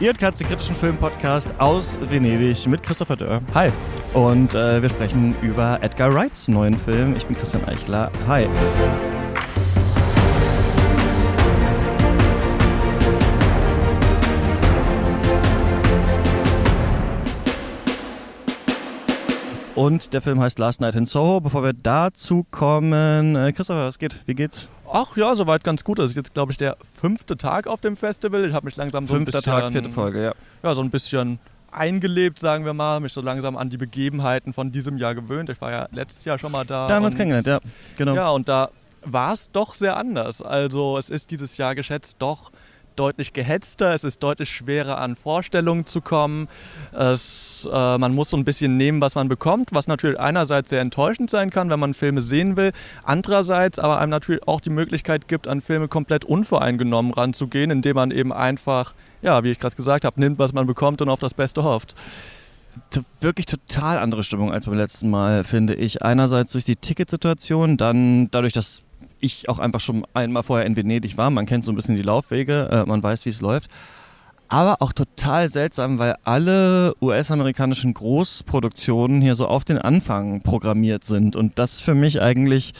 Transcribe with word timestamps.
Ihr 0.00 0.12
hört 0.20 0.38
den 0.38 0.46
kritischen 0.46 0.76
Film-Podcast 0.76 1.52
aus 1.58 1.98
Venedig 2.08 2.68
mit 2.68 2.84
Christopher 2.84 3.16
Dörr. 3.16 3.42
Hi. 3.52 3.72
Und 4.14 4.54
äh, 4.54 4.80
wir 4.80 4.88
sprechen 4.90 5.34
über 5.42 5.82
Edgar 5.82 6.14
Wrights 6.14 6.46
neuen 6.46 6.78
Film. 6.78 7.16
Ich 7.16 7.26
bin 7.26 7.36
Christian 7.36 7.64
Eichler. 7.64 8.12
Hi. 8.28 8.46
Und 19.74 20.12
der 20.12 20.22
Film 20.22 20.40
heißt 20.40 20.60
Last 20.60 20.80
Night 20.80 20.94
in 20.94 21.06
Soho. 21.06 21.40
Bevor 21.40 21.64
wir 21.64 21.72
dazu 21.72 22.46
kommen, 22.52 23.34
äh, 23.34 23.52
Christopher, 23.52 23.86
was 23.86 23.98
geht? 23.98 24.20
Wie 24.26 24.36
geht's? 24.36 24.68
Ach 24.92 25.16
ja, 25.16 25.34
soweit 25.34 25.64
ganz 25.64 25.84
gut. 25.84 25.98
Das 25.98 26.10
ist 26.10 26.16
jetzt, 26.16 26.34
glaube 26.34 26.52
ich, 26.52 26.58
der 26.58 26.76
fünfte 27.00 27.36
Tag 27.36 27.66
auf 27.66 27.80
dem 27.80 27.96
Festival. 27.96 28.44
Ich 28.48 28.54
habe 28.54 28.66
mich 28.66 28.76
langsam 28.76 29.06
so 29.06 29.14
Fünfter 29.14 29.38
ein 29.38 29.42
bisschen... 29.42 29.60
Tag, 29.60 29.72
vierte 29.72 29.90
Folge, 29.90 30.24
ja. 30.24 30.32
Ja, 30.62 30.74
so 30.74 30.82
ein 30.82 30.90
bisschen 30.90 31.38
eingelebt, 31.70 32.38
sagen 32.38 32.64
wir 32.64 32.74
mal. 32.74 33.00
Mich 33.00 33.12
so 33.12 33.20
langsam 33.20 33.56
an 33.56 33.70
die 33.70 33.76
Begebenheiten 33.76 34.52
von 34.52 34.72
diesem 34.72 34.98
Jahr 34.98 35.14
gewöhnt. 35.14 35.50
Ich 35.50 35.60
war 35.60 35.70
ja 35.70 35.88
letztes 35.92 36.24
Jahr 36.24 36.38
schon 36.38 36.52
mal 36.52 36.64
da. 36.64 36.86
Da 36.86 36.94
haben 36.94 37.02
wir 37.02 37.06
uns 37.06 37.16
kennengelernt, 37.16 37.46
ja. 37.46 37.60
Genau. 37.96 38.14
Ja, 38.14 38.30
und 38.30 38.48
da 38.48 38.70
war 39.04 39.32
es 39.32 39.50
doch 39.50 39.74
sehr 39.74 39.96
anders. 39.96 40.42
Also 40.42 40.98
es 40.98 41.10
ist 41.10 41.30
dieses 41.30 41.56
Jahr 41.56 41.74
geschätzt 41.74 42.16
doch 42.18 42.50
deutlich 42.98 43.32
gehetzter, 43.32 43.94
es 43.94 44.04
ist 44.04 44.22
deutlich 44.22 44.50
schwerer 44.50 44.98
an 44.98 45.16
Vorstellungen 45.16 45.86
zu 45.86 46.00
kommen. 46.00 46.48
Es, 46.92 47.68
äh, 47.72 47.98
man 47.98 48.14
muss 48.14 48.30
so 48.30 48.36
ein 48.36 48.44
bisschen 48.44 48.76
nehmen, 48.76 49.00
was 49.00 49.14
man 49.14 49.28
bekommt, 49.28 49.70
was 49.72 49.86
natürlich 49.86 50.18
einerseits 50.18 50.70
sehr 50.70 50.80
enttäuschend 50.80 51.30
sein 51.30 51.50
kann, 51.50 51.70
wenn 51.70 51.80
man 51.80 51.94
Filme 51.94 52.20
sehen 52.20 52.56
will, 52.56 52.72
andererseits 53.04 53.78
aber 53.78 53.98
einem 53.98 54.10
natürlich 54.10 54.46
auch 54.46 54.60
die 54.60 54.70
Möglichkeit 54.70 55.28
gibt, 55.28 55.48
an 55.48 55.60
Filme 55.60 55.88
komplett 55.88 56.24
unvoreingenommen 56.24 57.12
ranzugehen, 57.12 57.70
indem 57.70 57.96
man 57.96 58.10
eben 58.10 58.32
einfach, 58.32 58.94
ja, 59.22 59.44
wie 59.44 59.50
ich 59.50 59.58
gerade 59.58 59.76
gesagt 59.76 60.04
habe, 60.04 60.20
nimmt, 60.20 60.38
was 60.38 60.52
man 60.52 60.66
bekommt 60.66 61.00
und 61.02 61.08
auf 61.08 61.20
das 61.20 61.34
Beste 61.34 61.62
hofft. 61.62 61.94
wirklich 63.20 63.46
total 63.46 63.98
andere 63.98 64.22
Stimmung 64.22 64.52
als 64.52 64.66
beim 64.66 64.74
letzten 64.74 65.10
Mal, 65.10 65.44
finde 65.44 65.74
ich. 65.74 66.02
Einerseits 66.02 66.52
durch 66.52 66.64
die 66.64 66.76
Ticketsituation, 66.76 67.76
dann 67.76 68.30
dadurch, 68.30 68.52
dass 68.52 68.82
ich 69.20 69.48
auch 69.48 69.58
einfach 69.58 69.80
schon 69.80 70.06
einmal 70.14 70.42
vorher 70.42 70.66
in 70.66 70.76
Venedig 70.76 71.16
war. 71.16 71.30
Man 71.30 71.46
kennt 71.46 71.64
so 71.64 71.72
ein 71.72 71.76
bisschen 71.76 71.96
die 71.96 72.02
Laufwege, 72.02 72.68
äh, 72.70 72.84
man 72.84 73.02
weiß, 73.02 73.24
wie 73.24 73.30
es 73.30 73.40
läuft. 73.40 73.70
Aber 74.48 74.80
auch 74.80 74.92
total 74.92 75.50
seltsam, 75.50 75.98
weil 75.98 76.16
alle 76.24 76.94
US-amerikanischen 77.02 77.92
Großproduktionen 77.92 79.20
hier 79.20 79.34
so 79.34 79.46
auf 79.46 79.64
den 79.64 79.78
Anfang 79.78 80.40
programmiert 80.40 81.04
sind. 81.04 81.36
Und 81.36 81.58
das 81.58 81.80
für 81.80 81.94
mich 81.94 82.22
eigentlich 82.22 82.72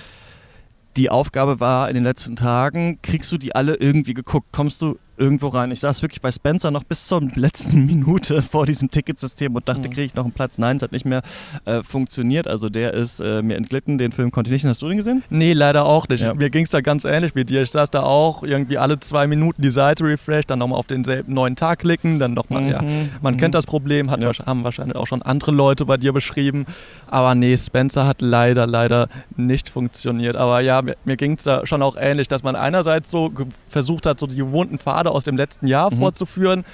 die 0.96 1.10
Aufgabe 1.10 1.60
war 1.60 1.88
in 1.88 1.94
den 1.94 2.04
letzten 2.04 2.36
Tagen, 2.36 3.00
kriegst 3.02 3.30
du 3.30 3.38
die 3.38 3.54
alle 3.54 3.74
irgendwie 3.74 4.14
geguckt? 4.14 4.48
Kommst 4.52 4.80
du 4.80 4.98
irgendwo 5.18 5.48
rein? 5.48 5.70
Ich 5.70 5.80
saß 5.80 6.02
wirklich 6.02 6.20
bei 6.20 6.30
Spencer 6.32 6.70
noch 6.70 6.84
bis 6.84 7.06
zur 7.06 7.20
letzten 7.34 7.84
Minute 7.86 8.42
vor 8.42 8.66
diesem 8.66 8.90
Ticketsystem 8.90 9.54
und 9.54 9.68
dachte, 9.68 9.88
Mhm. 9.88 9.92
kriege 9.92 10.02
ich 10.04 10.14
noch 10.14 10.24
einen 10.24 10.32
Platz? 10.32 10.58
Nein, 10.58 10.76
es 10.78 10.82
hat 10.82 10.92
nicht 10.92 11.04
mehr 11.04 11.22
äh, 11.64 11.82
funktioniert. 11.82 12.46
Also 12.48 12.68
der 12.68 12.94
ist 12.94 13.20
äh, 13.20 13.42
mir 13.42 13.56
entglitten, 13.56 13.98
den 13.98 14.12
Film 14.12 14.30
konnte 14.30 14.48
ich 14.48 14.52
nicht. 14.52 14.62
sehen. 14.62 14.70
Hast 14.70 14.82
du 14.82 14.88
den 14.88 14.96
gesehen? 14.98 15.22
Nee, 15.30 15.52
leider 15.52 15.84
auch 15.84 16.08
nicht. 16.08 16.20
Ja. 16.22 16.34
Mir 16.34 16.50
ging 16.50 16.64
es 16.64 16.70
da 16.70 16.80
ganz 16.80 17.04
ähnlich 17.04 17.34
wie 17.34 17.44
dir. 17.44 17.62
Ich 17.62 17.70
saß 17.70 17.90
da 17.90 18.02
auch 18.02 18.42
irgendwie 18.42 18.78
alle 18.78 18.98
zwei 19.00 19.26
Minuten 19.26 19.62
die 19.62 19.70
Seite 19.70 20.04
refresh, 20.04 20.46
dann 20.46 20.58
nochmal 20.60 20.78
auf 20.78 20.86
denselben 20.86 21.34
neuen 21.34 21.56
Tag 21.56 21.80
klicken, 21.80 22.18
dann 22.18 22.34
nochmal, 22.34 22.68
ja. 22.70 22.82
Mhm, 22.82 23.10
Man 23.22 23.34
mhm. 23.34 23.38
kennt 23.38 23.54
das 23.54 23.66
Problem, 23.66 24.10
hat 24.10 24.20
Ja. 24.20 24.32
haben 24.46 24.64
wahrscheinlich 24.64 24.96
auch 24.96 25.06
schon 25.06 25.22
andere 25.22 25.52
Leute 25.52 25.84
bei 25.84 25.96
dir 25.96 26.12
beschrieben. 26.12 26.66
Aber 27.06 27.34
nee, 27.34 27.56
Spencer 27.56 28.06
hat 28.06 28.20
leider, 28.20 28.66
leider 28.66 29.08
nicht 29.36 29.68
funktioniert. 29.68 30.36
Aber 30.36 30.60
ja, 30.60 30.82
mir, 30.82 30.96
mir 31.04 31.16
ging 31.16 31.32
es 31.34 31.42
da 31.44 31.66
schon 31.66 31.82
auch 31.82 31.96
ähnlich, 31.98 32.28
dass 32.28 32.42
man 32.42 32.56
einerseits 32.56 33.10
so 33.10 33.32
versucht 33.68 34.06
hat, 34.06 34.20
so 34.20 34.26
die 34.26 34.36
gewohnten 34.36 34.78
Pfade 34.78 35.07
aus 35.12 35.24
dem 35.24 35.36
letzten 35.36 35.66
Jahr 35.66 35.92
Mhm. 35.92 35.98
fortzuführen. 35.98 36.64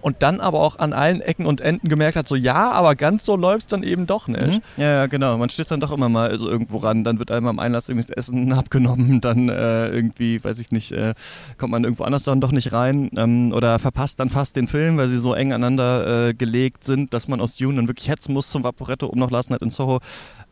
Und 0.00 0.16
dann 0.24 0.40
aber 0.40 0.58
auch 0.62 0.80
an 0.80 0.92
allen 0.92 1.20
Ecken 1.20 1.46
und 1.46 1.60
Enden 1.60 1.88
gemerkt 1.88 2.16
hat, 2.16 2.26
so 2.26 2.34
ja, 2.34 2.72
aber 2.72 2.96
ganz 2.96 3.24
so 3.24 3.36
läuft 3.36 3.60
es 3.60 3.66
dann 3.68 3.84
eben 3.84 4.08
doch 4.08 4.26
nicht. 4.26 4.48
Mhm. 4.54 4.60
Ja, 4.76 4.90
ja, 4.96 5.06
genau. 5.06 5.38
Man 5.38 5.48
stößt 5.48 5.70
dann 5.70 5.78
doch 5.78 5.92
immer 5.92 6.08
mal 6.08 6.36
so 6.40 6.48
irgendwo 6.50 6.78
ran. 6.78 7.04
Dann 7.04 7.20
wird 7.20 7.30
einem 7.30 7.46
am 7.46 7.60
Einlass 7.60 7.88
irgendwie 7.88 8.08
das 8.08 8.16
Essen 8.16 8.52
abgenommen. 8.52 9.20
Dann 9.20 9.48
äh, 9.48 9.86
irgendwie, 9.90 10.42
weiß 10.42 10.58
ich 10.58 10.72
nicht, 10.72 10.90
äh, 10.90 11.14
kommt 11.56 11.70
man 11.70 11.84
irgendwo 11.84 12.02
anders 12.02 12.24
dann 12.24 12.40
doch 12.40 12.50
nicht 12.50 12.72
rein. 12.72 13.10
Ähm, 13.16 13.52
oder 13.54 13.78
verpasst 13.78 14.18
dann 14.18 14.28
fast 14.28 14.56
den 14.56 14.66
Film, 14.66 14.96
weil 14.96 15.08
sie 15.08 15.18
so 15.18 15.34
eng 15.34 15.52
aneinander 15.52 16.30
äh, 16.30 16.34
gelegt 16.34 16.82
sind, 16.82 17.14
dass 17.14 17.28
man 17.28 17.40
aus 17.40 17.54
Dune 17.56 17.76
dann 17.76 17.86
wirklich 17.86 18.08
hetzen 18.08 18.32
muss 18.32 18.50
zum 18.50 18.64
Vaporetto, 18.64 19.06
um 19.06 19.20
noch 19.20 19.30
Last 19.30 19.50
Night 19.50 19.62
in 19.62 19.70
Soho 19.70 20.00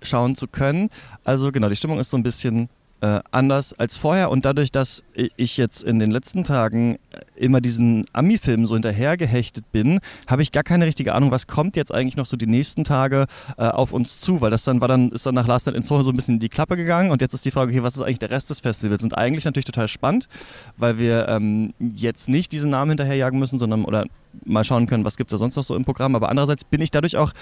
schauen 0.01 0.37
zu 0.37 0.47
können. 0.47 0.91
Also 1.25 1.51
genau, 1.51 1.69
die 1.69 1.75
Stimmung 1.75 1.99
ist 1.99 2.11
so 2.11 2.17
ein 2.17 2.23
bisschen 2.23 2.69
äh, 3.01 3.21
anders 3.31 3.73
als 3.79 3.97
vorher 3.97 4.31
und 4.31 4.45
dadurch, 4.45 4.71
dass 4.71 5.03
ich 5.15 5.57
jetzt 5.57 5.83
in 5.83 5.99
den 5.99 6.11
letzten 6.11 6.45
Tagen 6.45 6.99
immer 7.35 7.61
diesen 7.61 8.05
Ami-Filmen 8.13 8.67
so 8.67 8.75
hinterhergehechtet 8.75 9.65
bin, 9.73 10.01
habe 10.27 10.43
ich 10.43 10.53
gar 10.53 10.63
keine 10.63 10.87
richtige 10.87 11.15
Ahnung, 11.15 11.31
was 11.31 11.47
kommt 11.47 11.77
jetzt 11.77 11.93
eigentlich 11.93 12.17
noch 12.17 12.27
so 12.27 12.37
die 12.37 12.47
nächsten 12.47 12.85
Tage 12.85 13.27
äh, 13.57 13.65
auf 13.65 13.93
uns 13.93 14.19
zu, 14.19 14.41
weil 14.41 14.51
das 14.51 14.65
dann 14.65 14.81
war 14.81 14.89
dann 14.89 15.11
ist 15.11 15.27
dann 15.27 15.35
nach 15.35 15.47
Last 15.47 15.67
Night 15.67 15.77
in 15.77 15.83
Soho 15.83 16.03
so 16.03 16.11
ein 16.11 16.17
bisschen 16.17 16.35
in 16.35 16.41
die 16.41 16.49
Klappe 16.49 16.77
gegangen 16.77 17.11
und 17.11 17.23
jetzt 17.23 17.35
ist 17.35 17.45
die 17.45 17.51
Frage, 17.51 17.71
okay, 17.71 17.83
was 17.83 17.97
ist 17.97 18.03
eigentlich 18.03 18.19
der 18.19 18.31
Rest 18.31 18.51
des 18.51 18.61
Festivals? 18.61 19.01
Sind 19.01 19.17
eigentlich 19.17 19.45
natürlich 19.45 19.65
total 19.65 19.89
spannend, 19.89 20.29
weil 20.77 20.99
wir 20.99 21.29
ähm, 21.29 21.73
jetzt 21.95 22.29
nicht 22.29 22.53
diesen 22.53 22.71
Namen 22.71 22.91
hinterherjagen 22.91 23.39
müssen, 23.39 23.59
sondern 23.59 23.85
oder 23.85 24.07
mal 24.45 24.65
schauen 24.65 24.87
können, 24.87 25.05
was 25.05 25.17
gibt's 25.17 25.31
da 25.31 25.39
sonst 25.39 25.57
noch 25.57 25.65
so 25.65 25.75
im 25.75 25.85
Programm. 25.85 26.15
Aber 26.15 26.29
andererseits 26.29 26.65
bin 26.65 26.81
ich 26.81 26.91
dadurch 26.91 27.17
auch 27.17 27.33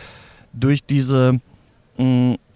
durch 0.53 0.85
diese 0.85 1.41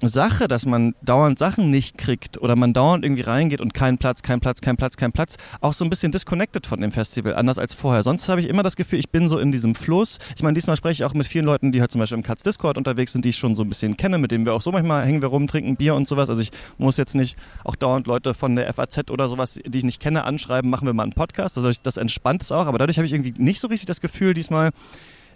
Sache, 0.00 0.46
dass 0.46 0.66
man 0.66 0.94
dauernd 1.02 1.38
Sachen 1.38 1.70
nicht 1.70 1.98
kriegt 1.98 2.40
oder 2.40 2.54
man 2.54 2.72
dauernd 2.72 3.04
irgendwie 3.04 3.22
reingeht 3.22 3.60
und 3.60 3.74
kein 3.74 3.98
Platz, 3.98 4.22
kein 4.22 4.40
Platz, 4.40 4.60
kein 4.60 4.76
Platz, 4.76 4.96
kein 4.96 5.12
Platz, 5.12 5.36
auch 5.60 5.72
so 5.72 5.84
ein 5.84 5.90
bisschen 5.90 6.12
disconnected 6.12 6.66
von 6.66 6.80
dem 6.80 6.92
Festival, 6.92 7.34
anders 7.34 7.58
als 7.58 7.74
vorher. 7.74 8.04
Sonst 8.04 8.28
habe 8.28 8.40
ich 8.40 8.48
immer 8.48 8.62
das 8.62 8.76
Gefühl, 8.76 9.00
ich 9.00 9.10
bin 9.10 9.28
so 9.28 9.38
in 9.38 9.50
diesem 9.50 9.74
Fluss. 9.74 10.18
Ich 10.36 10.42
meine, 10.42 10.54
diesmal 10.54 10.76
spreche 10.76 11.02
ich 11.02 11.04
auch 11.04 11.14
mit 11.14 11.26
vielen 11.26 11.44
Leuten, 11.44 11.72
die 11.72 11.80
halt 11.80 11.90
zum 11.90 12.00
Beispiel 12.00 12.18
im 12.18 12.24
Katz 12.24 12.44
Discord 12.44 12.78
unterwegs 12.78 13.12
sind, 13.12 13.24
die 13.24 13.30
ich 13.30 13.36
schon 13.36 13.56
so 13.56 13.64
ein 13.64 13.68
bisschen 13.68 13.96
kenne, 13.96 14.18
mit 14.18 14.30
denen 14.30 14.44
wir 14.44 14.54
auch 14.54 14.62
so 14.62 14.70
manchmal 14.70 15.04
hängen 15.04 15.22
wir 15.22 15.28
rum, 15.28 15.48
trinken 15.48 15.76
Bier 15.76 15.94
und 15.96 16.06
sowas. 16.06 16.30
Also 16.30 16.42
ich 16.42 16.50
muss 16.78 16.96
jetzt 16.96 17.14
nicht 17.14 17.36
auch 17.64 17.74
dauernd 17.74 18.06
Leute 18.06 18.34
von 18.34 18.54
der 18.54 18.72
FAZ 18.72 19.10
oder 19.10 19.28
sowas, 19.28 19.58
die 19.64 19.78
ich 19.78 19.84
nicht 19.84 20.00
kenne, 20.00 20.24
anschreiben, 20.24 20.70
machen 20.70 20.86
wir 20.86 20.94
mal 20.94 21.04
einen 21.04 21.12
Podcast. 21.12 21.56
Also 21.58 21.70
das 21.82 21.96
entspannt 21.96 22.42
es 22.42 22.52
auch, 22.52 22.66
aber 22.66 22.78
dadurch 22.78 22.98
habe 22.98 23.06
ich 23.06 23.12
irgendwie 23.12 23.34
nicht 23.36 23.60
so 23.60 23.66
richtig 23.66 23.86
das 23.86 24.00
Gefühl, 24.00 24.34
diesmal 24.34 24.70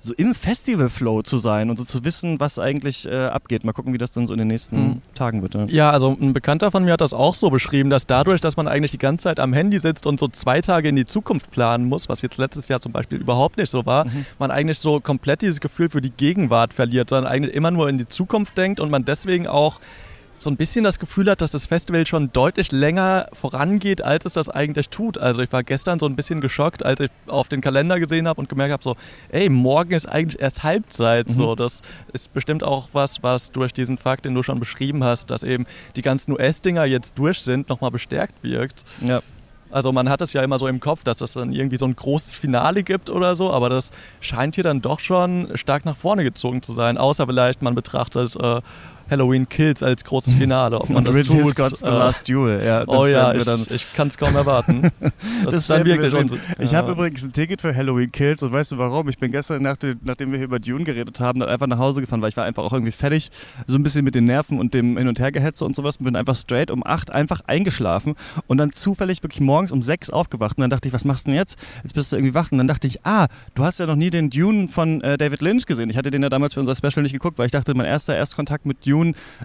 so 0.06 0.14
im 0.14 0.34
Festival-Flow 0.34 1.22
zu 1.22 1.38
sein 1.38 1.70
und 1.70 1.78
so 1.78 1.84
zu 1.84 2.04
wissen, 2.04 2.40
was 2.40 2.58
eigentlich 2.58 3.06
äh, 3.06 3.26
abgeht. 3.26 3.64
Mal 3.64 3.72
gucken, 3.72 3.92
wie 3.92 3.98
das 3.98 4.12
dann 4.12 4.26
so 4.26 4.32
in 4.32 4.38
den 4.38 4.48
nächsten 4.48 4.76
Mhm. 4.76 5.02
Tagen 5.14 5.42
wird. 5.42 5.54
Ne? 5.54 5.66
Ja, 5.68 5.90
also 5.90 6.16
ein 6.20 6.32
Bekannter 6.32 6.70
von 6.70 6.84
mir 6.84 6.92
hat 6.92 7.00
das 7.00 7.12
auch 7.12 7.34
so 7.34 7.50
beschrieben, 7.50 7.90
dass 7.90 8.06
dadurch, 8.06 8.40
dass 8.40 8.56
man 8.56 8.68
eigentlich 8.68 8.90
die 8.92 8.98
ganze 8.98 9.24
Zeit 9.24 9.40
am 9.40 9.52
Handy 9.52 9.78
sitzt 9.78 10.06
und 10.06 10.18
so 10.20 10.28
zwei 10.28 10.60
Tage 10.60 10.88
in 10.88 10.96
die 10.96 11.04
Zukunft 11.04 11.50
planen 11.50 11.88
muss, 11.88 12.08
was 12.08 12.22
jetzt 12.22 12.38
letztes 12.38 12.68
Jahr 12.68 12.80
zum 12.80 12.92
Beispiel 12.92 13.18
überhaupt 13.18 13.56
nicht 13.58 13.70
so 13.70 13.84
war, 13.86 14.04
Mhm. 14.06 14.26
man 14.38 14.50
eigentlich 14.50 14.78
so 14.78 15.00
komplett 15.00 15.42
dieses 15.42 15.60
Gefühl 15.60 15.90
für 15.90 16.00
die 16.00 16.10
Gegenwart 16.10 16.72
verliert, 16.72 17.10
sondern 17.10 17.30
eigentlich 17.32 17.54
immer 17.54 17.70
nur 17.70 17.88
in 17.88 17.98
die 17.98 18.06
Zukunft 18.06 18.56
denkt 18.56 18.80
und 18.80 18.90
man 18.90 19.04
deswegen 19.04 19.46
auch 19.46 19.80
so 20.38 20.50
ein 20.50 20.56
bisschen 20.56 20.84
das 20.84 20.98
Gefühl 20.98 21.30
hat, 21.30 21.40
dass 21.40 21.50
das 21.50 21.66
Festival 21.66 22.06
schon 22.06 22.32
deutlich 22.32 22.72
länger 22.72 23.28
vorangeht, 23.32 24.02
als 24.02 24.24
es 24.24 24.32
das 24.32 24.48
eigentlich 24.48 24.88
tut. 24.88 25.18
Also 25.18 25.42
ich 25.42 25.52
war 25.52 25.62
gestern 25.62 25.98
so 25.98 26.06
ein 26.06 26.16
bisschen 26.16 26.40
geschockt, 26.40 26.84
als 26.84 27.00
ich 27.00 27.10
auf 27.26 27.48
den 27.48 27.60
Kalender 27.60 27.98
gesehen 27.98 28.28
habe 28.28 28.40
und 28.40 28.48
gemerkt 28.48 28.72
habe, 28.72 28.82
so, 28.82 28.96
ey, 29.30 29.48
morgen 29.48 29.92
ist 29.92 30.06
eigentlich 30.06 30.40
erst 30.40 30.62
Halbzeit. 30.62 31.28
Mhm. 31.28 31.32
So, 31.32 31.54
das 31.54 31.82
ist 32.12 32.32
bestimmt 32.32 32.62
auch 32.62 32.88
was, 32.92 33.22
was 33.22 33.52
durch 33.52 33.72
diesen 33.72 33.98
Fakt, 33.98 34.24
den 34.24 34.34
du 34.34 34.42
schon 34.42 34.60
beschrieben 34.60 35.04
hast, 35.04 35.30
dass 35.30 35.42
eben 35.42 35.66
die 35.96 36.02
ganzen 36.02 36.32
US-Dinger 36.32 36.84
jetzt 36.84 37.18
durch 37.18 37.40
sind, 37.40 37.68
nochmal 37.68 37.90
bestärkt 37.90 38.42
wirkt. 38.42 38.84
Ja. 39.00 39.22
Also 39.70 39.92
man 39.92 40.08
hat 40.08 40.22
es 40.22 40.32
ja 40.32 40.42
immer 40.42 40.58
so 40.58 40.68
im 40.68 40.80
Kopf, 40.80 41.02
dass 41.02 41.16
das 41.18 41.32
dann 41.32 41.52
irgendwie 41.52 41.76
so 41.76 41.86
ein 41.86 41.96
großes 41.96 42.34
Finale 42.34 42.82
gibt 42.82 43.10
oder 43.10 43.34
so, 43.34 43.50
aber 43.50 43.68
das 43.68 43.90
scheint 44.20 44.54
hier 44.54 44.64
dann 44.64 44.80
doch 44.80 45.00
schon 45.00 45.50
stark 45.54 45.84
nach 45.84 45.96
vorne 45.96 46.22
gezogen 46.22 46.62
zu 46.62 46.72
sein. 46.72 46.96
Außer 46.96 47.26
vielleicht 47.26 47.62
man 47.62 47.74
betrachtet 47.74 48.36
äh, 48.36 48.60
Halloween 49.10 49.48
Kills 49.48 49.82
als 49.82 50.04
großes 50.04 50.34
Finale. 50.34 50.80
Ob 50.80 50.88
man 50.88 50.98
Und 50.98 51.08
das 51.08 51.16
Ridley 51.16 51.42
tut. 51.42 51.50
Scott's 51.52 51.78
The 51.80 51.86
äh, 51.86 51.90
Last 51.90 52.28
Duel. 52.28 52.62
Ja, 52.64 52.84
das 52.84 52.94
oh 52.96 53.06
ja, 53.06 53.32
wir 53.32 53.38
ich, 53.40 53.44
dann 53.44 53.66
ich 53.70 53.94
kann 53.94 54.08
es 54.08 54.16
kaum 54.18 54.34
erwarten. 54.36 54.90
Das, 55.44 55.54
ist 55.54 55.70
dann 55.70 55.84
wir 55.84 55.94
wirklich 55.94 56.12
sehen. 56.12 56.22
unser- 56.22 56.36
Ich 56.58 56.70
ja. 56.72 56.78
habe 56.78 56.92
übrigens 56.92 57.22
ein 57.24 57.32
Ticket 57.32 57.60
für 57.60 57.74
Halloween 57.74 58.10
Kills 58.10 58.42
und 58.42 58.52
weißt 58.52 58.72
du 58.72 58.78
warum? 58.78 59.08
Ich 59.08 59.18
bin 59.18 59.30
gestern, 59.30 59.62
nach 59.62 59.76
dem- 59.76 59.98
nachdem 60.02 60.30
wir 60.32 60.38
hier 60.38 60.46
über 60.46 60.58
Dune 60.58 60.82
geredet 60.84 61.20
haben, 61.20 61.38
dann 61.40 61.48
einfach 61.48 61.66
nach 61.66 61.78
Hause 61.78 62.00
gefahren, 62.00 62.20
weil 62.22 62.30
ich 62.30 62.36
war 62.36 62.44
einfach 62.44 62.64
auch 62.64 62.72
irgendwie 62.72 62.92
fertig, 62.92 63.30
so 63.66 63.76
ein 63.76 63.82
bisschen 63.82 64.04
mit 64.04 64.14
den 64.14 64.24
Nerven 64.24 64.58
und 64.58 64.74
dem 64.74 64.96
Hin- 64.96 65.08
und 65.08 65.18
Hergehetze 65.18 65.64
und 65.64 65.76
sowas 65.76 65.96
und 65.98 66.04
bin 66.04 66.16
einfach 66.16 66.34
straight 66.36 66.70
um 66.70 66.84
acht 66.84 67.12
einfach 67.12 67.42
eingeschlafen 67.46 68.14
und 68.46 68.58
dann 68.58 68.72
zufällig 68.72 69.22
wirklich 69.22 69.40
morgens 69.40 69.70
um 69.72 69.82
sechs 69.82 70.10
aufgewacht 70.10 70.56
und 70.56 70.62
dann 70.62 70.70
dachte 70.70 70.88
ich, 70.88 70.94
was 70.94 71.04
machst 71.04 71.26
du 71.26 71.30
denn 71.30 71.38
jetzt? 71.38 71.58
Jetzt 71.82 71.92
bist 71.94 72.10
du 72.12 72.16
irgendwie 72.16 72.34
wach 72.34 72.50
und 72.50 72.58
dann 72.58 72.68
dachte 72.68 72.86
ich, 72.86 73.04
ah, 73.06 73.26
du 73.54 73.64
hast 73.64 73.78
ja 73.78 73.86
noch 73.86 73.96
nie 73.96 74.10
den 74.10 74.30
Dune 74.30 74.68
von 74.68 75.00
äh, 75.02 75.16
David 75.18 75.42
Lynch 75.42 75.66
gesehen. 75.66 75.90
Ich 75.90 75.96
hatte 75.96 76.10
den 76.10 76.22
ja 76.22 76.28
damals 76.28 76.54
für 76.54 76.60
unser 76.60 76.74
Special 76.74 77.02
nicht 77.02 77.12
geguckt, 77.12 77.38
weil 77.38 77.46
ich 77.46 77.52
dachte, 77.52 77.74
mein 77.74 77.86
erster 77.86 78.16
Erstkontakt 78.16 78.64
mit 78.66 78.84
Dune 78.86 78.95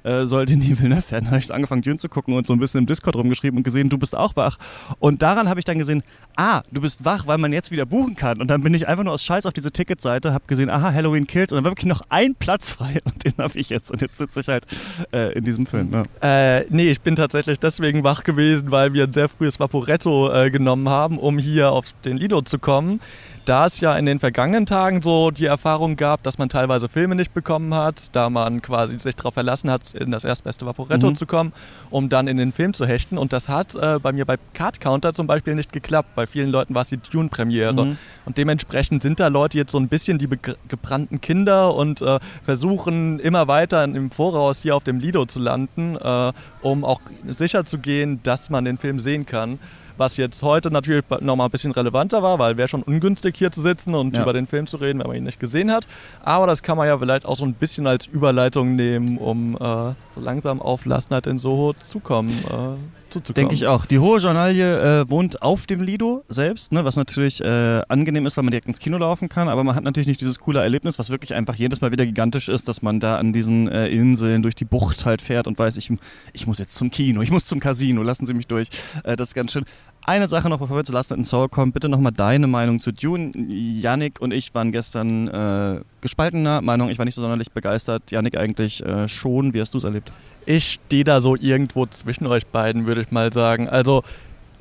äh, 0.03 0.25
sollte 0.25 0.56
nie 0.56 0.77
Villeneuve 0.77 1.12
werden. 1.12 1.25
Dann 1.25 1.31
habe 1.31 1.39
ich 1.39 1.53
angefangen, 1.53 1.81
Dune 1.81 1.98
zu 1.98 2.09
gucken 2.09 2.33
und 2.33 2.48
so 2.48 2.53
ein 2.53 2.59
bisschen 2.59 2.80
im 2.80 2.86
Discord 2.86 3.15
rumgeschrieben 3.15 3.57
und 3.57 3.63
gesehen, 3.63 3.89
du 3.89 3.98
bist 3.98 4.15
auch 4.15 4.36
wach. 4.36 4.57
Und 5.00 5.21
daran 5.21 5.50
habe 5.50 5.59
ich 5.59 5.65
dann 5.65 5.77
gesehen, 5.77 6.03
ah, 6.36 6.62
du 6.71 6.81
bist 6.81 7.06
wach, 7.06 7.27
weil 7.27 7.38
man 7.38 7.53
jetzt 7.53 7.71
wieder 7.71 7.86
buchen 7.86 8.15
kann. 8.15 8.42
Und 8.42 8.48
dann 8.48 8.62
bin 8.63 8.74
ich 8.74 8.88
einfach 8.88 9.03
nur 9.03 9.13
aus 9.13 9.24
Scheiß 9.24 9.45
auf 9.45 9.53
diese 9.53 9.71
Ticketseite, 9.71 10.33
habe 10.33 10.45
gesehen, 10.48 10.69
aha, 10.69 10.94
Halloween 10.94 11.27
Kills 11.27 11.51
und 11.51 11.57
dann 11.57 11.65
war 11.65 11.71
wirklich 11.71 11.88
noch 11.88 12.03
ein 12.09 12.36
Platz 12.36 12.71
frei 12.71 12.98
und 13.03 13.24
den 13.24 13.33
habe 13.38 13.57
ich 13.57 13.69
jetzt. 13.69 13.92
Und 13.92 14.01
jetzt 14.01 14.18
sitze 14.18 14.42
ich 14.42 14.48
halt 14.48 14.65
äh, 15.12 15.33
in 15.33 15.44
diesem 15.44 15.65
Film. 15.65 15.92
Ja. 15.92 16.57
Äh, 16.59 16.65
nee, 16.69 16.89
ich 16.92 17.01
bin 17.01 17.15
tatsächlich 17.15 17.59
deswegen 17.59 18.04
wach 18.04 18.24
gewesen, 18.24 18.71
weil 18.71 18.94
wir 18.94 19.04
ein 19.04 19.13
sehr 19.13 19.30
frühes 19.30 19.59
Vaporetto 19.59 20.31
äh, 20.31 20.51
genommen 20.51 20.89
haben, 20.89 21.18
um 21.18 21.38
hier 21.38 21.71
auf 21.71 21.86
den 22.06 22.18
Lido 22.18 22.42
zu 22.42 22.59
kommen. 22.59 23.00
Da 23.45 23.65
es 23.65 23.79
ja 23.79 23.95
in 23.95 24.05
den 24.05 24.19
vergangenen 24.19 24.65
Tagen 24.65 25.01
so 25.01 25.31
die 25.31 25.45
Erfahrung 25.45 25.95
gab, 25.95 26.23
dass 26.23 26.38
man 26.38 26.49
teilweise 26.49 26.88
Filme 26.88 27.15
nicht 27.15 27.33
bekommen 27.33 27.73
hat, 27.73 28.15
da 28.15 28.29
man 28.29 28.61
quasi 28.61 28.97
sich 28.99 29.15
darauf 29.15 29.33
verlassen 29.33 29.69
hat, 29.69 29.93
in 29.93 30.11
das 30.11 30.23
erstbeste 30.23 30.65
Vaporetto 30.65 31.09
mhm. 31.09 31.15
zu 31.15 31.25
kommen, 31.25 31.53
um 31.89 32.09
dann 32.09 32.27
in 32.27 32.38
den 32.38 32.51
Film 32.51 32.73
zu 32.73 32.85
hechten. 32.85 33.17
Und 33.17 33.33
das 33.33 33.49
hat 33.49 33.75
äh, 33.75 33.99
bei 33.99 34.11
mir 34.11 34.25
bei 34.25 34.38
Card 34.53 34.79
Counter 34.79 35.13
zum 35.13 35.27
Beispiel 35.27 35.55
nicht 35.55 35.73
geklappt. 35.73 36.09
Bei 36.15 36.27
vielen 36.27 36.49
Leuten 36.49 36.75
war 36.75 36.83
es 36.83 36.89
die 36.89 36.97
Dune-Premiere. 36.97 37.85
Mhm. 37.85 37.97
Und 38.25 38.38
dementsprechend 38.38 39.01
sind 39.01 39.19
da 39.19 39.27
Leute 39.27 39.57
jetzt 39.57 39.71
so 39.71 39.79
ein 39.79 39.87
bisschen 39.87 40.17
die 40.17 40.29
gebrannten 40.67 41.21
Kinder 41.21 41.75
und 41.75 42.01
äh, 42.01 42.19
versuchen 42.44 43.19
immer 43.19 43.47
weiter 43.47 43.83
im 43.83 44.11
Voraus 44.11 44.61
hier 44.61 44.75
auf 44.75 44.83
dem 44.83 44.99
Lido 44.99 45.25
zu 45.25 45.39
landen, 45.39 45.95
äh, 45.95 46.31
um 46.61 46.85
auch 46.85 47.01
sicher 47.27 47.65
zu 47.65 47.79
gehen, 47.79 48.21
dass 48.23 48.49
man 48.49 48.65
den 48.65 48.77
Film 48.77 48.99
sehen 48.99 49.25
kann 49.25 49.59
was 49.97 50.17
jetzt 50.17 50.43
heute 50.43 50.71
natürlich 50.71 51.03
nochmal 51.19 51.47
ein 51.47 51.51
bisschen 51.51 51.71
relevanter 51.71 52.23
war, 52.23 52.39
weil 52.39 52.57
wäre 52.57 52.67
schon 52.67 52.83
ungünstig 52.83 53.35
hier 53.38 53.51
zu 53.51 53.61
sitzen 53.61 53.95
und 53.95 54.15
ja. 54.15 54.23
über 54.23 54.33
den 54.33 54.47
Film 54.47 54.67
zu 54.67 54.77
reden, 54.77 54.99
wenn 54.99 55.07
man 55.07 55.17
ihn 55.17 55.23
nicht 55.23 55.39
gesehen 55.39 55.71
hat. 55.71 55.85
Aber 56.23 56.47
das 56.47 56.63
kann 56.63 56.77
man 56.77 56.88
ja 56.88 56.97
vielleicht 56.97 57.25
auch 57.25 57.35
so 57.35 57.45
ein 57.45 57.53
bisschen 57.53 57.88
als 57.88 58.05
Überleitung 58.05 58.75
nehmen, 58.75 59.17
um 59.17 59.55
äh, 59.55 59.93
so 60.09 60.19
langsam 60.21 60.61
auf 60.61 60.85
Last 60.85 61.11
Night 61.11 61.27
in 61.27 61.38
Soho 61.38 61.73
zu 61.73 61.99
kommen. 61.99 62.31
Äh, 62.49 63.00
Denke 63.35 63.53
ich 63.53 63.67
auch. 63.67 63.85
Die 63.85 63.99
hohe 63.99 64.19
Journalie 64.19 65.01
äh, 65.01 65.09
wohnt 65.09 65.41
auf 65.41 65.65
dem 65.65 65.81
Lido 65.81 66.23
selbst, 66.29 66.71
ne, 66.71 66.85
was 66.85 66.95
natürlich 66.95 67.41
äh, 67.41 67.81
angenehm 67.87 68.25
ist, 68.25 68.37
weil 68.37 68.43
man 68.43 68.51
direkt 68.51 68.67
ins 68.67 68.79
Kino 68.79 68.97
laufen 68.97 69.29
kann, 69.29 69.49
aber 69.49 69.63
man 69.63 69.75
hat 69.75 69.83
natürlich 69.83 70.07
nicht 70.07 70.21
dieses 70.21 70.39
coole 70.39 70.61
Erlebnis, 70.61 70.99
was 70.99 71.09
wirklich 71.09 71.33
einfach 71.33 71.55
jedes 71.55 71.81
Mal 71.81 71.91
wieder 71.91 72.05
gigantisch 72.05 72.49
ist, 72.49 72.67
dass 72.67 72.81
man 72.81 72.99
da 72.99 73.17
an 73.17 73.33
diesen 73.33 73.67
äh, 73.67 73.87
Inseln 73.87 74.43
durch 74.43 74.55
die 74.55 74.65
Bucht 74.65 75.05
halt 75.05 75.21
fährt 75.21 75.47
und 75.47 75.57
weiß, 75.59 75.77
ich, 75.77 75.91
ich 76.33 76.47
muss 76.47 76.59
jetzt 76.59 76.75
zum 76.75 76.91
Kino, 76.91 77.21
ich 77.21 77.31
muss 77.31 77.45
zum 77.45 77.59
Casino, 77.59 78.03
lassen 78.03 78.25
Sie 78.25 78.33
mich 78.33 78.47
durch. 78.47 78.69
Äh, 79.03 79.15
das 79.15 79.29
ist 79.29 79.35
ganz 79.35 79.51
schön. 79.51 79.65
Eine 80.03 80.27
Sache 80.27 80.49
noch, 80.49 80.59
bevor 80.59 80.77
wir 80.77 80.83
zu 80.83 80.93
Last 80.93 81.11
Night 81.11 81.19
in 81.19 81.25
Soul 81.25 81.47
kommen, 81.47 81.71
bitte 81.71 81.87
nochmal 81.87 82.11
deine 82.11 82.47
Meinung 82.47 82.81
zu 82.81 82.91
Dune. 82.91 83.31
Yannick 83.35 84.19
und 84.19 84.33
ich 84.33 84.53
waren 84.55 84.71
gestern 84.71 85.27
äh, 85.27 85.81
gespaltener 86.01 86.62
Meinung, 86.62 86.89
ich 86.89 86.98
war 86.98 87.06
nicht 87.06 87.15
so 87.15 87.21
sonderlich 87.21 87.51
begeistert. 87.51 88.12
Yannick 88.12 88.38
eigentlich 88.38 88.86
äh, 88.86 89.07
schon. 89.07 89.53
Wie 89.53 89.62
hast 89.62 89.74
du 89.74 89.77
es 89.77 89.83
erlebt? 89.83 90.12
Ich 90.45 90.80
stehe 90.86 91.03
da 91.03 91.21
so 91.21 91.36
irgendwo 91.36 91.86
zwischen 91.86 92.25
euch 92.27 92.48
beiden, 92.48 92.86
würde 92.88 93.01
ich 93.01 93.12
mal 93.12 93.31
sagen. 93.31 93.69
Also, 93.69 94.03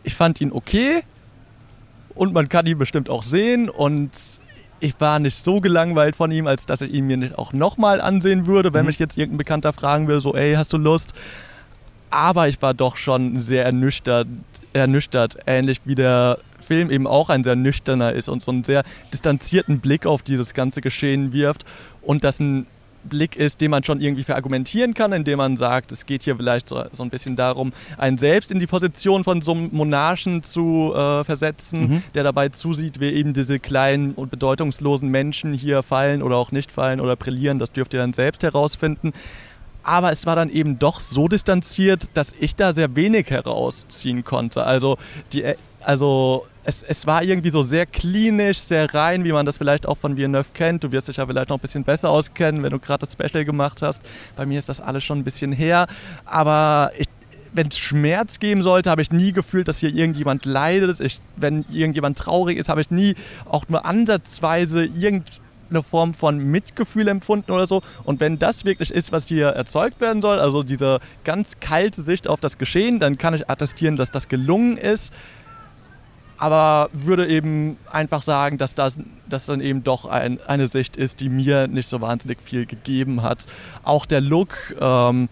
ich 0.02 0.14
fand 0.14 0.40
ihn 0.40 0.52
okay 0.52 1.02
und 2.14 2.32
man 2.32 2.48
kann 2.48 2.66
ihn 2.66 2.78
bestimmt 2.78 3.08
auch 3.08 3.22
sehen 3.22 3.68
und 3.68 4.10
ich 4.80 4.98
war 4.98 5.18
nicht 5.18 5.36
so 5.36 5.60
gelangweilt 5.60 6.16
von 6.16 6.30
ihm, 6.30 6.46
als 6.46 6.66
dass 6.66 6.80
ich 6.80 6.92
ihn 6.92 7.06
mir 7.06 7.16
nicht 7.16 7.38
auch 7.38 7.52
nochmal 7.52 8.00
ansehen 8.00 8.46
würde, 8.46 8.72
wenn 8.72 8.82
mhm. 8.82 8.88
mich 8.88 8.98
jetzt 8.98 9.16
irgendein 9.16 9.38
Bekannter 9.38 9.72
fragen 9.72 10.08
will, 10.08 10.20
so, 10.20 10.34
ey, 10.34 10.54
hast 10.54 10.72
du 10.72 10.78
Lust? 10.78 11.12
Aber 12.10 12.48
ich 12.48 12.60
war 12.60 12.74
doch 12.74 12.96
schon 12.96 13.38
sehr 13.38 13.64
ernüchtert, 13.64 14.26
ernüchtert, 14.72 15.38
ähnlich 15.46 15.80
wie 15.84 15.94
der 15.94 16.38
Film 16.70 16.88
eben 16.88 17.08
auch 17.08 17.30
ein 17.30 17.42
sehr 17.42 17.56
nüchterner 17.56 18.12
ist 18.12 18.28
und 18.28 18.40
so 18.40 18.52
einen 18.52 18.62
sehr 18.62 18.84
distanzierten 19.12 19.80
Blick 19.80 20.06
auf 20.06 20.22
dieses 20.22 20.54
ganze 20.54 20.80
Geschehen 20.80 21.32
wirft 21.32 21.64
und 22.00 22.22
das 22.22 22.38
ein 22.38 22.66
Blick 23.02 23.34
ist, 23.34 23.60
den 23.60 23.72
man 23.72 23.82
schon 23.82 24.00
irgendwie 24.00 24.22
verargumentieren 24.22 24.94
kann, 24.94 25.12
indem 25.12 25.38
man 25.38 25.56
sagt, 25.56 25.90
es 25.90 26.06
geht 26.06 26.22
hier 26.22 26.36
vielleicht 26.36 26.68
so, 26.68 26.84
so 26.92 27.02
ein 27.02 27.10
bisschen 27.10 27.34
darum, 27.34 27.72
einen 27.98 28.18
selbst 28.18 28.52
in 28.52 28.60
die 28.60 28.68
Position 28.68 29.24
von 29.24 29.42
so 29.42 29.50
einem 29.50 29.70
Monarchen 29.72 30.44
zu 30.44 30.92
äh, 30.94 31.24
versetzen, 31.24 31.80
mhm. 31.80 32.02
der 32.14 32.22
dabei 32.22 32.50
zusieht, 32.50 33.00
wie 33.00 33.10
eben 33.10 33.32
diese 33.32 33.58
kleinen 33.58 34.12
und 34.12 34.30
bedeutungslosen 34.30 35.08
Menschen 35.08 35.52
hier 35.52 35.82
fallen 35.82 36.22
oder 36.22 36.36
auch 36.36 36.52
nicht 36.52 36.70
fallen 36.70 37.00
oder 37.00 37.16
brillieren. 37.16 37.58
Das 37.58 37.72
dürft 37.72 37.94
ihr 37.94 38.00
dann 38.00 38.12
selbst 38.12 38.44
herausfinden. 38.44 39.12
Aber 39.82 40.12
es 40.12 40.24
war 40.24 40.36
dann 40.36 40.50
eben 40.50 40.78
doch 40.78 41.00
so 41.00 41.26
distanziert, 41.26 42.04
dass 42.14 42.32
ich 42.38 42.54
da 42.54 42.74
sehr 42.74 42.94
wenig 42.94 43.28
herausziehen 43.30 44.22
konnte. 44.22 44.62
Also 44.62 44.98
die 45.32 45.42
also 45.82 46.46
es, 46.64 46.82
es 46.82 47.06
war 47.06 47.22
irgendwie 47.22 47.50
so 47.50 47.62
sehr 47.62 47.86
klinisch, 47.86 48.58
sehr 48.58 48.92
rein, 48.92 49.24
wie 49.24 49.32
man 49.32 49.46
das 49.46 49.58
vielleicht 49.58 49.86
auch 49.86 49.96
von 49.96 50.16
Villeneuve 50.16 50.48
kennt. 50.52 50.84
Du 50.84 50.92
wirst 50.92 51.08
dich 51.08 51.16
ja 51.16 51.26
vielleicht 51.26 51.48
noch 51.48 51.56
ein 51.56 51.60
bisschen 51.60 51.84
besser 51.84 52.10
auskennen, 52.10 52.62
wenn 52.62 52.70
du 52.70 52.78
gerade 52.78 53.00
das 53.06 53.12
Special 53.12 53.44
gemacht 53.44 53.82
hast. 53.82 54.02
Bei 54.36 54.44
mir 54.44 54.58
ist 54.58 54.68
das 54.68 54.80
alles 54.80 55.02
schon 55.04 55.18
ein 55.18 55.24
bisschen 55.24 55.52
her. 55.52 55.86
Aber 56.26 56.92
wenn 57.52 57.68
es 57.68 57.78
Schmerz 57.78 58.38
geben 58.38 58.62
sollte, 58.62 58.90
habe 58.90 59.02
ich 59.02 59.10
nie 59.10 59.32
gefühlt, 59.32 59.68
dass 59.68 59.78
hier 59.78 59.94
irgendjemand 59.94 60.44
leidet. 60.44 61.00
Ich, 61.00 61.20
wenn 61.36 61.64
irgendjemand 61.70 62.18
traurig 62.18 62.58
ist, 62.58 62.68
habe 62.68 62.80
ich 62.80 62.90
nie 62.90 63.14
auch 63.46 63.64
nur 63.68 63.86
ansatzweise 63.86 64.84
irgendeine 64.84 65.82
Form 65.82 66.14
von 66.14 66.38
Mitgefühl 66.38 67.08
empfunden 67.08 67.50
oder 67.52 67.66
so. 67.66 67.82
Und 68.04 68.20
wenn 68.20 68.38
das 68.38 68.66
wirklich 68.66 68.90
ist, 68.90 69.12
was 69.12 69.26
hier 69.26 69.48
erzeugt 69.48 70.00
werden 70.00 70.20
soll, 70.20 70.38
also 70.38 70.62
diese 70.62 71.00
ganz 71.24 71.58
kalte 71.58 72.02
Sicht 72.02 72.28
auf 72.28 72.38
das 72.38 72.58
Geschehen, 72.58 73.00
dann 73.00 73.16
kann 73.18 73.34
ich 73.34 73.48
attestieren, 73.48 73.96
dass 73.96 74.10
das 74.10 74.28
gelungen 74.28 74.76
ist 74.76 75.12
aber 76.40 76.88
würde 76.94 77.28
eben 77.28 77.76
einfach 77.92 78.22
sagen, 78.22 78.56
dass 78.56 78.74
das, 78.74 78.98
das 79.28 79.44
dann 79.44 79.60
eben 79.60 79.84
doch 79.84 80.06
ein, 80.06 80.40
eine 80.46 80.68
Sicht 80.68 80.96
ist, 80.96 81.20
die 81.20 81.28
mir 81.28 81.68
nicht 81.68 81.86
so 81.86 82.00
wahnsinnig 82.00 82.38
viel 82.42 82.64
gegeben 82.64 83.22
hat. 83.22 83.44
Auch 83.82 84.06
der 84.06 84.22
Look 84.22 84.74
ähm, 84.80 85.28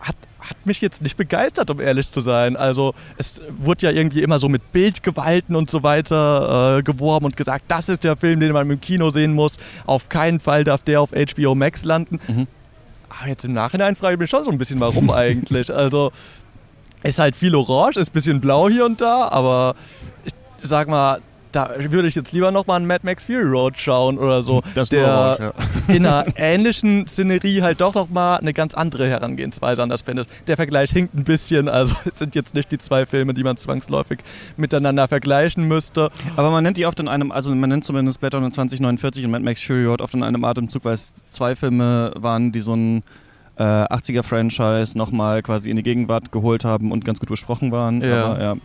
hat, 0.00 0.16
hat 0.40 0.66
mich 0.66 0.82
jetzt 0.82 1.00
nicht 1.00 1.16
begeistert, 1.16 1.70
um 1.70 1.80
ehrlich 1.80 2.10
zu 2.10 2.20
sein. 2.20 2.54
Also 2.54 2.92
es 3.16 3.40
wurde 3.58 3.86
ja 3.86 3.92
irgendwie 3.92 4.22
immer 4.22 4.38
so 4.38 4.50
mit 4.50 4.72
Bildgewalten 4.72 5.56
und 5.56 5.70
so 5.70 5.82
weiter 5.82 6.78
äh, 6.78 6.82
geworben 6.82 7.24
und 7.24 7.36
gesagt, 7.38 7.64
das 7.68 7.88
ist 7.88 8.04
der 8.04 8.16
Film, 8.16 8.40
den 8.40 8.52
man 8.52 8.70
im 8.70 8.80
Kino 8.82 9.08
sehen 9.08 9.32
muss. 9.32 9.56
Auf 9.86 10.10
keinen 10.10 10.38
Fall 10.38 10.64
darf 10.64 10.82
der 10.82 11.00
auf 11.00 11.12
HBO 11.12 11.54
Max 11.54 11.82
landen. 11.82 12.20
Mhm. 12.28 12.46
Aber 13.08 13.28
jetzt 13.28 13.46
im 13.46 13.54
Nachhinein 13.54 13.96
frage 13.96 14.14
ich 14.14 14.20
mich 14.20 14.28
schon 14.28 14.44
so 14.44 14.50
ein 14.50 14.58
bisschen, 14.58 14.80
warum 14.80 15.10
eigentlich. 15.10 15.72
Also 15.72 16.12
ist 17.04 17.18
halt 17.18 17.36
viel 17.36 17.54
orange, 17.54 17.96
ist 17.96 18.10
ein 18.10 18.12
bisschen 18.12 18.40
blau 18.40 18.68
hier 18.68 18.84
und 18.84 19.00
da, 19.00 19.28
aber 19.28 19.74
ich 20.24 20.32
sag 20.68 20.88
mal, 20.88 21.20
da 21.52 21.70
würde 21.78 22.08
ich 22.08 22.14
jetzt 22.14 22.32
lieber 22.32 22.50
nochmal 22.50 22.78
einen 22.78 22.86
Mad 22.86 23.00
Max 23.04 23.26
Fury 23.26 23.44
Road 23.44 23.78
schauen 23.78 24.18
oder 24.18 24.42
so. 24.42 24.62
Das 24.74 24.88
der 24.88 25.06
orange, 25.06 25.40
ja. 25.40 25.52
in 25.94 26.06
einer 26.06 26.26
ähnlichen 26.36 27.06
Szenerie 27.06 27.62
halt 27.62 27.80
doch 27.80 27.94
nochmal 27.94 28.38
eine 28.38 28.52
ganz 28.52 28.74
andere 28.74 29.08
Herangehensweise 29.08 29.82
an 29.82 29.88
das 29.88 30.02
findet. 30.02 30.28
Der 30.46 30.56
Vergleich 30.56 30.90
hinkt 30.90 31.14
ein 31.14 31.24
bisschen, 31.24 31.68
also 31.68 31.94
es 32.04 32.18
sind 32.18 32.34
jetzt 32.34 32.54
nicht 32.54 32.72
die 32.72 32.78
zwei 32.78 33.06
Filme, 33.06 33.34
die 33.34 33.44
man 33.44 33.56
zwangsläufig 33.56 34.18
miteinander 34.56 35.06
vergleichen 35.06 35.68
müsste. 35.68 36.10
Aber 36.36 36.50
man 36.50 36.64
nennt 36.64 36.76
die 36.76 36.86
oft 36.86 36.98
in 36.98 37.08
einem, 37.08 37.30
also 37.30 37.54
man 37.54 37.70
nennt 37.70 37.84
zumindest 37.84 38.20
Blade 38.20 38.36
Runner 38.36 38.50
2049 38.50 39.24
und 39.24 39.30
Mad 39.30 39.44
Max 39.44 39.60
Fury 39.60 39.84
Road 39.84 40.00
oft 40.00 40.14
in 40.14 40.22
einem 40.22 40.44
Atemzug, 40.44 40.84
weil 40.84 40.94
es 40.94 41.14
zwei 41.28 41.54
Filme 41.54 42.12
waren, 42.16 42.50
die 42.50 42.60
so 42.60 42.74
ein 42.74 43.02
äh, 43.56 43.62
80er-Franchise 43.62 44.96
nochmal 44.96 45.42
quasi 45.42 45.70
in 45.70 45.76
die 45.76 45.82
Gegenwart 45.82 46.32
geholt 46.32 46.64
haben 46.64 46.92
und 46.92 47.04
ganz 47.04 47.20
gut 47.20 47.28
besprochen 47.28 47.72
waren. 47.72 48.00
Ja. 48.02 48.24
Aber, 48.24 48.42
ja. 48.42 48.56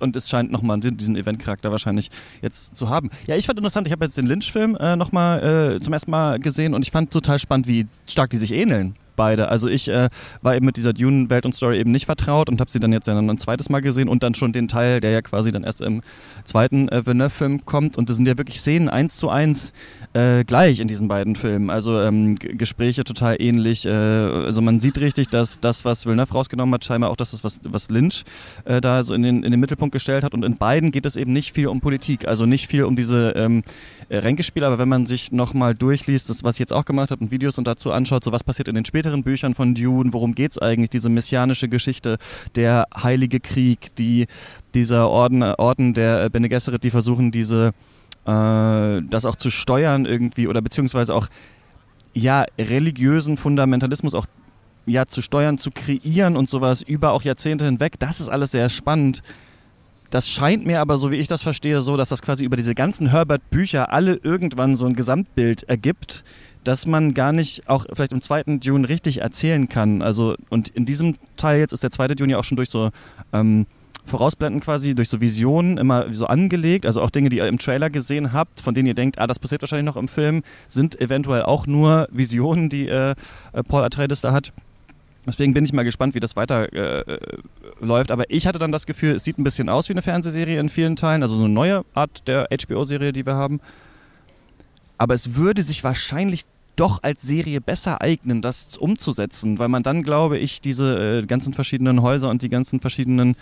Und 0.00 0.16
es 0.16 0.28
scheint 0.28 0.50
nochmal 0.50 0.80
diesen 0.80 1.16
Event-Charakter 1.16 1.70
wahrscheinlich 1.70 2.10
jetzt 2.42 2.76
zu 2.76 2.90
haben. 2.90 3.10
Ja, 3.26 3.36
ich 3.36 3.46
fand 3.46 3.58
interessant, 3.58 3.86
ich 3.86 3.92
habe 3.92 4.04
jetzt 4.04 4.18
den 4.18 4.26
Lynch-Film 4.26 4.76
äh, 4.76 4.96
nochmal 4.96 5.76
äh, 5.76 5.80
zum 5.80 5.92
ersten 5.94 6.10
Mal 6.10 6.38
gesehen 6.40 6.74
und 6.74 6.82
ich 6.82 6.90
fand 6.90 7.10
total 7.10 7.38
spannend, 7.38 7.68
wie 7.68 7.86
stark 8.06 8.30
die 8.30 8.36
sich 8.36 8.52
ähneln 8.52 8.96
beide. 9.22 9.48
Also 9.48 9.68
ich 9.68 9.86
äh, 9.86 10.08
war 10.40 10.56
eben 10.56 10.66
mit 10.66 10.76
dieser 10.76 10.92
Dune-Welt 10.92 11.46
und 11.46 11.54
Story 11.54 11.78
eben 11.78 11.92
nicht 11.92 12.06
vertraut 12.06 12.48
und 12.48 12.60
habe 12.60 12.72
sie 12.72 12.80
dann 12.80 12.92
jetzt 12.92 13.06
ja 13.06 13.16
ein 13.16 13.38
zweites 13.38 13.68
Mal 13.68 13.80
gesehen 13.80 14.08
und 14.08 14.24
dann 14.24 14.34
schon 14.34 14.52
den 14.52 14.66
Teil, 14.66 15.00
der 15.00 15.12
ja 15.12 15.22
quasi 15.22 15.52
dann 15.52 15.62
erst 15.62 15.80
im 15.80 16.02
zweiten 16.44 16.88
äh, 16.88 17.06
Villeneuve-Film 17.06 17.64
kommt. 17.64 17.96
Und 17.96 18.10
das 18.10 18.16
sind 18.16 18.26
ja 18.26 18.36
wirklich 18.36 18.58
Szenen 18.58 18.88
eins 18.88 19.16
zu 19.16 19.28
eins 19.28 19.72
äh, 20.12 20.42
gleich 20.42 20.80
in 20.80 20.88
diesen 20.88 21.06
beiden 21.06 21.36
Filmen. 21.36 21.70
Also 21.70 22.00
ähm, 22.00 22.36
Gespräche 22.36 23.04
total 23.04 23.36
ähnlich. 23.38 23.86
Äh, 23.86 23.90
also 23.90 24.60
man 24.60 24.80
sieht 24.80 24.98
richtig, 24.98 25.28
dass 25.28 25.60
das, 25.60 25.84
was 25.84 26.04
Villeneuve 26.04 26.32
rausgenommen 26.32 26.74
hat, 26.74 26.84
scheinbar 26.84 27.10
auch 27.10 27.16
das 27.16 27.32
ist, 27.32 27.44
was, 27.44 27.60
was 27.62 27.90
Lynch 27.90 28.24
äh, 28.64 28.80
da 28.80 29.04
so 29.04 29.14
in 29.14 29.22
den, 29.22 29.44
in 29.44 29.52
den 29.52 29.60
Mittelpunkt 29.60 29.92
gestellt 29.92 30.24
hat. 30.24 30.34
Und 30.34 30.44
in 30.44 30.56
beiden 30.56 30.90
geht 30.90 31.06
es 31.06 31.14
eben 31.14 31.32
nicht 31.32 31.52
viel 31.52 31.68
um 31.68 31.80
Politik, 31.80 32.26
also 32.26 32.44
nicht 32.44 32.66
viel 32.66 32.82
um 32.82 32.96
diese 32.96 33.34
ähm, 33.36 33.62
äh, 34.08 34.18
Ränkespiele. 34.18 34.66
Aber 34.66 34.78
wenn 34.78 34.88
man 34.88 35.06
sich 35.06 35.30
nochmal 35.30 35.76
durchliest, 35.76 36.28
das, 36.28 36.42
was 36.42 36.56
ich 36.56 36.60
jetzt 36.60 36.72
auch 36.72 36.84
gemacht 36.84 37.12
habe 37.12 37.22
und 37.22 37.30
Videos 37.30 37.56
und 37.58 37.68
dazu 37.68 37.92
anschaut, 37.92 38.24
so 38.24 38.32
was 38.32 38.42
passiert 38.42 38.66
in 38.68 38.74
den 38.74 38.84
späteren 38.84 39.11
Büchern 39.20 39.54
von 39.54 39.74
Dune, 39.74 40.12
worum 40.12 40.34
geht 40.34 40.52
es 40.52 40.58
eigentlich, 40.58 40.90
diese 40.90 41.10
messianische 41.10 41.68
Geschichte, 41.68 42.16
der 42.56 42.86
heilige 42.96 43.40
Krieg, 43.40 43.94
die 43.96 44.26
dieser 44.74 45.10
Orden, 45.10 45.42
Orden 45.42 45.92
der 45.92 46.30
Bene 46.30 46.48
Gesserit, 46.48 46.84
die 46.84 46.90
versuchen, 46.90 47.30
diese 47.30 47.72
äh, 48.24 49.02
das 49.02 49.24
auch 49.24 49.36
zu 49.36 49.50
steuern 49.50 50.04
irgendwie 50.06 50.48
oder 50.48 50.62
beziehungsweise 50.62 51.14
auch 51.14 51.26
ja 52.14 52.44
religiösen 52.58 53.36
Fundamentalismus 53.36 54.14
auch 54.14 54.26
ja 54.86 55.06
zu 55.06 55.22
steuern, 55.22 55.58
zu 55.58 55.70
kreieren 55.70 56.36
und 56.36 56.48
sowas 56.48 56.82
über 56.82 57.12
auch 57.12 57.22
Jahrzehnte 57.22 57.64
hinweg. 57.64 57.98
Das 57.98 58.20
ist 58.20 58.28
alles 58.28 58.52
sehr 58.52 58.68
spannend. 58.68 59.22
Das 60.12 60.28
scheint 60.28 60.66
mir 60.66 60.80
aber, 60.80 60.98
so 60.98 61.10
wie 61.10 61.16
ich 61.16 61.26
das 61.26 61.40
verstehe, 61.40 61.80
so, 61.80 61.96
dass 61.96 62.10
das 62.10 62.20
quasi 62.20 62.44
über 62.44 62.58
diese 62.58 62.74
ganzen 62.74 63.08
Herbert-Bücher 63.08 63.90
alle 63.94 64.16
irgendwann 64.16 64.76
so 64.76 64.84
ein 64.84 64.94
Gesamtbild 64.94 65.62
ergibt, 65.62 66.22
dass 66.64 66.84
man 66.84 67.14
gar 67.14 67.32
nicht 67.32 67.66
auch 67.66 67.86
vielleicht 67.90 68.12
im 68.12 68.20
zweiten 68.20 68.60
Dune 68.60 68.86
richtig 68.90 69.22
erzählen 69.22 69.70
kann. 69.70 70.02
Also, 70.02 70.36
und 70.50 70.68
in 70.68 70.84
diesem 70.84 71.14
Teil 71.38 71.60
jetzt 71.60 71.72
ist 71.72 71.82
der 71.82 71.92
zweite 71.92 72.14
Dune 72.14 72.32
ja 72.32 72.38
auch 72.38 72.44
schon 72.44 72.56
durch 72.56 72.68
so 72.68 72.90
ähm, 73.32 73.64
Vorausblenden 74.04 74.60
quasi 74.60 74.94
durch 74.94 75.08
so 75.08 75.22
Visionen 75.22 75.78
immer 75.78 76.12
so 76.12 76.26
angelegt. 76.26 76.84
Also 76.84 77.00
auch 77.00 77.10
Dinge, 77.10 77.30
die 77.30 77.38
ihr 77.38 77.48
im 77.48 77.58
Trailer 77.58 77.88
gesehen 77.88 78.34
habt, 78.34 78.60
von 78.60 78.74
denen 78.74 78.88
ihr 78.88 78.94
denkt, 78.94 79.18
ah, 79.18 79.26
das 79.26 79.38
passiert 79.38 79.62
wahrscheinlich 79.62 79.86
noch 79.86 79.96
im 79.96 80.08
Film, 80.08 80.42
sind 80.68 81.00
eventuell 81.00 81.44
auch 81.44 81.66
nur 81.66 82.06
Visionen, 82.12 82.68
die 82.68 82.86
äh, 82.86 83.14
äh 83.54 83.62
Paul 83.66 83.82
Atreides 83.82 84.20
da 84.20 84.32
hat. 84.32 84.52
Deswegen 85.26 85.54
bin 85.54 85.64
ich 85.64 85.72
mal 85.72 85.84
gespannt, 85.84 86.14
wie 86.14 86.20
das 86.20 86.34
weiter 86.34 86.72
äh, 86.72 87.04
läuft. 87.80 88.10
Aber 88.10 88.24
ich 88.28 88.46
hatte 88.46 88.58
dann 88.58 88.72
das 88.72 88.86
Gefühl, 88.86 89.14
es 89.14 89.24
sieht 89.24 89.38
ein 89.38 89.44
bisschen 89.44 89.68
aus 89.68 89.88
wie 89.88 89.92
eine 89.92 90.02
Fernsehserie 90.02 90.58
in 90.58 90.68
vielen 90.68 90.96
Teilen, 90.96 91.22
also 91.22 91.36
so 91.36 91.44
eine 91.44 91.52
neue 91.52 91.84
Art 91.94 92.26
der 92.26 92.48
HBO-Serie, 92.50 93.12
die 93.12 93.24
wir 93.24 93.34
haben. 93.34 93.60
Aber 94.98 95.14
es 95.14 95.36
würde 95.36 95.62
sich 95.62 95.84
wahrscheinlich 95.84 96.44
doch 96.76 97.02
als 97.02 97.22
Serie 97.22 97.60
besser 97.60 98.00
eignen, 98.00 98.42
das 98.42 98.76
umzusetzen, 98.76 99.58
weil 99.58 99.68
man 99.68 99.82
dann, 99.82 100.02
glaube 100.02 100.38
ich, 100.38 100.60
diese 100.60 101.20
äh, 101.20 101.26
ganzen 101.26 101.52
verschiedenen 101.52 102.02
Häuser 102.02 102.30
und 102.30 102.42
die 102.42 102.48
ganzen 102.48 102.80
verschiedenen 102.80 103.36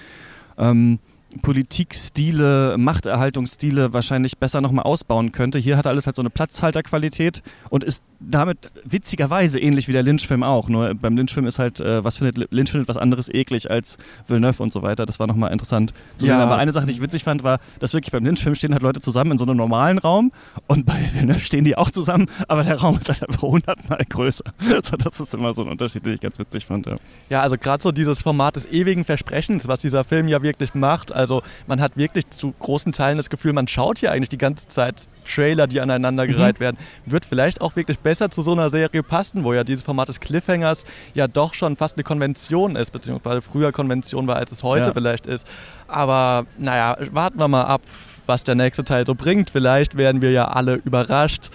ähm, 0.58 0.98
Politikstile, 1.42 2.76
Machterhaltungsstile 2.78 3.92
wahrscheinlich 3.92 4.38
besser 4.38 4.60
nochmal 4.60 4.84
ausbauen 4.84 5.32
könnte. 5.32 5.58
Hier 5.58 5.76
hat 5.76 5.86
alles 5.86 6.06
halt 6.06 6.16
so 6.16 6.22
eine 6.22 6.30
Platzhalterqualität 6.30 7.42
und 7.68 7.84
ist 7.84 8.02
damit 8.20 8.58
witzigerweise 8.84 9.58
ähnlich 9.58 9.88
wie 9.88 9.92
der 9.92 10.02
Lynch-Film 10.02 10.42
auch. 10.42 10.68
Nur 10.68 10.94
beim 10.94 11.16
Lynch-Film 11.16 11.46
ist 11.46 11.58
halt, 11.58 11.80
äh, 11.80 12.04
was 12.04 12.18
findet 12.18 12.52
Lynch 12.52 12.70
findet 12.70 12.88
was 12.88 12.98
anderes 12.98 13.28
eklig 13.28 13.70
als 13.70 13.96
Villeneuve 14.28 14.62
und 14.62 14.72
so 14.72 14.82
weiter. 14.82 15.06
Das 15.06 15.18
war 15.18 15.26
nochmal 15.26 15.52
interessant 15.52 15.94
zu 16.16 16.26
ja. 16.26 16.34
sehen. 16.34 16.42
Aber 16.42 16.58
eine 16.58 16.72
Sache, 16.72 16.86
die 16.86 16.92
ich 16.92 17.00
witzig 17.00 17.24
fand, 17.24 17.42
war, 17.42 17.60
dass 17.78 17.94
wirklich 17.94 18.12
beim 18.12 18.24
Lynch-Film 18.24 18.54
stehen 18.54 18.72
halt 18.72 18.82
Leute 18.82 19.00
zusammen 19.00 19.32
in 19.32 19.38
so 19.38 19.44
einem 19.44 19.56
normalen 19.56 19.98
Raum 19.98 20.32
und 20.66 20.84
bei 20.84 21.00
Villeneuve 21.14 21.40
stehen 21.40 21.64
die 21.64 21.76
auch 21.76 21.90
zusammen, 21.90 22.26
aber 22.46 22.62
der 22.62 22.76
Raum 22.76 22.98
ist 22.98 23.08
halt 23.08 23.26
einfach 23.26 23.42
hundertmal 23.42 24.04
größer. 24.08 24.44
So, 24.82 24.96
das 24.96 25.20
ist 25.20 25.34
immer 25.34 25.52
so 25.52 25.62
ein 25.62 25.68
Unterschied, 25.68 26.06
den 26.06 26.14
ich 26.14 26.20
ganz 26.20 26.38
witzig 26.38 26.66
fand. 26.66 26.86
Ja, 26.86 26.96
ja 27.28 27.42
also 27.42 27.58
gerade 27.58 27.82
so 27.82 27.92
dieses 27.92 28.22
Format 28.22 28.56
des 28.56 28.66
ewigen 28.66 29.04
Versprechens, 29.04 29.68
was 29.68 29.80
dieser 29.80 30.04
Film 30.04 30.26
ja 30.26 30.42
wirklich 30.42 30.74
macht. 30.74 31.12
Also 31.20 31.42
man 31.66 31.80
hat 31.80 31.96
wirklich 31.96 32.28
zu 32.30 32.52
großen 32.58 32.92
Teilen 32.92 33.16
das 33.16 33.30
Gefühl, 33.30 33.52
man 33.52 33.68
schaut 33.68 33.98
hier 33.98 34.12
eigentlich 34.12 34.28
die 34.30 34.38
ganze 34.38 34.66
Zeit 34.68 35.08
Trailer, 35.24 35.66
die 35.66 35.80
aneinandergereiht 35.80 36.56
mhm. 36.56 36.64
werden. 36.64 36.76
Wird 37.06 37.24
vielleicht 37.24 37.60
auch 37.60 37.76
wirklich 37.76 37.98
besser 38.00 38.30
zu 38.30 38.42
so 38.42 38.52
einer 38.52 38.70
Serie 38.70 39.02
passen, 39.02 39.44
wo 39.44 39.52
ja 39.52 39.64
dieses 39.64 39.82
Format 39.82 40.08
des 40.08 40.20
Cliffhangers 40.20 40.84
ja 41.14 41.28
doch 41.28 41.54
schon 41.54 41.76
fast 41.76 41.96
eine 41.96 42.04
Konvention 42.04 42.76
ist, 42.76 42.90
beziehungsweise 42.90 43.42
früher 43.42 43.72
Konvention 43.72 44.26
war, 44.26 44.36
als 44.36 44.52
es 44.52 44.62
heute 44.62 44.86
ja. 44.86 44.92
vielleicht 44.92 45.26
ist. 45.26 45.46
Aber 45.86 46.46
naja, 46.58 46.96
warten 47.12 47.38
wir 47.38 47.48
mal 47.48 47.64
ab, 47.64 47.82
was 48.26 48.44
der 48.44 48.54
nächste 48.54 48.84
Teil 48.84 49.06
so 49.06 49.14
bringt. 49.14 49.50
Vielleicht 49.50 49.96
werden 49.96 50.22
wir 50.22 50.30
ja 50.30 50.48
alle 50.48 50.74
überrascht. 50.74 51.50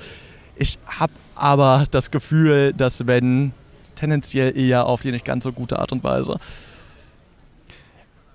Ich 0.56 0.78
habe 0.88 1.14
aber 1.36 1.86
das 1.92 2.12
Gefühl, 2.12 2.74
dass 2.74 3.08
wenn 3.08 3.54
tendenziell 3.96 4.58
eher 4.58 4.86
auf 4.86 5.02
die 5.02 5.12
nicht 5.12 5.26
ganz 5.26 5.44
so 5.44 5.52
gute 5.52 5.80
Art 5.80 5.92
und 5.92 6.04
Weise. 6.04 6.38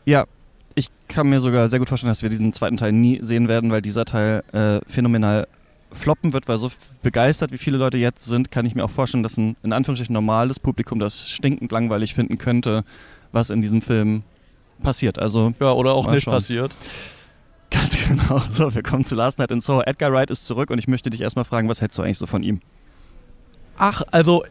Ja, 0.04 0.24
ich 0.80 0.90
kann 1.08 1.28
mir 1.28 1.40
sogar 1.40 1.68
sehr 1.68 1.78
gut 1.78 1.88
vorstellen, 1.88 2.10
dass 2.10 2.22
wir 2.22 2.30
diesen 2.30 2.52
zweiten 2.52 2.76
Teil 2.76 2.92
nie 2.92 3.20
sehen 3.22 3.48
werden, 3.48 3.70
weil 3.70 3.82
dieser 3.82 4.04
Teil 4.04 4.42
äh, 4.52 4.80
phänomenal 4.90 5.46
floppen 5.92 6.32
wird, 6.32 6.48
weil 6.48 6.58
so 6.58 6.70
begeistert, 7.02 7.52
wie 7.52 7.58
viele 7.58 7.76
Leute 7.76 7.98
jetzt 7.98 8.24
sind, 8.24 8.50
kann 8.50 8.64
ich 8.66 8.74
mir 8.74 8.84
auch 8.84 8.90
vorstellen, 8.90 9.22
dass 9.22 9.36
ein 9.36 9.56
in 9.62 9.72
Anführungsstrichen 9.72 10.12
normales 10.12 10.58
Publikum 10.58 10.98
das 10.98 11.30
stinkend 11.30 11.72
langweilig 11.72 12.14
finden 12.14 12.38
könnte, 12.38 12.84
was 13.32 13.50
in 13.50 13.60
diesem 13.60 13.82
Film 13.82 14.22
passiert. 14.82 15.18
Also 15.18 15.52
ja, 15.60 15.72
oder 15.72 15.92
auch 15.94 16.10
nicht 16.10 16.24
schauen. 16.24 16.34
passiert. 16.34 16.76
Ganz 17.70 17.96
genau. 18.08 18.42
So, 18.50 18.74
wir 18.74 18.82
kommen 18.82 19.04
zu 19.04 19.14
Last 19.14 19.38
Night 19.38 19.50
in 19.52 19.60
Soho. 19.60 19.82
Edgar 19.82 20.12
Wright 20.12 20.30
ist 20.30 20.46
zurück 20.46 20.70
und 20.70 20.78
ich 20.78 20.88
möchte 20.88 21.10
dich 21.10 21.20
erstmal 21.20 21.44
fragen, 21.44 21.68
was 21.68 21.80
hältst 21.80 21.98
du 21.98 22.02
eigentlich 22.02 22.18
so 22.18 22.26
von 22.26 22.42
ihm? 22.42 22.60
Ach, 23.78 24.02
also 24.10 24.44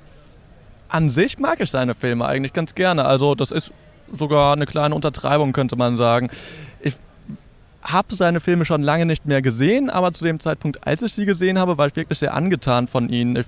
an 0.87 1.09
sich 1.09 1.37
mag 1.37 1.59
ich 1.59 1.69
seine 1.69 1.95
Filme 1.95 2.25
eigentlich 2.25 2.53
ganz 2.53 2.75
gerne. 2.75 3.05
Also 3.05 3.35
das 3.35 3.51
ist 3.51 3.73
sogar 4.13 4.53
eine 4.53 4.65
kleine 4.65 4.95
Untertreibung, 4.95 5.53
könnte 5.53 5.75
man 5.75 5.97
sagen. 5.97 6.29
Ich 6.81 6.95
habe 7.81 8.13
seine 8.13 8.39
Filme 8.39 8.65
schon 8.65 8.83
lange 8.83 9.05
nicht 9.05 9.25
mehr 9.25 9.41
gesehen, 9.41 9.89
aber 9.89 10.11
zu 10.11 10.23
dem 10.23 10.39
Zeitpunkt, 10.39 10.85
als 10.85 11.01
ich 11.01 11.13
sie 11.13 11.25
gesehen 11.25 11.57
habe, 11.57 11.77
war 11.77 11.87
ich 11.87 11.95
wirklich 11.95 12.19
sehr 12.19 12.33
angetan 12.33 12.87
von 12.87 13.09
ihnen. 13.09 13.35
Ich, 13.35 13.47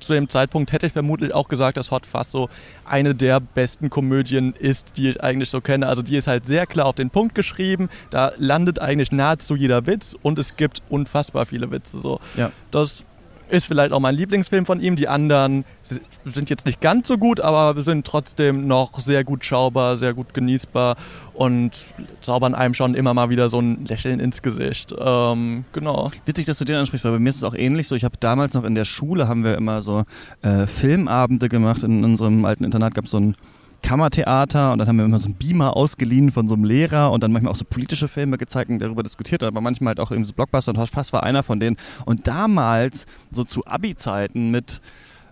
zu 0.00 0.14
dem 0.14 0.28
Zeitpunkt 0.28 0.72
hätte 0.72 0.86
ich 0.86 0.92
vermutlich 0.92 1.34
auch 1.34 1.48
gesagt, 1.48 1.76
dass 1.76 1.90
Hot 1.90 2.06
Fuzz 2.06 2.30
so 2.30 2.48
eine 2.84 3.14
der 3.14 3.38
besten 3.38 3.90
Komödien 3.90 4.54
ist, 4.58 4.96
die 4.96 5.10
ich 5.10 5.22
eigentlich 5.22 5.50
so 5.50 5.60
kenne. 5.60 5.86
Also 5.86 6.02
die 6.02 6.16
ist 6.16 6.26
halt 6.26 6.46
sehr 6.46 6.66
klar 6.66 6.86
auf 6.86 6.96
den 6.96 7.10
Punkt 7.10 7.34
geschrieben. 7.34 7.90
Da 8.08 8.32
landet 8.38 8.78
eigentlich 8.78 9.12
nahezu 9.12 9.56
jeder 9.56 9.86
Witz 9.86 10.16
und 10.22 10.38
es 10.38 10.56
gibt 10.56 10.82
unfassbar 10.88 11.44
viele 11.46 11.70
Witze. 11.70 12.00
So. 12.00 12.18
Ja. 12.36 12.50
Das 12.70 13.04
ist 13.50 13.66
vielleicht 13.66 13.92
auch 13.92 14.00
mein 14.00 14.14
Lieblingsfilm 14.14 14.66
von 14.66 14.80
ihm. 14.80 14.96
Die 14.96 15.08
anderen 15.08 15.64
sind 15.82 16.50
jetzt 16.50 16.66
nicht 16.66 16.80
ganz 16.80 17.08
so 17.08 17.18
gut, 17.18 17.40
aber 17.40 17.80
sind 17.82 18.06
trotzdem 18.06 18.66
noch 18.66 18.98
sehr 19.00 19.24
gut 19.24 19.44
schaubar, 19.44 19.96
sehr 19.96 20.14
gut 20.14 20.34
genießbar 20.34 20.96
und 21.34 21.86
zaubern 22.20 22.54
einem 22.54 22.74
schon 22.74 22.94
immer 22.94 23.14
mal 23.14 23.30
wieder 23.30 23.48
so 23.48 23.60
ein 23.60 23.84
Lächeln 23.84 24.20
ins 24.20 24.42
Gesicht. 24.42 24.94
Ähm, 24.98 25.64
genau. 25.72 26.10
Witzig, 26.26 26.46
dass 26.46 26.58
du 26.58 26.64
den 26.64 26.76
ansprichst, 26.76 27.04
weil 27.04 27.12
bei 27.12 27.18
mir 27.18 27.30
ist 27.30 27.36
es 27.36 27.44
auch 27.44 27.54
ähnlich 27.54 27.88
so. 27.88 27.94
Ich 27.94 28.04
habe 28.04 28.16
damals 28.20 28.54
noch 28.54 28.64
in 28.64 28.74
der 28.74 28.84
Schule 28.84 29.28
haben 29.28 29.44
wir 29.44 29.56
immer 29.56 29.82
so 29.82 30.04
äh, 30.42 30.66
Filmabende 30.66 31.48
gemacht. 31.48 31.82
In 31.82 32.04
unserem 32.04 32.44
alten 32.44 32.64
Internat 32.64 32.94
gab 32.94 33.06
es 33.06 33.10
so 33.10 33.18
ein 33.18 33.36
Kammertheater 33.82 34.72
und 34.72 34.78
dann 34.78 34.88
haben 34.88 34.96
wir 34.96 35.04
immer 35.04 35.18
so 35.18 35.26
einen 35.26 35.34
Beamer 35.34 35.76
ausgeliehen 35.76 36.30
von 36.30 36.48
so 36.48 36.54
einem 36.54 36.64
Lehrer 36.64 37.12
und 37.12 37.22
dann 37.22 37.32
manchmal 37.32 37.52
auch 37.52 37.56
so 37.56 37.64
politische 37.64 38.08
Filme 38.08 38.38
gezeigt 38.38 38.70
und 38.70 38.80
darüber 38.80 39.02
diskutiert, 39.02 39.42
aber 39.42 39.60
manchmal 39.60 39.92
halt 39.92 40.00
auch 40.00 40.10
irgendwie 40.10 40.28
so 40.28 40.34
Blockbuster 40.34 40.72
und 40.72 40.88
fast 40.88 41.12
war 41.12 41.22
einer 41.22 41.42
von 41.42 41.60
denen. 41.60 41.76
Und 42.04 42.26
damals, 42.26 43.06
so 43.32 43.44
zu 43.44 43.64
Abi-Zeiten 43.66 44.50
mit 44.50 44.80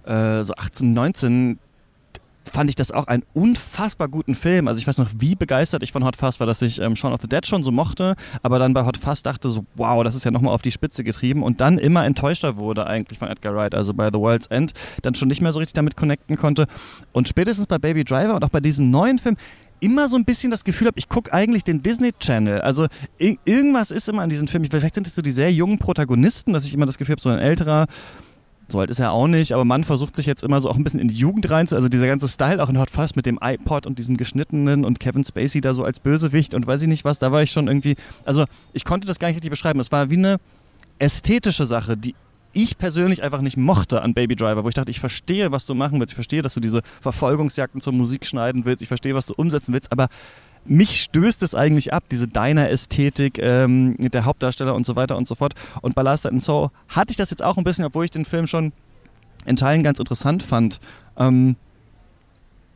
äh, 0.04 0.42
so 0.42 0.54
18, 0.54 0.92
19, 0.92 1.58
fand 2.52 2.70
ich 2.70 2.76
das 2.76 2.92
auch 2.92 3.06
einen 3.06 3.22
unfassbar 3.34 4.08
guten 4.08 4.34
Film. 4.34 4.68
Also 4.68 4.80
ich 4.80 4.86
weiß 4.86 4.98
noch, 4.98 5.10
wie 5.18 5.34
begeistert 5.34 5.82
ich 5.82 5.92
von 5.92 6.04
Hot 6.04 6.16
Fuzz 6.16 6.40
war, 6.40 6.46
dass 6.46 6.62
ich 6.62 6.80
ähm, 6.80 6.96
Shaun 6.96 7.12
of 7.12 7.20
the 7.20 7.28
Dead 7.28 7.46
schon 7.46 7.62
so 7.62 7.70
mochte, 7.70 8.14
aber 8.42 8.58
dann 8.58 8.74
bei 8.74 8.84
Hot 8.84 8.96
Fuzz 8.96 9.22
dachte 9.22 9.50
so, 9.50 9.64
wow, 9.74 10.02
das 10.04 10.14
ist 10.14 10.24
ja 10.24 10.30
nochmal 10.30 10.54
auf 10.54 10.62
die 10.62 10.72
Spitze 10.72 11.04
getrieben 11.04 11.42
und 11.42 11.60
dann 11.60 11.78
immer 11.78 12.04
enttäuschter 12.04 12.56
wurde 12.56 12.86
eigentlich 12.86 13.18
von 13.18 13.28
Edgar 13.28 13.54
Wright, 13.54 13.74
also 13.74 13.94
bei 13.94 14.08
The 14.12 14.18
World's 14.18 14.46
End, 14.46 14.72
dann 15.02 15.14
schon 15.14 15.28
nicht 15.28 15.40
mehr 15.40 15.52
so 15.52 15.58
richtig 15.58 15.74
damit 15.74 15.96
connecten 15.96 16.36
konnte. 16.36 16.66
Und 17.12 17.28
spätestens 17.28 17.66
bei 17.66 17.78
Baby 17.78 18.04
Driver 18.04 18.34
und 18.34 18.44
auch 18.44 18.50
bei 18.50 18.60
diesem 18.60 18.90
neuen 18.90 19.18
Film, 19.18 19.36
immer 19.80 20.08
so 20.08 20.16
ein 20.16 20.24
bisschen 20.24 20.50
das 20.50 20.64
Gefühl 20.64 20.88
habe, 20.88 20.98
ich 20.98 21.08
gucke 21.08 21.32
eigentlich 21.32 21.64
den 21.64 21.82
Disney 21.82 22.12
Channel. 22.12 22.60
Also 22.60 22.86
irgendwas 23.18 23.90
ist 23.90 24.08
immer 24.08 24.22
an 24.22 24.28
diesen 24.28 24.48
Filmen. 24.48 24.68
Vielleicht 24.70 24.94
sind 24.94 25.06
es 25.06 25.14
so 25.14 25.22
die 25.22 25.30
sehr 25.30 25.52
jungen 25.52 25.78
Protagonisten, 25.78 26.52
dass 26.52 26.64
ich 26.64 26.74
immer 26.74 26.86
das 26.86 26.98
Gefühl 26.98 27.12
habe, 27.12 27.22
so 27.22 27.28
ein 27.28 27.38
älterer 27.38 27.86
so 28.70 28.80
alt 28.80 28.90
ist 28.90 28.98
er 28.98 29.12
auch 29.12 29.26
nicht, 29.26 29.52
aber 29.52 29.64
man 29.64 29.82
versucht 29.82 30.14
sich 30.14 30.26
jetzt 30.26 30.44
immer 30.44 30.60
so 30.60 30.68
auch 30.68 30.76
ein 30.76 30.84
bisschen 30.84 31.00
in 31.00 31.08
die 31.08 31.14
Jugend 31.14 31.50
rein 31.50 31.66
zu, 31.66 31.74
also 31.74 31.88
dieser 31.88 32.06
ganze 32.06 32.28
Style 32.28 32.62
auch 32.62 32.68
in 32.68 32.78
Hot 32.78 32.90
Fuzz 32.90 33.14
mit 33.14 33.24
dem 33.24 33.38
iPod 33.42 33.86
und 33.86 33.98
diesem 33.98 34.16
geschnittenen 34.16 34.84
und 34.84 35.00
Kevin 35.00 35.24
Spacey 35.24 35.60
da 35.60 35.72
so 35.72 35.84
als 35.84 36.00
Bösewicht 36.00 36.52
und 36.52 36.66
weiß 36.66 36.82
ich 36.82 36.88
nicht 36.88 37.04
was, 37.04 37.18
da 37.18 37.32
war 37.32 37.42
ich 37.42 37.50
schon 37.50 37.66
irgendwie, 37.66 37.96
also 38.24 38.44
ich 38.74 38.84
konnte 38.84 39.06
das 39.06 39.18
gar 39.18 39.28
nicht 39.28 39.36
richtig 39.36 39.50
beschreiben. 39.50 39.80
Es 39.80 39.90
war 39.90 40.10
wie 40.10 40.16
eine 40.18 40.36
ästhetische 40.98 41.64
Sache, 41.64 41.96
die 41.96 42.14
ich 42.52 42.78
persönlich 42.78 43.22
einfach 43.22 43.40
nicht 43.40 43.56
mochte 43.56 44.02
an 44.02 44.14
Baby 44.14 44.36
Driver, 44.36 44.64
wo 44.64 44.68
ich 44.68 44.74
dachte, 44.74 44.90
ich 44.90 45.00
verstehe, 45.00 45.52
was 45.52 45.66
du 45.66 45.74
machen 45.74 46.00
willst, 46.00 46.12
ich 46.12 46.16
verstehe, 46.16 46.42
dass 46.42 46.54
du 46.54 46.60
diese 46.60 46.82
Verfolgungsjagden 47.00 47.80
zur 47.80 47.92
Musik 47.92 48.26
schneiden 48.26 48.64
willst, 48.64 48.82
ich 48.82 48.88
verstehe, 48.88 49.14
was 49.14 49.26
du 49.26 49.34
umsetzen 49.34 49.72
willst, 49.72 49.92
aber 49.92 50.08
mich 50.68 51.02
stößt 51.02 51.42
es 51.42 51.54
eigentlich 51.54 51.92
ab, 51.92 52.04
diese 52.10 52.28
Diner-Ästhetik 52.28 53.38
ähm, 53.38 53.96
der 53.98 54.24
Hauptdarsteller 54.24 54.74
und 54.74 54.86
so 54.86 54.96
weiter 54.96 55.16
und 55.16 55.26
so 55.26 55.34
fort. 55.34 55.54
Und 55.82 55.94
bei 55.94 56.02
Last 56.02 56.24
Night 56.24 56.42
Soho 56.42 56.70
hatte 56.88 57.10
ich 57.10 57.16
das 57.16 57.30
jetzt 57.30 57.42
auch 57.42 57.56
ein 57.56 57.64
bisschen, 57.64 57.84
obwohl 57.84 58.04
ich 58.04 58.10
den 58.10 58.24
Film 58.24 58.46
schon 58.46 58.72
in 59.46 59.56
Teilen 59.56 59.82
ganz 59.82 59.98
interessant 59.98 60.42
fand. 60.42 60.80
Ähm, 61.16 61.56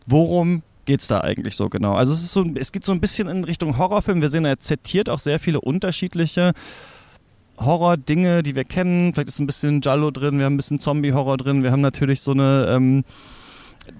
worum 0.06 0.62
geht 0.84 1.00
es 1.00 1.08
da 1.08 1.20
eigentlich 1.20 1.56
so 1.56 1.68
genau? 1.68 1.94
Also 1.94 2.12
es, 2.12 2.22
ist 2.22 2.32
so, 2.32 2.44
es 2.54 2.72
geht 2.72 2.84
so 2.84 2.92
ein 2.92 3.00
bisschen 3.00 3.28
in 3.28 3.44
Richtung 3.44 3.78
Horrorfilm. 3.78 4.20
Wir 4.20 4.30
sehen, 4.30 4.44
er 4.44 4.58
zitiert 4.58 5.08
auch 5.08 5.20
sehr 5.20 5.38
viele 5.38 5.60
unterschiedliche 5.60 6.52
Horror-Dinge, 7.58 8.42
die 8.42 8.54
wir 8.54 8.64
kennen. 8.64 9.12
Vielleicht 9.12 9.28
ist 9.28 9.38
ein 9.38 9.46
bisschen 9.46 9.80
Jallo 9.82 10.10
drin, 10.10 10.38
wir 10.38 10.46
haben 10.46 10.54
ein 10.54 10.56
bisschen 10.56 10.80
Zombie-Horror 10.80 11.36
drin, 11.36 11.62
wir 11.62 11.70
haben 11.70 11.82
natürlich 11.82 12.20
so 12.20 12.32
eine... 12.32 12.66
Ähm, 12.70 13.04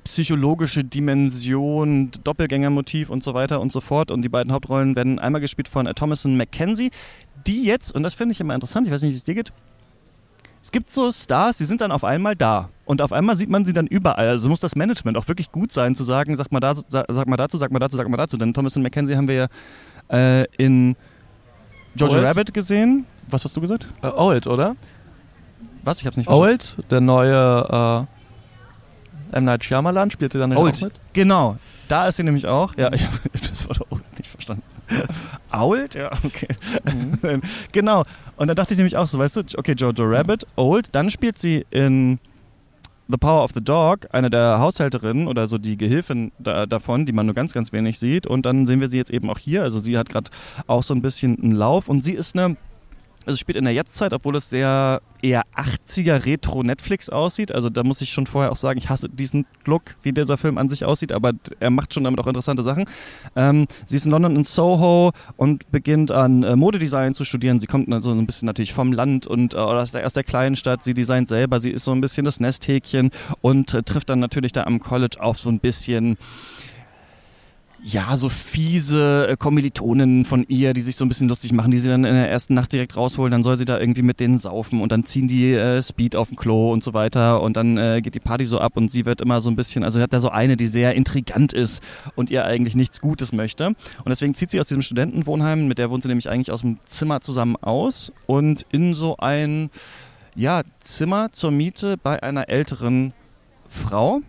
psychologische 0.05 0.85
Dimension, 0.85 2.11
Doppelgängermotiv 2.25 3.11
und 3.11 3.23
so 3.23 3.35
weiter 3.35 3.61
und 3.61 3.73
so 3.73 3.81
fort. 3.81 4.11
Und 4.11 4.23
die 4.23 4.29
beiden 4.29 4.53
Hauptrollen 4.53 4.97
werden 4.97 5.19
einmal 5.19 5.41
gespielt 5.41 5.69
von 5.69 5.87
äh, 5.87 5.95
Thomason 5.95 6.37
McKenzie, 6.37 6.91
die 7.47 7.65
jetzt, 7.65 7.95
und 7.95 8.03
das 8.03 8.15
finde 8.15 8.33
ich 8.33 8.41
immer 8.41 8.55
interessant, 8.55 8.87
ich 8.87 8.93
weiß 8.93 9.03
nicht, 9.03 9.13
wie 9.13 9.17
es 9.17 9.25
dir 9.25 9.35
geht, 9.35 9.53
es 10.63 10.71
gibt 10.71 10.93
so 10.93 11.11
Stars, 11.11 11.57
die 11.57 11.65
sind 11.65 11.81
dann 11.81 11.91
auf 11.91 12.05
einmal 12.05 12.37
da. 12.37 12.69
Und 12.85 13.03
auf 13.03 13.13
einmal 13.13 13.37
sieht 13.37 13.51
man 13.51 13.65
sie 13.65 13.73
dann 13.73 13.89
überall. 13.89 14.29
Also 14.29 14.49
muss 14.49 14.61
das 14.61 14.77
Management 14.77 15.17
auch 15.17 15.27
wirklich 15.27 15.51
gut 15.51 15.73
sein, 15.73 15.97
zu 15.97 16.05
sagen, 16.05 16.37
sag 16.37 16.53
mal, 16.53 16.61
da, 16.61 16.75
sag, 16.77 17.07
sag 17.11 17.29
mal 17.29 17.37
dazu, 17.37 17.59
sag 17.59 17.73
mal 17.73 17.81
dazu, 17.81 17.97
sag 17.97 18.09
mal 18.09 18.17
dazu. 18.17 18.37
Denn 18.37 18.53
Thomason 18.53 18.81
McKenzie 18.83 19.17
haben 19.17 19.27
wir 19.27 19.35
ja 19.35 20.43
äh, 20.43 20.47
in 20.59 20.95
Georgia 21.97 22.19
Old? 22.19 22.29
Rabbit 22.29 22.55
gesehen. 22.55 23.07
Was 23.29 23.45
hast 23.45 23.57
du 23.57 23.61
gesagt? 23.61 23.93
Äh, 24.03 24.09
Old, 24.09 24.47
oder? 24.47 24.77
Was? 25.83 25.99
Ich 26.01 26.07
hab's 26.07 26.17
nicht 26.17 26.27
verstanden. 26.27 26.53
Old, 26.53 26.77
der 26.91 27.01
neue 27.01 28.07
äh 28.09 28.22
M. 29.33 29.45
Night 29.45 29.65
Shyamalan 29.65 30.11
spielt 30.11 30.33
sie 30.33 30.39
dann 30.39 30.57
Old. 30.57 30.77
auch 30.77 30.81
mit? 30.83 30.93
Genau, 31.13 31.57
da 31.89 32.09
ist 32.09 32.17
sie 32.17 32.25
nämlich 32.25 32.47
auch. 32.47 32.77
Ja, 32.77 32.93
ich 32.93 33.07
habe 33.07 33.19
das 33.33 33.69
Wort 33.69 33.81
Old 33.91 34.19
nicht 34.19 34.31
verstanden. 34.31 34.63
Old? 35.53 35.95
Ja, 35.95 36.11
okay. 36.25 36.49
Mhm. 36.85 37.43
genau. 37.73 38.05
Und 38.37 38.49
dann 38.49 38.57
dachte 38.57 38.75
ich 38.75 38.79
nämlich 38.79 38.97
auch 38.97 39.07
so, 39.07 39.19
weißt 39.19 39.37
du, 39.37 39.43
okay, 39.57 39.75
Jojo 39.77 40.05
Rabbit, 40.05 40.47
Old, 40.57 40.89
dann 40.93 41.11
spielt 41.11 41.39
sie 41.39 41.65
in 41.71 42.19
The 43.09 43.19
Power 43.19 43.45
of 43.45 43.53
the 43.55 43.63
Dog, 43.63 44.07
eine 44.13 44.31
der 44.31 44.59
Haushälterinnen 44.59 45.27
oder 45.29 45.49
so 45.49 45.59
die 45.59 45.77
Gehilfin 45.77 46.33
da, 46.39 46.67
davon, 46.67 47.05
die 47.05 47.13
man 47.13 47.27
nur 47.27 47.35
ganz, 47.35 47.53
ganz 47.53 47.73
wenig 47.73 47.99
sieht. 47.99 48.27
Und 48.27 48.47
dann 48.47 48.67
sehen 48.67 48.81
wir 48.81 48.89
sie 48.89 48.97
jetzt 48.97 49.11
eben 49.11 49.29
auch 49.29 49.39
hier. 49.39 49.63
Also 49.63 49.81
sie 49.81 49.99
hat 49.99 50.09
gerade 50.09 50.31
auch 50.67 50.83
so 50.83 50.95
ein 50.95 51.03
bisschen 51.03 51.39
einen 51.43 51.53
Lauf 51.53 51.89
und 51.89 52.05
sie 52.05 52.15
ist 52.15 52.37
eine 52.37 52.57
Also 53.27 53.37
spielt 53.37 53.57
in 53.57 53.65
der 53.65 53.75
Jetztzeit, 53.75 54.13
obwohl 54.13 54.37
es 54.37 54.51
sehr 54.51 55.01
eher 55.23 55.43
80er 55.55 56.27
Retro-Netflix 56.27 57.09
aussieht. 57.09 57.55
Also 57.55 57.71
da 57.71 57.85
muss 57.85 58.01
ich 58.01 58.11
schon 58.11 58.27
vorher 58.27 58.51
auch 58.51 58.57
sagen, 58.57 58.79
ich 58.79 58.89
hasse 58.89 59.09
diesen 59.09 59.47
Look, 59.65 59.95
wie 60.03 60.13
dieser 60.13 60.37
Film 60.37 60.59
an 60.59 60.69
sich 60.69 60.85
aussieht, 60.85 61.13
aber 61.13 61.33
er 61.61 61.71
macht 61.71 61.95
schon 61.95 62.05
damit 62.05 62.19
auch 62.21 62.27
interessante 62.27 62.63
Sachen. 62.63 62.85
Ähm, 63.37 63.67
sie 63.87 63.97
ist 63.97 64.05
in 64.05 64.11
London 64.11 64.35
in 64.35 64.45
Soho 64.45 65.13
und 65.37 65.71
beginnt 65.71 66.11
an 66.11 66.43
äh, 66.43 66.57
Modedesign 66.57 67.15
zu 67.15 67.25
studieren. 67.25 67.61
Sie 67.61 67.67
kommt 67.67 67.91
also 67.93 68.13
so 68.13 68.19
ein 68.19 68.27
bisschen 68.27 68.47
natürlich 68.47 68.73
vom 68.73 68.93
Land 68.93 69.27
und 69.27 69.55
äh, 69.55 69.59
aus, 69.59 69.93
der, 69.93 70.05
aus 70.05 70.13
der 70.13 70.25
kleinen 70.25 70.57
Stadt. 70.57 70.83
Sie 70.83 70.95
designt 70.95 71.29
selber. 71.29 71.61
Sie 71.61 71.71
ist 71.71 71.85
so 71.85 71.93
ein 71.93 72.01
bisschen 72.01 72.25
das 72.25 72.41
Nesthäkchen 72.41 73.11
und 73.41 73.73
äh, 73.75 73.83
trifft 73.85 74.11
dann 74.11 74.19
natürlich 74.19 74.53
da 74.53 74.65
am 74.65 74.81
College 74.81 75.19
auf 75.21 75.39
so 75.39 75.49
ein 75.49 75.61
bisschen 75.61 76.17
ja, 77.85 78.17
so 78.17 78.29
fiese 78.29 79.27
äh, 79.29 79.37
Kommilitonen 79.37 80.25
von 80.25 80.45
ihr, 80.49 80.73
die 80.73 80.81
sich 80.81 80.95
so 80.95 81.05
ein 81.05 81.09
bisschen 81.09 81.29
lustig 81.29 81.53
machen, 81.53 81.73
die 81.73 81.81
sie 81.81 81.89
dann 81.89 82.05
in 82.05 82.15
der 82.15 82.31
ersten 82.31 82.55
Nacht 82.55 82.73
direkt 82.73 82.97
rausholen, 82.97 83.33
dann 83.33 83.43
soll 83.43 83.57
sie 83.57 83.65
da 83.65 83.79
irgendwie 83.79 84.03
mit 84.03 84.21
denen 84.21 84.39
saufen 84.39 84.81
und 84.81 84.93
dann 84.93 85.05
ziehen 85.05 85.27
die 85.27 85.53
äh, 85.53 85.83
Speed 85.83 86.15
auf 86.15 86.29
dem 86.29 86.37
Klo 86.37 86.73
und 86.73 86.85
so 86.85 86.95
weiter 86.95 87.43
und 87.43 87.57
dann 87.57 87.79
äh, 87.79 88.01
geht 88.01 88.15
die 88.15 88.21
Party 88.21 88.47
so 88.47 88.61
ab 88.61 88.77
und 88.77 88.93
sie 88.93 89.05
wird 89.05 89.21
immer 89.21 89.41
so 89.41 89.51
ein 89.51 89.57
bisschen, 89.57 89.83
also 89.83 90.01
hat 90.01 90.13
da 90.13 90.21
so 90.21 90.29
eine, 90.29 90.57
die 90.57 90.69
sehr 90.69 90.95
intrigant 90.95 91.53
ist 91.53 91.83
und 92.15 92.31
ihr 92.31 92.45
eigentlich 92.45 92.77
nichts 92.77 93.01
Gutes 93.01 93.33
möchte. 93.33 93.69
Und 93.69 94.09
deswegen 94.09 94.35
zieht 94.35 94.53
sie 94.53 94.61
aus 94.61 94.67
diesem 94.67 94.83
Studentenwohnheim, 94.83 95.67
mit 95.67 95.79
der 95.79 95.91
wohnt 95.91 96.05
sie 96.05 96.09
nämlich 96.09 96.31
eigentlich 96.31 96.53
aus 96.53 96.61
dem 96.61 96.79
Zimmer 96.87 97.21
zusammen 97.21 97.57
aus 97.57 98.13
und 98.27 98.65
in 98.71 98.95
so 98.95 99.17
ein, 99.17 99.71
ja, 100.37 100.63
Zimmer 100.79 101.33
zur 101.33 101.51
Miete 101.51 101.97
bei 101.97 102.23
einer 102.23 102.49
älteren 102.49 103.13
Frau. 103.69 104.21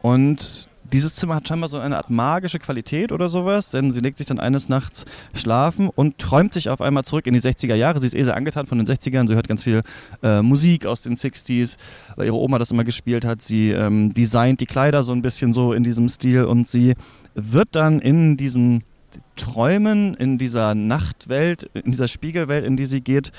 Und 0.00 0.68
dieses 0.94 1.16
Zimmer 1.16 1.34
hat 1.34 1.48
scheinbar 1.48 1.68
so 1.68 1.80
eine 1.80 1.96
Art 1.96 2.08
magische 2.08 2.60
Qualität 2.60 3.10
oder 3.10 3.28
sowas, 3.28 3.72
denn 3.72 3.92
sie 3.92 4.00
legt 4.00 4.18
sich 4.18 4.28
dann 4.28 4.38
eines 4.38 4.68
Nachts 4.68 5.04
schlafen 5.34 5.90
und 5.92 6.18
träumt 6.18 6.54
sich 6.54 6.68
auf 6.68 6.80
einmal 6.80 7.02
zurück 7.02 7.26
in 7.26 7.34
die 7.34 7.40
60er 7.40 7.74
Jahre. 7.74 7.98
Sie 7.98 8.06
ist 8.06 8.14
eh 8.14 8.22
sehr 8.22 8.36
angetan 8.36 8.66
von 8.66 8.78
den 8.78 8.86
60ern, 8.86 9.26
sie 9.26 9.34
hört 9.34 9.48
ganz 9.48 9.64
viel 9.64 9.82
äh, 10.22 10.40
Musik 10.40 10.86
aus 10.86 11.02
den 11.02 11.16
60s, 11.16 11.78
weil 12.14 12.26
ihre 12.26 12.36
Oma 12.36 12.60
das 12.60 12.70
immer 12.70 12.84
gespielt 12.84 13.24
hat. 13.24 13.42
Sie 13.42 13.72
ähm, 13.72 14.14
designt 14.14 14.60
die 14.60 14.66
Kleider 14.66 15.02
so 15.02 15.10
ein 15.10 15.20
bisschen 15.20 15.52
so 15.52 15.72
in 15.72 15.82
diesem 15.82 16.08
Stil 16.08 16.44
und 16.44 16.68
sie 16.68 16.94
wird 17.34 17.70
dann 17.72 17.98
in 17.98 18.36
diesen 18.36 18.84
Träumen, 19.34 20.14
in 20.14 20.38
dieser 20.38 20.76
Nachtwelt, 20.76 21.64
in 21.74 21.90
dieser 21.90 22.06
Spiegelwelt, 22.06 22.64
in 22.64 22.76
die 22.76 22.86
sie 22.86 23.00
geht, 23.00 23.32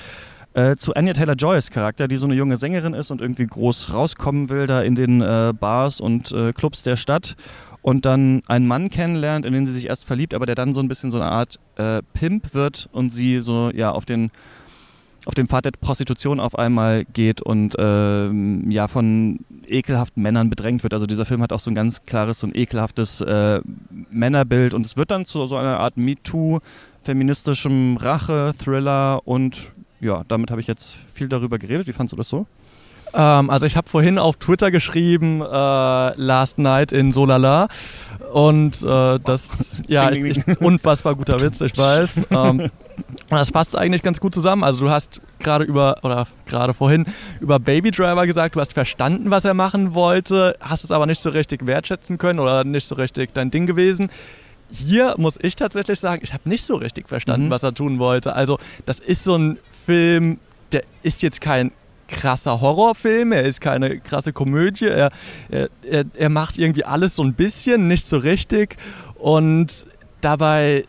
äh, 0.56 0.76
zu 0.76 0.94
Anya 0.94 1.12
Taylor-Joys 1.12 1.70
Charakter, 1.70 2.08
die 2.08 2.16
so 2.16 2.26
eine 2.26 2.34
junge 2.34 2.56
Sängerin 2.56 2.94
ist 2.94 3.10
und 3.10 3.20
irgendwie 3.20 3.46
groß 3.46 3.92
rauskommen 3.92 4.48
will 4.48 4.66
da 4.66 4.80
in 4.80 4.94
den 4.94 5.20
äh, 5.20 5.52
Bars 5.58 6.00
und 6.00 6.32
äh, 6.32 6.52
Clubs 6.54 6.82
der 6.82 6.96
Stadt 6.96 7.36
und 7.82 8.06
dann 8.06 8.42
einen 8.46 8.66
Mann 8.66 8.88
kennenlernt, 8.88 9.44
in 9.44 9.52
den 9.52 9.66
sie 9.66 9.74
sich 9.74 9.86
erst 9.86 10.06
verliebt, 10.06 10.32
aber 10.32 10.46
der 10.46 10.54
dann 10.54 10.72
so 10.72 10.80
ein 10.80 10.88
bisschen 10.88 11.10
so 11.10 11.18
eine 11.18 11.30
Art 11.30 11.60
äh, 11.76 12.00
Pimp 12.14 12.54
wird 12.54 12.88
und 12.92 13.12
sie 13.12 13.40
so 13.40 13.70
ja 13.74 13.90
auf 13.92 14.06
den 14.06 14.30
auf 15.26 15.34
dem 15.34 15.48
Pfad 15.48 15.64
der 15.66 15.72
Prostitution 15.72 16.40
auf 16.40 16.56
einmal 16.56 17.04
geht 17.04 17.42
und 17.42 17.74
ähm, 17.78 18.70
ja 18.70 18.88
von 18.88 19.40
ekelhaften 19.66 20.22
Männern 20.22 20.48
bedrängt 20.48 20.84
wird. 20.84 20.94
Also 20.94 21.04
dieser 21.04 21.26
Film 21.26 21.42
hat 21.42 21.52
auch 21.52 21.60
so 21.60 21.70
ein 21.70 21.74
ganz 21.74 22.06
klares, 22.06 22.40
so 22.40 22.46
ein 22.46 22.54
ekelhaftes 22.54 23.20
äh, 23.20 23.60
Männerbild 24.10 24.72
und 24.72 24.86
es 24.86 24.96
wird 24.96 25.10
dann 25.10 25.26
zu 25.26 25.46
so 25.46 25.56
einer 25.56 25.80
Art 25.80 25.96
MeToo, 25.96 26.60
feministischem 27.02 27.98
Rache-Thriller 27.98 29.20
und 29.24 29.72
ja, 30.00 30.22
damit 30.28 30.50
habe 30.50 30.60
ich 30.60 30.66
jetzt 30.66 30.98
viel 31.12 31.28
darüber 31.28 31.58
geredet. 31.58 31.86
Wie 31.86 31.92
fandest 31.92 32.12
du 32.12 32.16
das 32.16 32.28
so? 32.28 32.46
Ähm, 33.14 33.50
also 33.50 33.66
ich 33.66 33.76
habe 33.76 33.88
vorhin 33.88 34.18
auf 34.18 34.36
Twitter 34.36 34.70
geschrieben, 34.70 35.40
äh, 35.40 35.44
Last 35.46 36.58
Night 36.58 36.92
in 36.92 37.12
Solala. 37.12 37.68
Und 38.32 38.82
äh, 38.82 39.18
das, 39.24 39.80
ja, 39.88 40.10
ich, 40.10 40.18
ich, 40.18 40.60
unfassbar 40.60 41.14
guter 41.14 41.40
Witz, 41.40 41.60
ich 41.60 41.76
weiß. 41.76 42.24
Ähm, 42.30 42.70
und 43.30 43.30
das 43.30 43.50
passt 43.52 43.76
eigentlich 43.76 44.02
ganz 44.02 44.20
gut 44.20 44.34
zusammen. 44.34 44.64
Also 44.64 44.80
du 44.80 44.90
hast 44.90 45.20
gerade 45.38 45.64
über, 45.64 45.98
oder 46.02 46.26
gerade 46.46 46.72
vorhin 46.72 47.04
über 47.40 47.58
Baby 47.58 47.90
Driver 47.90 48.26
gesagt, 48.26 48.56
du 48.56 48.60
hast 48.60 48.72
verstanden, 48.72 49.30
was 49.30 49.44
er 49.44 49.54
machen 49.54 49.94
wollte, 49.94 50.56
hast 50.60 50.82
es 50.82 50.90
aber 50.90 51.06
nicht 51.06 51.20
so 51.20 51.30
richtig 51.30 51.66
wertschätzen 51.66 52.18
können 52.18 52.40
oder 52.40 52.64
nicht 52.64 52.88
so 52.88 52.94
richtig 52.94 53.34
dein 53.34 53.50
Ding 53.50 53.66
gewesen 53.66 54.10
hier 54.70 55.14
muss 55.16 55.38
ich 55.40 55.56
tatsächlich 55.56 56.00
sagen, 56.00 56.22
ich 56.24 56.32
habe 56.32 56.48
nicht 56.48 56.64
so 56.64 56.76
richtig 56.76 57.08
verstanden, 57.08 57.46
mhm. 57.46 57.50
was 57.50 57.62
er 57.62 57.72
tun 57.72 57.98
wollte. 57.98 58.34
Also, 58.34 58.58
das 58.84 59.00
ist 59.00 59.24
so 59.24 59.36
ein 59.36 59.58
Film, 59.86 60.38
der 60.72 60.82
ist 61.02 61.22
jetzt 61.22 61.40
kein 61.40 61.70
krasser 62.08 62.60
Horrorfilm, 62.60 63.32
er 63.32 63.44
ist 63.44 63.60
keine 63.60 63.98
krasse 64.00 64.32
Komödie, 64.32 64.86
er, 64.86 65.10
er, 65.48 65.68
er 66.14 66.28
macht 66.28 66.58
irgendwie 66.58 66.84
alles 66.84 67.16
so 67.16 67.22
ein 67.22 67.34
bisschen, 67.34 67.88
nicht 67.88 68.06
so 68.06 68.16
richtig 68.18 68.76
und 69.14 69.86
dabei 70.20 70.84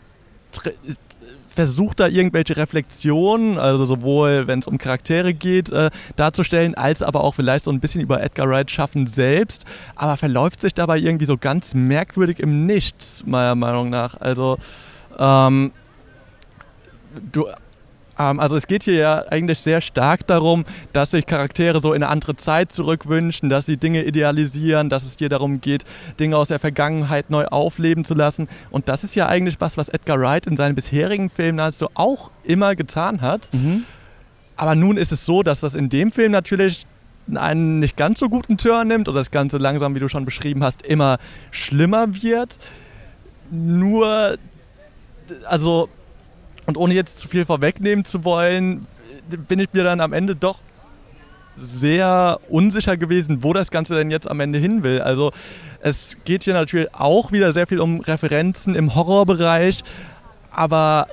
versucht 1.47 1.99
da 1.99 2.07
irgendwelche 2.07 2.55
Reflexionen, 2.55 3.57
also 3.57 3.85
sowohl 3.85 4.45
wenn 4.47 4.59
es 4.59 4.67
um 4.67 4.77
Charaktere 4.77 5.33
geht, 5.33 5.71
äh, 5.71 5.89
darzustellen, 6.15 6.75
als 6.75 7.01
aber 7.01 7.23
auch 7.23 7.33
vielleicht 7.33 7.65
so 7.65 7.71
ein 7.71 7.79
bisschen 7.79 8.01
über 8.01 8.21
Edgar 8.21 8.47
Wright 8.47 8.69
schaffen 8.69 9.07
selbst, 9.07 9.65
aber 9.95 10.17
verläuft 10.17 10.61
sich 10.61 10.75
dabei 10.75 10.99
irgendwie 10.99 11.25
so 11.25 11.37
ganz 11.37 11.73
merkwürdig 11.73 12.39
im 12.39 12.67
Nichts, 12.67 13.23
meiner 13.25 13.55
Meinung 13.55 13.89
nach. 13.89 14.19
Also 14.21 14.57
ähm, 15.17 15.71
du 17.31 17.47
also 18.17 18.55
es 18.55 18.67
geht 18.67 18.83
hier 18.83 18.95
ja 18.95 19.23
eigentlich 19.29 19.59
sehr 19.59 19.79
stark 19.81 20.25
darum, 20.27 20.65
dass 20.91 21.11
sich 21.11 21.25
Charaktere 21.25 21.79
so 21.79 21.93
in 21.93 22.01
eine 22.01 22.11
andere 22.11 22.35
Zeit 22.35 22.71
zurückwünschen, 22.71 23.49
dass 23.49 23.65
sie 23.65 23.77
Dinge 23.77 24.03
idealisieren, 24.03 24.89
dass 24.89 25.05
es 25.05 25.17
hier 25.17 25.29
darum 25.29 25.61
geht, 25.61 25.83
Dinge 26.19 26.37
aus 26.37 26.47
der 26.47 26.59
Vergangenheit 26.59 27.29
neu 27.29 27.45
aufleben 27.45 28.05
zu 28.05 28.15
lassen. 28.15 28.47
Und 28.71 28.89
das 28.89 29.03
ist 29.03 29.15
ja 29.15 29.27
eigentlich 29.27 29.61
was, 29.61 29.77
was 29.77 29.89
Edgar 29.89 30.19
Wright 30.19 30.47
in 30.47 30.55
seinen 30.55 30.75
bisherigen 30.75 31.29
Filmen 31.29 31.59
also 31.59 31.89
auch 31.93 32.31
immer 32.43 32.75
getan 32.75 33.21
hat. 33.21 33.49
Mhm. 33.53 33.83
Aber 34.55 34.75
nun 34.75 34.97
ist 34.97 35.11
es 35.11 35.25
so, 35.25 35.43
dass 35.43 35.59
das 35.59 35.75
in 35.75 35.89
dem 35.89 36.11
Film 36.11 36.31
natürlich 36.31 36.87
einen 37.35 37.79
nicht 37.79 37.97
ganz 37.97 38.19
so 38.19 38.29
guten 38.29 38.57
Turn 38.57 38.87
nimmt 38.87 39.07
und 39.07 39.15
das 39.15 39.31
Ganze 39.31 39.57
langsam, 39.57 39.93
wie 39.95 39.99
du 39.99 40.09
schon 40.09 40.25
beschrieben 40.25 40.63
hast, 40.63 40.81
immer 40.81 41.19
schlimmer 41.51 42.21
wird. 42.21 42.57
Nur, 43.51 44.37
also 45.45 45.89
und 46.67 46.77
ohne 46.77 46.93
jetzt 46.93 47.17
zu 47.17 47.27
viel 47.27 47.45
vorwegnehmen 47.45 48.05
zu 48.05 48.23
wollen, 48.23 48.85
bin 49.47 49.59
ich 49.59 49.73
mir 49.73 49.83
dann 49.83 49.99
am 49.99 50.13
Ende 50.13 50.35
doch 50.35 50.59
sehr 51.55 52.39
unsicher 52.49 52.97
gewesen, 52.97 53.41
wo 53.41 53.51
das 53.53 53.71
Ganze 53.71 53.95
denn 53.95 54.11
jetzt 54.11 54.29
am 54.29 54.39
Ende 54.39 54.59
hin 54.59 54.83
will. 54.83 55.01
Also 55.01 55.31
es 55.81 56.17
geht 56.23 56.43
hier 56.43 56.53
natürlich 56.53 56.93
auch 56.93 57.31
wieder 57.31 57.51
sehr 57.51 57.65
viel 57.65 57.79
um 57.79 58.01
Referenzen 58.01 58.75
im 58.75 58.93
Horrorbereich, 58.93 59.83
aber 60.51 61.07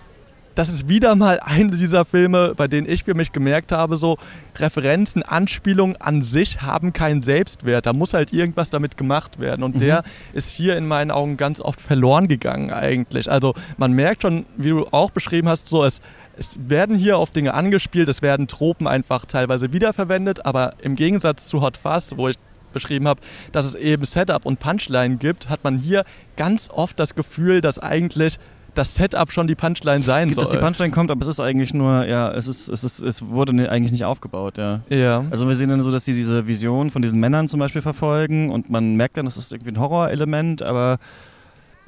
das 0.55 0.73
ist 0.73 0.89
wieder 0.89 1.15
mal 1.17 1.41
eine 1.41 1.73
dieser 1.73 2.05
Filme, 2.05 2.55
bei 2.57 2.69
denen 2.69 2.89
ich 2.89 3.05
für 3.05 3.15
mich 3.15 3.33
gemerkt 3.33 3.73
habe, 3.73 3.97
so 3.97 4.19
Referenzen, 4.57 5.23
Anspielungen 5.23 5.97
an 5.97 6.23
sich 6.23 6.63
haben 6.63 6.93
keinen 6.93 7.23
Selbstwert. 7.23 7.87
Da 7.87 7.93
muss 7.93 8.15
halt 8.15 8.33
irgendwas 8.33 8.71
damit 8.71 8.97
gemacht 8.97 9.41
werden. 9.41 9.63
Und 9.63 9.77
mhm. 9.77 9.81
der 9.81 10.05
ist 10.33 10.51
hier 10.51 10.77
in 10.77 10.87
meinen 10.87 11.11
Augen 11.11 11.37
ganz 11.37 11.61
oft 11.61 11.81
verloren 11.81 12.29
gegangen 12.29 12.73
eigentlich. 12.73 13.31
Also 13.31 13.55
man 13.77 13.93
merkt 13.93 14.23
schon, 14.23 14.47
wie 14.57 14.71
du 14.71 14.87
auch 14.91 15.11
beschrieben 15.11 15.49
hast, 15.49 15.69
so 15.69 15.85
es, 15.85 16.01
es 16.37 16.57
werden 16.69 16.97
hier 16.97 17.19
auf 17.19 17.31
Dinge 17.31 17.55
angespielt, 17.55 18.09
es 18.09 18.23
werden 18.23 18.47
Tropen 18.47 18.87
einfach 18.87 19.25
teilweise 19.25 19.73
wiederverwendet, 19.73 20.47
aber 20.47 20.75
im 20.83 20.97
Gegensatz 20.97 21.49
zu 21.49 21.63
Hot 21.63 21.77
Fuzz, 21.77 22.15
wo 22.17 22.29
ich 22.29 22.37
beschrieben 22.73 23.09
habe, 23.09 23.21
dass 23.53 23.65
es 23.65 23.75
eben 23.77 24.05
Setup 24.05 24.45
und 24.45 24.59
Punchline 24.59 25.17
gibt, 25.17 25.49
hat 25.49 25.63
man 25.63 25.79
hier 25.79 26.05
ganz 26.37 26.69
oft 26.69 26.99
das 26.99 27.15
Gefühl, 27.15 27.61
dass 27.61 27.79
eigentlich 27.79 28.39
das 28.75 28.95
Setup 28.95 29.31
schon 29.33 29.47
die 29.47 29.55
Punchline 29.55 30.03
sein 30.03 30.31
soll. 30.31 30.45
Dass 30.45 30.51
die 30.51 30.59
Punchline 30.59 30.91
kommt, 30.91 31.11
aber 31.11 31.23
es 31.23 31.29
ist 31.29 31.41
eigentlich 31.41 31.75
nur, 31.75 32.07
ja, 32.07 32.31
es 32.33 32.47
ist, 32.47 32.69
es 32.69 32.85
ist, 32.85 33.01
es 33.01 33.27
wurde 33.27 33.53
eigentlich 33.71 33.93
nicht 33.93 34.05
aufgebaut, 34.05 34.59
ja. 34.59 34.81
Ja. 34.89 35.25
Also 35.31 35.49
wir 35.49 35.55
sehen 35.55 35.69
dann 35.69 35.81
so, 35.81 35.91
dass 35.91 36.05
sie 36.05 36.15
diese 36.15 36.47
Vision 36.47 36.91
von 36.91 37.03
diesen 37.03 37.21
Männern 37.21 37.49
zum 37.49 37.61
Beispiel 37.61 37.83
verfolgen 37.83 38.51
und 38.51 38.71
man 38.71 38.97
merkt 38.97 39.17
dann, 39.17 39.25
das 39.25 39.37
ist 39.37 39.53
irgendwie 39.53 39.73
ein 39.73 39.81
Horrorelement, 39.81 40.63
aber 40.63 40.99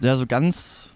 ja, 0.00 0.16
so 0.16 0.26
ganz 0.26 0.94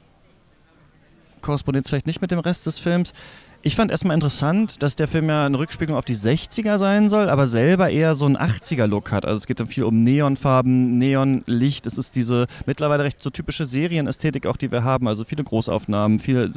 korrespondiert 1.40 1.84
es 1.84 1.90
vielleicht 1.90 2.06
nicht 2.06 2.20
mit 2.20 2.30
dem 2.30 2.38
Rest 2.38 2.66
des 2.66 2.78
Films. 2.78 3.12
Ich 3.62 3.76
fand 3.76 3.90
erstmal 3.90 4.14
interessant, 4.14 4.82
dass 4.82 4.96
der 4.96 5.06
Film 5.06 5.28
ja 5.28 5.44
eine 5.44 5.58
Rückspiegelung 5.58 5.98
auf 5.98 6.06
die 6.06 6.16
60er 6.16 6.78
sein 6.78 7.10
soll, 7.10 7.28
aber 7.28 7.46
selber 7.46 7.90
eher 7.90 8.14
so 8.14 8.24
einen 8.24 8.38
80er-Look 8.38 9.12
hat. 9.12 9.26
Also 9.26 9.36
es 9.36 9.46
geht 9.46 9.60
dann 9.60 9.66
viel 9.66 9.84
um 9.84 10.00
Neonfarben, 10.00 10.96
Neonlicht. 10.96 11.86
Es 11.86 11.98
ist 11.98 12.16
diese 12.16 12.46
mittlerweile 12.64 13.04
recht 13.04 13.22
so 13.22 13.28
typische 13.28 13.66
Serienästhetik 13.66 14.46
auch, 14.46 14.56
die 14.56 14.72
wir 14.72 14.82
haben. 14.82 15.06
Also 15.08 15.24
viele 15.24 15.44
Großaufnahmen, 15.44 16.20
viele, 16.20 16.50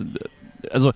also 0.72 0.94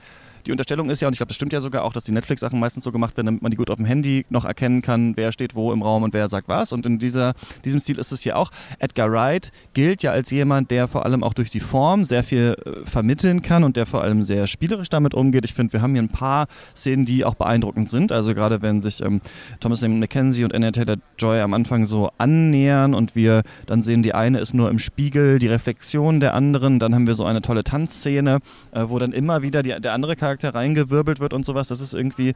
die 0.48 0.52
Unterstellung 0.52 0.90
ist 0.90 1.02
ja, 1.02 1.10
und 1.10 1.14
ich 1.14 1.20
glaube, 1.20 1.28
das 1.28 1.36
stimmt 1.36 1.52
ja 1.52 1.60
sogar 1.60 1.84
auch, 1.84 1.92
dass 1.92 2.06
die 2.06 2.14
Netflix-Sachen 2.14 2.58
meistens 2.58 2.86
so 2.86 2.92
gemacht 2.94 3.18
werden, 3.18 3.28
damit 3.28 3.42
man 3.42 3.52
die 3.52 3.58
gut 3.58 3.70
auf 3.70 3.76
dem 3.76 3.86
Handy 3.86 4.26
noch 4.30 4.46
erkennen 4.46 4.82
kann, 4.82 5.18
wer 5.18 5.34
steht 5.34 5.56
wo 5.56 5.74
im 5.74 5.82
Raum 5.82 6.04
und 6.04 6.14
wer 6.14 6.30
sagt 6.30 6.48
was. 6.48 6.72
Und 6.72 6.86
in 6.86 7.00
dieser, 7.00 7.34
diesem 7.66 7.82
Stil 7.82 8.00
ist 8.00 8.14
es 8.14 8.22
hier 8.22 8.38
auch. 8.38 8.50
Edgar 8.80 9.12
Wright 9.12 9.52
gilt 9.74 10.04
ja 10.04 10.12
als 10.12 10.32
jemand, 10.32 10.72
der 10.72 10.88
vor 10.88 11.06
allem 11.06 11.22
auch 11.22 11.34
durch 11.34 11.50
die 11.50 11.60
Form 11.60 12.06
sehr 12.06 12.24
viel 12.24 12.56
äh, 12.66 12.86
vermitteln 12.86 13.42
kann 13.42 13.66
und 13.66 13.76
der 13.76 13.86
vor 13.86 14.02
allem 14.02 14.24
sehr 14.24 14.48
spielerisch 14.48 14.88
damit 14.88 15.14
umgeht. 15.14 15.44
Ich 15.44 15.54
finde, 15.54 15.74
wir 15.74 15.82
haben 15.82 15.92
hier 15.94 16.02
ein 16.02 16.10
paar 16.10 16.48
Szenen, 16.76 17.06
die 17.06 17.26
auch 17.26 17.36
beeindruckend 17.36 17.90
sind. 17.90 18.14
Also 18.14 18.34
gerade 18.34 18.62
wenn 18.62 18.82
sich 18.82 19.04
ähm, 19.04 19.20
Thomas 19.60 19.82
McKenzie 19.82 20.46
und 20.46 20.56
Anna 20.56 20.72
Taylor-Joy 20.72 21.42
am 21.42 21.54
Anfang 21.54 21.86
so 21.86 22.10
annähern 22.18 22.94
und 22.94 23.18
wir 23.18 23.42
dann 23.66 23.82
sehen, 23.82 24.02
die 24.02 24.14
eine 24.14 24.40
ist 24.40 24.54
nur 24.54 24.70
im 24.70 24.80
Spiegel, 24.80 25.40
die 25.40 25.48
Reflexion 25.48 26.22
der 26.22 26.36
anderen. 26.36 26.80
Dann 26.80 26.96
haben 26.96 27.06
wir 27.06 27.16
so 27.16 27.26
eine 27.26 27.42
tolle 27.42 27.66
Tanzszene, 27.66 28.40
äh, 28.72 28.86
wo 28.88 28.98
dann 28.98 29.12
immer 29.12 29.42
wieder 29.42 29.62
die, 29.62 29.76
der 29.78 29.92
andere 29.92 30.16
Charakter 30.16 30.37
Charakter 30.38 30.58
reingewirbelt 30.58 31.20
wird 31.20 31.34
und 31.34 31.46
sowas. 31.46 31.68
Das 31.68 31.82
ist 31.82 31.94
irgendwie 31.94 32.34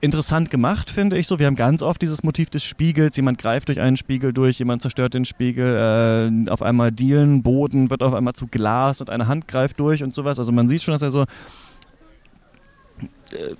interessant 0.00 0.50
gemacht, 0.50 0.90
finde 0.90 1.16
ich 1.16 1.28
so. 1.28 1.38
Wir 1.38 1.46
haben 1.46 1.54
ganz 1.54 1.80
oft 1.82 2.02
dieses 2.02 2.24
Motiv 2.24 2.50
des 2.50 2.64
Spiegels. 2.64 3.16
Jemand 3.16 3.38
greift 3.38 3.68
durch 3.68 3.80
einen 3.80 3.96
Spiegel 3.96 4.32
durch, 4.32 4.58
jemand 4.58 4.82
zerstört 4.82 5.14
den 5.14 5.24
Spiegel. 5.24 6.40
Äh, 6.46 6.50
auf 6.50 6.62
einmal 6.62 6.90
Dielen, 6.90 7.42
Boden 7.42 7.88
wird 7.90 8.02
auf 8.02 8.14
einmal 8.14 8.34
zu 8.34 8.46
Glas 8.48 9.00
und 9.00 9.10
eine 9.10 9.28
Hand 9.28 9.46
greift 9.46 9.78
durch 9.78 10.02
und 10.02 10.14
sowas. 10.14 10.38
Also 10.38 10.50
man 10.50 10.68
sieht 10.68 10.82
schon, 10.82 10.92
dass 10.92 11.02
er 11.02 11.12
so 11.12 11.22
äh, 13.30 13.54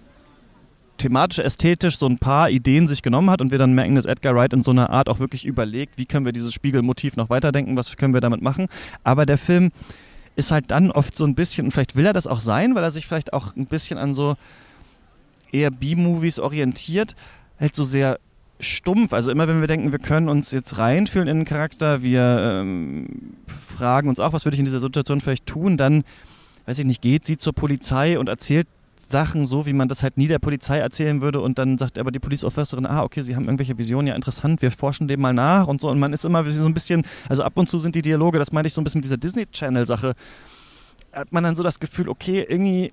thematisch, 0.98 1.38
ästhetisch 1.38 1.96
so 1.96 2.06
ein 2.06 2.18
paar 2.18 2.50
Ideen 2.50 2.88
sich 2.88 3.02
genommen 3.02 3.30
hat 3.30 3.40
und 3.40 3.52
wir 3.52 3.58
dann 3.58 3.72
merken, 3.72 3.94
dass 3.94 4.04
Edgar 4.04 4.34
Wright 4.34 4.52
in 4.52 4.62
so 4.62 4.72
einer 4.72 4.90
Art 4.90 5.08
auch 5.08 5.20
wirklich 5.20 5.44
überlegt, 5.44 5.96
wie 5.96 6.06
können 6.06 6.24
wir 6.24 6.32
dieses 6.32 6.52
Spiegelmotiv 6.52 7.16
noch 7.16 7.30
weiterdenken, 7.30 7.76
was 7.76 7.96
können 7.96 8.14
wir 8.14 8.20
damit 8.20 8.42
machen. 8.42 8.66
Aber 9.04 9.26
der 9.26 9.38
Film 9.38 9.70
ist 10.36 10.50
halt 10.50 10.70
dann 10.70 10.90
oft 10.90 11.16
so 11.16 11.24
ein 11.24 11.34
bisschen, 11.34 11.66
und 11.66 11.70
vielleicht 11.72 11.96
will 11.96 12.06
er 12.06 12.12
das 12.12 12.26
auch 12.26 12.40
sein, 12.40 12.74
weil 12.74 12.84
er 12.84 12.90
sich 12.90 13.06
vielleicht 13.06 13.32
auch 13.32 13.56
ein 13.56 13.66
bisschen 13.66 13.98
an 13.98 14.14
so 14.14 14.34
eher 15.50 15.70
B-Movies 15.70 16.38
orientiert, 16.38 17.14
halt 17.60 17.76
so 17.76 17.84
sehr 17.84 18.18
stumpf. 18.58 19.12
Also 19.12 19.30
immer 19.30 19.48
wenn 19.48 19.60
wir 19.60 19.66
denken, 19.66 19.92
wir 19.92 19.98
können 19.98 20.28
uns 20.28 20.50
jetzt 20.50 20.78
reinfühlen 20.78 21.28
in 21.28 21.38
den 21.40 21.44
Charakter, 21.44 22.02
wir 22.02 22.60
ähm, 22.62 23.34
fragen 23.76 24.08
uns 24.08 24.20
auch, 24.20 24.32
was 24.32 24.44
würde 24.44 24.54
ich 24.54 24.60
in 24.60 24.64
dieser 24.64 24.80
Situation 24.80 25.20
vielleicht 25.20 25.46
tun, 25.46 25.76
dann, 25.76 26.04
weiß 26.66 26.78
ich 26.78 26.86
nicht, 26.86 27.02
geht 27.02 27.26
sie 27.26 27.36
zur 27.36 27.52
Polizei 27.52 28.18
und 28.18 28.28
erzählt 28.28 28.68
Sachen 29.12 29.46
so, 29.46 29.64
wie 29.66 29.72
man 29.72 29.86
das 29.86 30.02
halt 30.02 30.18
nie 30.18 30.26
der 30.26 30.40
Polizei 30.40 30.78
erzählen 30.78 31.20
würde 31.20 31.40
und 31.40 31.58
dann 31.58 31.78
sagt 31.78 31.98
aber 31.98 32.10
die 32.10 32.18
Police 32.18 32.42
Officerin, 32.42 32.86
ah, 32.86 33.04
okay, 33.04 33.22
sie 33.22 33.36
haben 33.36 33.44
irgendwelche 33.44 33.78
Visionen, 33.78 34.08
ja 34.08 34.16
interessant, 34.16 34.60
wir 34.62 34.72
forschen 34.72 35.06
dem 35.06 35.20
mal 35.20 35.32
nach 35.32 35.68
und 35.68 35.80
so 35.80 35.88
und 35.88 36.00
man 36.00 36.12
ist 36.12 36.24
immer 36.24 36.44
so 36.50 36.66
ein 36.66 36.74
bisschen, 36.74 37.02
also 37.28 37.44
ab 37.44 37.52
und 37.54 37.70
zu 37.70 37.78
sind 37.78 37.94
die 37.94 38.02
Dialoge, 38.02 38.40
das 38.40 38.50
meine 38.50 38.66
ich 38.66 38.74
so 38.74 38.80
ein 38.80 38.84
bisschen 38.84 38.98
mit 38.98 39.04
dieser 39.04 39.18
Disney 39.18 39.46
Channel 39.46 39.86
Sache, 39.86 40.14
hat 41.12 41.32
man 41.32 41.44
dann 41.44 41.54
so 41.54 41.62
das 41.62 41.78
Gefühl, 41.78 42.08
okay, 42.08 42.44
irgendwie 42.48 42.92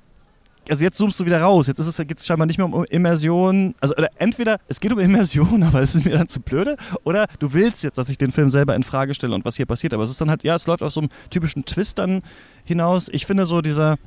also 0.69 0.83
jetzt 0.83 0.97
zoomst 0.97 1.19
du 1.19 1.25
wieder 1.25 1.41
raus. 1.41 1.67
Jetzt 1.67 1.79
ist 1.79 1.99
es 1.99 2.25
scheinbar 2.25 2.45
nicht 2.45 2.57
mehr 2.57 2.71
um 2.71 2.85
Immersion. 2.85 3.73
Also 3.79 3.95
entweder 4.17 4.59
es 4.67 4.79
geht 4.79 4.93
um 4.93 4.99
Immersion, 4.99 5.63
aber 5.67 5.81
es 5.81 5.95
ist 5.95 6.05
mir 6.05 6.11
dann 6.11 6.27
zu 6.27 6.39
blöde, 6.39 6.77
oder 7.03 7.25
du 7.39 7.53
willst 7.53 7.83
jetzt, 7.83 7.97
dass 7.97 8.09
ich 8.09 8.17
den 8.17 8.31
Film 8.31 8.49
selber 8.49 8.75
in 8.75 8.83
Frage 8.83 9.15
stelle 9.15 9.33
und 9.33 9.45
was 9.45 9.55
hier 9.55 9.65
passiert. 9.65 9.93
Aber 9.93 10.03
es 10.03 10.11
ist 10.11 10.21
dann 10.21 10.29
halt, 10.29 10.43
ja, 10.43 10.55
es 10.55 10.67
läuft 10.67 10.83
auf 10.83 10.93
so 10.93 11.01
einem 11.01 11.09
typischen 11.29 11.65
Twist 11.65 11.97
dann 11.97 12.21
hinaus. 12.65 13.09
Ich 13.11 13.25
finde 13.25 13.45
so 13.45 13.61
dieser 13.61 13.97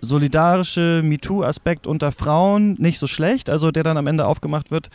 solidarische 0.00 1.02
MeToo-Aspekt 1.04 1.86
unter 1.86 2.12
Frauen 2.12 2.74
nicht 2.78 2.98
so 2.98 3.06
schlecht, 3.06 3.50
also 3.50 3.70
der 3.70 3.82
dann 3.82 3.96
am 3.96 4.06
Ende 4.06 4.26
aufgemacht 4.26 4.70
wird. 4.70 4.90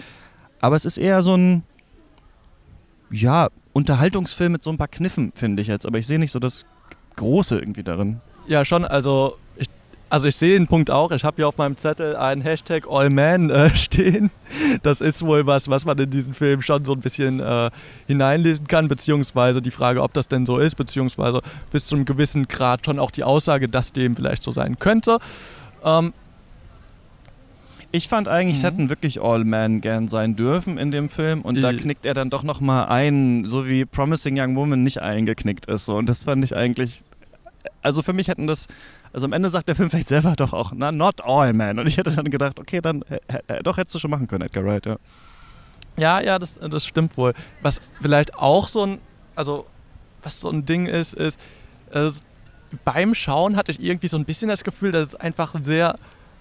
Aber 0.62 0.76
es 0.76 0.86
ist 0.86 0.98
eher 0.98 1.24
so 1.24 1.36
ein, 1.36 1.63
ja, 3.12 3.50
Unterhaltungsfilm 3.74 4.52
mit 4.52 4.63
so 4.63 4.70
ein 4.70 4.78
paar 4.78 4.88
Kniffen, 4.88 5.34
finde 5.36 5.62
ich 5.62 5.68
jetzt. 5.68 5.86
Aber 5.86 5.98
ich 5.98 6.08
sehe 6.08 6.20
nicht 6.20 6.32
so 6.32 6.39
das 6.39 6.66
Große 7.16 7.60
irgendwie 7.60 7.84
darin. 7.84 8.22
Ja, 8.48 8.66
schon. 8.66 8.86
Also 8.86 9.38
also 10.13 10.28
ich 10.28 10.36
sehe 10.36 10.54
den 10.54 10.67
Punkt 10.67 10.91
auch. 10.91 11.10
Ich 11.10 11.23
habe 11.23 11.38
hier 11.38 11.47
auf 11.47 11.58
meinem 11.58 11.76
Zettel 11.76 12.15
einen 12.15 12.43
Hashtag 12.43 12.86
Allman 12.88 13.49
äh, 13.49 13.69
stehen. 13.76 14.30
Das 14.84 15.02
ist 15.02 15.26
wohl 15.26 15.47
was, 15.47 15.69
was 15.69 15.86
man 15.86 15.97
in 15.97 16.12
diesen 16.12 16.36
Film 16.36 16.62
schon 16.62 16.86
so 16.86 16.93
ein 16.93 16.99
bisschen 16.99 17.39
äh, 17.39 17.71
hineinlesen 18.06 18.67
kann, 18.67 18.88
beziehungsweise 18.88 19.60
die 19.60 19.71
Frage, 19.71 20.04
ob 20.04 20.13
das 20.13 20.28
denn 20.28 20.45
so 20.45 20.60
ist, 20.60 20.76
beziehungsweise 20.76 21.41
bis 21.71 21.88
zu 21.88 21.95
einem 21.95 22.06
gewissen 22.06 22.47
Grad 22.47 22.86
schon 22.86 22.99
auch 22.99 23.10
die 23.10 23.23
Aussage, 23.23 23.67
dass 23.67 23.91
dem 23.91 24.15
vielleicht 24.15 24.43
so 24.43 24.52
sein 24.52 24.78
könnte. 24.78 25.17
Ähm, 25.84 26.13
ich 27.91 28.08
fand 28.08 28.28
eigentlich, 28.28 28.58
mhm. 28.58 28.60
es 28.60 28.63
hätten 28.71 28.89
wirklich 28.89 29.19
All 29.19 29.43
Men 29.43 29.82
gern 29.82 30.08
sein 30.08 30.36
dürfen 30.36 30.78
in 30.78 30.91
dem 30.91 31.10
Film 31.10 31.41
und 31.41 31.60
da 31.60 31.73
knickt 31.73 32.06
er 32.06 32.13
dann 32.13 32.30
doch 32.30 32.43
nochmal 32.43 32.86
ein, 32.86 33.45
so 33.45 33.67
wie 33.67 33.84
Promising 33.84 34.39
Young 34.39 34.56
Woman 34.56 34.84
nicht 34.84 35.02
eingeknickt 35.02 35.65
ist. 35.65 35.86
So. 35.86 35.95
Und 35.95 36.08
das 36.08 36.26
fand 36.26 36.43
ich 36.43 36.56
eigentlich, 36.56 37.02
also 37.82 38.04
für 38.04 38.13
mich 38.13 38.28
hätten 38.28 38.45
das 38.45 38.67
also 39.13 39.26
am 39.26 39.34
Ende 39.34 39.49
sagt 39.49 39.67
der 39.67 39.76
Film 39.76 39.89
vielleicht 39.89 40.08
selber 40.08 40.34
doch 40.36 40.54
auch, 40.54 40.71
na, 40.76 40.91
not 40.91 41.21
all 41.23 41.54
man. 41.54 41.80
Und 41.80 41.88
ich 41.88 41.97
hätte 41.97 42.12
dann 42.12 42.30
gedacht, 42.32 42.60
okay, 42.60 42.82
dann 42.82 43.04
äh, 43.04 43.19
äh, 43.47 43.63
doch 43.63 43.78
hättest 43.78 43.95
du 43.95 43.99
schon 43.99 44.12
machen 44.12 44.28
können, 44.28 44.43
Edgar 44.43 44.65
Wright, 44.65 44.86
ja. 44.86 44.97
Ja, 45.95 46.19
ja, 46.19 46.39
das, 46.39 46.60
das 46.60 46.86
stimmt 46.86 47.15
wohl. 47.17 47.34
Was 47.62 47.80
vielleicht 48.02 48.34
auch 48.36 48.67
so 48.67 48.84
ein, 48.84 48.99
also 49.36 49.67
was 50.23 50.41
so 50.41 50.49
ein 50.49 50.65
Ding 50.65 50.88
ist, 50.88 51.13
ist, 51.13 51.39
also 51.91 52.21
beim 52.84 53.13
Schauen 53.13 53.56
hatte 53.56 53.71
ich 53.71 53.80
irgendwie 53.80 54.08
so 54.08 54.17
ein 54.17 54.26
bisschen 54.26 54.49
das 54.49 54.63
Gefühl, 54.63 54.91
dass 54.91 55.10
es 55.10 55.15
einfach 55.15 55.54
ein 55.54 55.63
sehr 55.63 55.95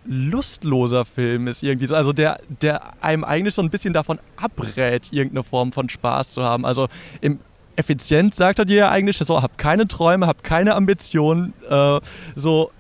lustloser 0.05 1.05
Film 1.05 1.47
ist 1.47 1.63
irgendwie 1.63 1.87
so, 1.87 1.95
also 1.95 2.13
der, 2.13 2.39
der 2.61 3.03
einem 3.03 3.23
eigentlich 3.23 3.55
so 3.55 3.63
ein 3.63 3.71
bisschen 3.71 3.93
davon 3.93 4.19
abrät, 4.37 5.13
irgendeine 5.13 5.45
Form 5.45 5.73
von 5.73 5.89
Spaß 5.89 6.33
zu 6.33 6.43
haben. 6.43 6.65
Also 6.67 6.89
im 7.21 7.39
effizient 7.77 8.35
sagt 8.35 8.59
er 8.59 8.65
dir 8.65 8.77
ja 8.77 8.91
eigentlich, 8.91 9.19
so, 9.19 9.43
hab 9.43 9.59
keine 9.59 9.89
Träume, 9.89 10.27
hab 10.27 10.45
keine 10.45 10.75
Ambitionen, 10.75 11.55
äh, 11.69 12.01
so, 12.35 12.71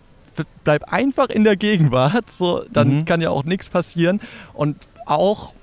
bleib 0.64 0.92
einfach 0.92 1.28
in 1.28 1.44
der 1.44 1.56
Gegenwart, 1.56 2.30
so, 2.30 2.64
dann 2.72 2.98
mhm. 2.98 3.04
kann 3.04 3.20
ja 3.20 3.30
auch 3.30 3.44
nichts 3.44 3.68
passieren. 3.68 4.20
Und 4.54 4.76
auch, 5.06 5.54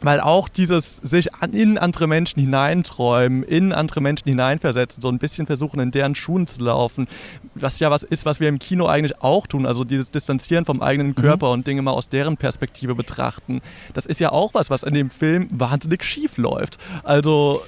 weil 0.00 0.20
auch 0.20 0.48
dieses 0.48 0.96
sich 0.96 1.34
an, 1.34 1.52
in 1.52 1.78
andere 1.78 2.06
Menschen 2.06 2.40
hineinträumen, 2.40 3.42
in 3.42 3.72
andere 3.72 4.00
Menschen 4.00 4.28
hineinversetzen, 4.28 5.00
so 5.00 5.08
ein 5.08 5.18
bisschen 5.18 5.46
versuchen, 5.46 5.80
in 5.80 5.90
deren 5.90 6.14
Schuhen 6.14 6.46
zu 6.46 6.62
laufen, 6.62 7.08
was 7.54 7.80
ja 7.80 7.90
was 7.90 8.02
ist, 8.02 8.24
was 8.24 8.40
wir 8.40 8.48
im 8.48 8.58
Kino 8.58 8.86
eigentlich 8.86 9.20
auch 9.22 9.46
tun, 9.46 9.66
also 9.66 9.84
dieses 9.84 10.10
Distanzieren 10.10 10.64
vom 10.64 10.82
eigenen 10.82 11.08
mhm. 11.08 11.16
Körper 11.16 11.46
mhm. 11.46 11.52
und 11.54 11.66
Dinge 11.66 11.82
mal 11.82 11.92
aus 11.92 12.08
deren 12.08 12.36
Perspektive 12.36 12.94
betrachten, 12.94 13.60
das 13.94 14.06
ist 14.06 14.20
ja 14.20 14.30
auch 14.30 14.54
was, 14.54 14.70
was 14.70 14.82
in 14.82 14.94
dem 14.94 15.10
Film 15.10 15.48
wahnsinnig 15.50 16.04
schief 16.04 16.36
läuft. 16.36 16.78
Also 17.02 17.62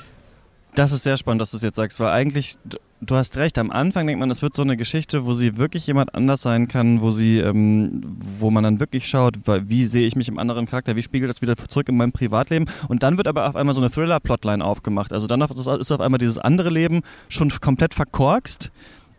das 0.74 0.92
ist 0.92 1.02
sehr 1.02 1.16
spannend, 1.16 1.40
dass 1.40 1.50
du 1.50 1.56
es 1.56 1.62
jetzt 1.62 1.76
sagst, 1.76 2.00
weil 2.00 2.11
eigentlich, 2.11 2.56
du 3.00 3.16
hast 3.16 3.37
recht, 3.37 3.59
am 3.59 3.70
Anfang 3.70 4.06
denkt 4.06 4.20
man, 4.20 4.30
es 4.30 4.42
wird 4.42 4.54
so 4.54 4.62
eine 4.62 4.76
Geschichte, 4.76 5.24
wo 5.24 5.33
sie 5.33 5.56
wirklich 5.56 5.87
jemand 5.87 6.14
anders 6.14 6.42
sein 6.42 6.68
kann, 6.68 7.00
wo 7.00 7.11
sie, 7.11 7.38
ähm, 7.38 8.02
wo 8.38 8.50
man 8.50 8.64
dann 8.64 8.80
wirklich 8.80 9.09
schaut, 9.09 9.37
wie 9.46 9.85
sehe 9.85 10.06
ich 10.06 10.16
mich 10.16 10.28
im 10.28 10.38
anderen 10.38 10.66
Charakter, 10.66 10.96
wie 10.96 11.02
spiegelt 11.02 11.30
das 11.30 11.42
wieder 11.42 11.56
zurück 11.56 11.88
in 11.88 11.96
meinem 11.96 12.12
Privatleben 12.12 12.66
und 12.88 13.02
dann 13.02 13.16
wird 13.16 13.26
aber 13.26 13.48
auf 13.48 13.56
einmal 13.56 13.74
so 13.74 13.80
eine 13.80 13.90
Thriller-Plotline 13.90 14.64
aufgemacht, 14.64 15.12
also 15.12 15.26
dann 15.26 15.40
ist 15.40 15.92
auf 15.92 16.00
einmal 16.00 16.18
dieses 16.18 16.38
andere 16.38 16.70
Leben 16.70 17.02
schon 17.28 17.50
komplett 17.61 17.94
verkorkst. 17.94 18.70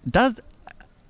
Da, 0.04 0.32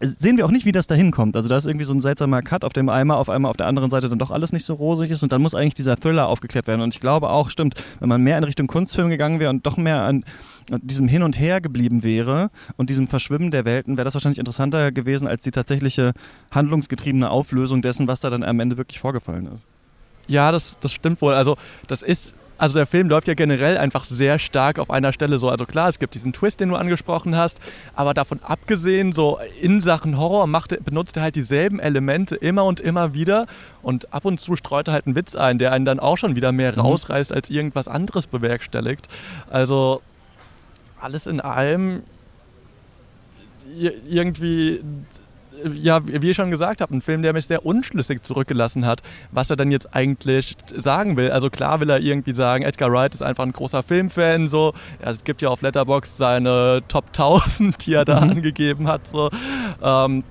sehen 0.01 0.37
wir 0.37 0.45
auch 0.45 0.51
nicht, 0.51 0.65
wie 0.65 0.71
das 0.71 0.87
da 0.87 0.95
hinkommt. 0.95 1.35
Also 1.35 1.47
da 1.47 1.57
ist 1.57 1.65
irgendwie 1.65 1.85
so 1.85 1.93
ein 1.93 2.01
seltsamer 2.01 2.41
Cut 2.41 2.63
auf 2.63 2.73
dem 2.73 2.89
Eimer, 2.89 3.17
auf 3.17 3.29
einmal 3.29 3.49
auf 3.49 3.57
der 3.57 3.67
anderen 3.67 3.89
Seite 3.89 4.09
dann 4.09 4.19
doch 4.19 4.31
alles 4.31 4.51
nicht 4.51 4.65
so 4.65 4.73
rosig 4.73 5.11
ist 5.11 5.23
und 5.23 5.31
dann 5.31 5.41
muss 5.41 5.55
eigentlich 5.55 5.75
dieser 5.75 5.95
Thriller 5.95 6.27
aufgeklärt 6.27 6.67
werden. 6.67 6.81
Und 6.81 6.93
ich 6.93 6.99
glaube 6.99 7.29
auch, 7.29 7.49
stimmt, 7.49 7.75
wenn 7.99 8.09
man 8.09 8.21
mehr 8.21 8.37
in 8.37 8.43
Richtung 8.43 8.67
Kunstfilm 8.67 9.09
gegangen 9.09 9.39
wäre 9.39 9.49
und 9.49 9.65
doch 9.65 9.77
mehr 9.77 10.01
an 10.01 10.23
diesem 10.81 11.07
Hin 11.07 11.23
und 11.23 11.39
Her 11.39 11.61
geblieben 11.61 12.03
wäre 12.03 12.49
und 12.77 12.89
diesem 12.89 13.07
Verschwimmen 13.07 13.51
der 13.51 13.65
Welten, 13.65 13.97
wäre 13.97 14.05
das 14.05 14.13
wahrscheinlich 14.13 14.39
interessanter 14.39 14.91
gewesen 14.91 15.27
als 15.27 15.43
die 15.43 15.51
tatsächliche 15.51 16.13
handlungsgetriebene 16.51 17.29
Auflösung 17.29 17.81
dessen, 17.81 18.07
was 18.07 18.19
da 18.19 18.29
dann 18.29 18.43
am 18.43 18.59
Ende 18.59 18.77
wirklich 18.77 18.99
vorgefallen 18.99 19.47
ist. 19.47 19.63
Ja, 20.27 20.51
das, 20.51 20.77
das 20.79 20.93
stimmt 20.93 21.21
wohl. 21.21 21.33
Also 21.33 21.57
das 21.87 22.01
ist 22.01 22.33
also 22.61 22.77
der 22.77 22.85
Film 22.85 23.09
läuft 23.09 23.27
ja 23.27 23.33
generell 23.33 23.75
einfach 23.75 24.03
sehr 24.03 24.37
stark 24.37 24.77
auf 24.77 24.91
einer 24.91 25.13
Stelle 25.13 25.39
so. 25.39 25.49
Also 25.49 25.65
klar, 25.65 25.89
es 25.89 25.97
gibt 25.97 26.13
diesen 26.13 26.31
Twist, 26.31 26.59
den 26.59 26.69
du 26.69 26.75
angesprochen 26.75 27.35
hast, 27.35 27.59
aber 27.95 28.13
davon 28.13 28.39
abgesehen, 28.43 29.11
so 29.11 29.39
in 29.59 29.81
Sachen 29.81 30.15
Horror 30.19 30.45
macht, 30.45 30.85
benutzt 30.85 31.17
er 31.17 31.23
halt 31.23 31.35
dieselben 31.35 31.79
Elemente 31.79 32.35
immer 32.35 32.63
und 32.65 32.79
immer 32.79 33.15
wieder 33.15 33.47
und 33.81 34.13
ab 34.13 34.25
und 34.25 34.39
zu 34.39 34.55
streut 34.55 34.87
er 34.87 34.93
halt 34.93 35.07
einen 35.07 35.15
Witz 35.15 35.35
ein, 35.35 35.57
der 35.57 35.71
einen 35.71 35.85
dann 35.85 35.99
auch 35.99 36.19
schon 36.19 36.35
wieder 36.35 36.51
mehr 36.51 36.73
mhm. 36.73 36.81
rausreißt, 36.81 37.33
als 37.33 37.49
irgendwas 37.49 37.87
anderes 37.87 38.27
bewerkstelligt. 38.27 39.07
Also 39.49 40.03
alles 40.99 41.25
in 41.25 41.41
allem 41.41 42.03
irgendwie 44.07 44.83
ja, 45.73 45.99
wie 46.05 46.31
ich 46.31 46.37
schon 46.37 46.51
gesagt 46.51 46.81
habe, 46.81 46.95
ein 46.95 47.01
Film, 47.01 47.21
der 47.21 47.33
mich 47.33 47.47
sehr 47.47 47.65
unschlüssig 47.65 48.23
zurückgelassen 48.23 48.85
hat, 48.85 49.01
was 49.31 49.49
er 49.49 49.55
denn 49.55 49.71
jetzt 49.71 49.93
eigentlich 49.93 50.55
sagen 50.75 51.17
will. 51.17 51.31
Also 51.31 51.49
klar 51.49 51.79
will 51.79 51.89
er 51.89 51.99
irgendwie 51.99 52.33
sagen, 52.33 52.63
Edgar 52.63 52.91
Wright 52.91 53.13
ist 53.13 53.23
einfach 53.23 53.45
ein 53.45 53.51
großer 53.51 53.83
Filmfan, 53.83 54.47
so. 54.47 54.73
Es 54.99 55.23
gibt 55.23 55.41
ja 55.41 55.49
auf 55.49 55.61
Letterboxd 55.61 56.17
seine 56.17 56.81
Top 56.87 57.07
1000, 57.07 57.85
die 57.85 57.93
er 57.93 58.05
da 58.05 58.21
mhm. 58.21 58.31
angegeben 58.31 58.87
hat, 58.87 59.07
so. 59.07 59.29
Ähm, 59.81 60.23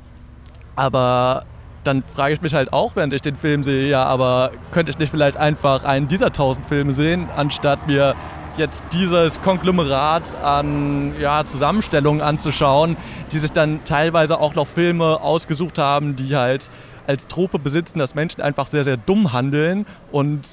aber 0.77 1.45
dann 1.85 2.03
frage 2.03 2.35
ich 2.35 2.43
mich 2.43 2.55
halt 2.55 2.73
auch, 2.73 2.97
während 2.97 3.13
ich 3.13 3.23
den 3.23 3.37
Film 3.37 3.63
sehe, 3.63 3.89
ja, 3.89 4.05
aber 4.05 4.53
könnte 4.71 4.91
ich 4.91 4.99
nicht 4.99 5.11
vielleicht 5.11 5.37
einfach 5.37 5.85
einen 5.85 6.09
dieser 6.09 6.27
1000 6.27 6.67
Filme 6.67 6.93
sehen, 6.93 7.29
anstatt 7.35 7.87
mir 7.87 8.15
jetzt 8.61 8.85
dieses 8.93 9.41
Konglomerat 9.41 10.37
an 10.37 11.19
ja, 11.19 11.45
Zusammenstellungen 11.45 12.21
anzuschauen, 12.21 12.97
die 13.33 13.39
sich 13.41 13.51
dann 13.51 13.83
teilweise 13.85 14.39
auch 14.39 14.55
noch 14.55 14.69
Filme 14.69 15.21
ausgesucht 15.21 15.79
haben, 15.79 16.15
die 16.15 16.37
halt 16.37 16.69
als 17.09 17.27
Trope 17.27 17.59
besitzen, 17.59 17.99
dass 17.99 18.15
Menschen 18.15 18.41
einfach 18.43 18.67
sehr, 18.67 18.85
sehr 18.85 18.97
dumm 18.97 19.33
handeln 19.33 19.87
und 20.13 20.47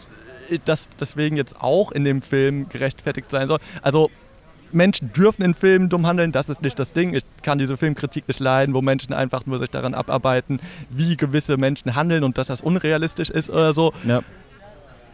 das 0.65 0.89
deswegen 1.00 1.36
jetzt 1.36 1.62
auch 1.62 1.91
in 1.91 2.06
dem 2.06 2.22
Film 2.22 2.70
gerechtfertigt 2.70 3.30
sein 3.30 3.48
soll. 3.48 3.60
Also 3.82 4.10
Menschen 4.72 5.12
dürfen 5.13 5.43
in 5.43 5.54
Filmen 5.54 5.89
dumm 5.89 6.08
handeln, 6.08 6.32
das 6.32 6.50
ist 6.50 6.62
nicht 6.62 6.80
das 6.80 6.93
Ding. 6.93 7.13
Ich 7.13 7.24
kann 7.43 7.58
diese 7.58 7.78
Filmkritik 7.78 8.28
nicht 8.28 8.39
leiden, 8.39 8.74
wo 8.74 8.82
Menschen 8.82 9.13
einfach 9.13 9.46
nur 9.46 9.60
sich 9.60 9.70
daran 9.70 9.93
abarbeiten, 9.93 10.60
wie 10.89 11.17
gewisse 11.17 11.58
Menschen 11.58 11.96
handeln 11.96 12.24
und 12.24 12.38
dass 12.38 12.48
das 12.48 12.62
unrealistisch 12.62 13.30
ist 13.30 13.50
oder 13.50 13.74
so. 13.74 13.93
Ja. 14.06 14.22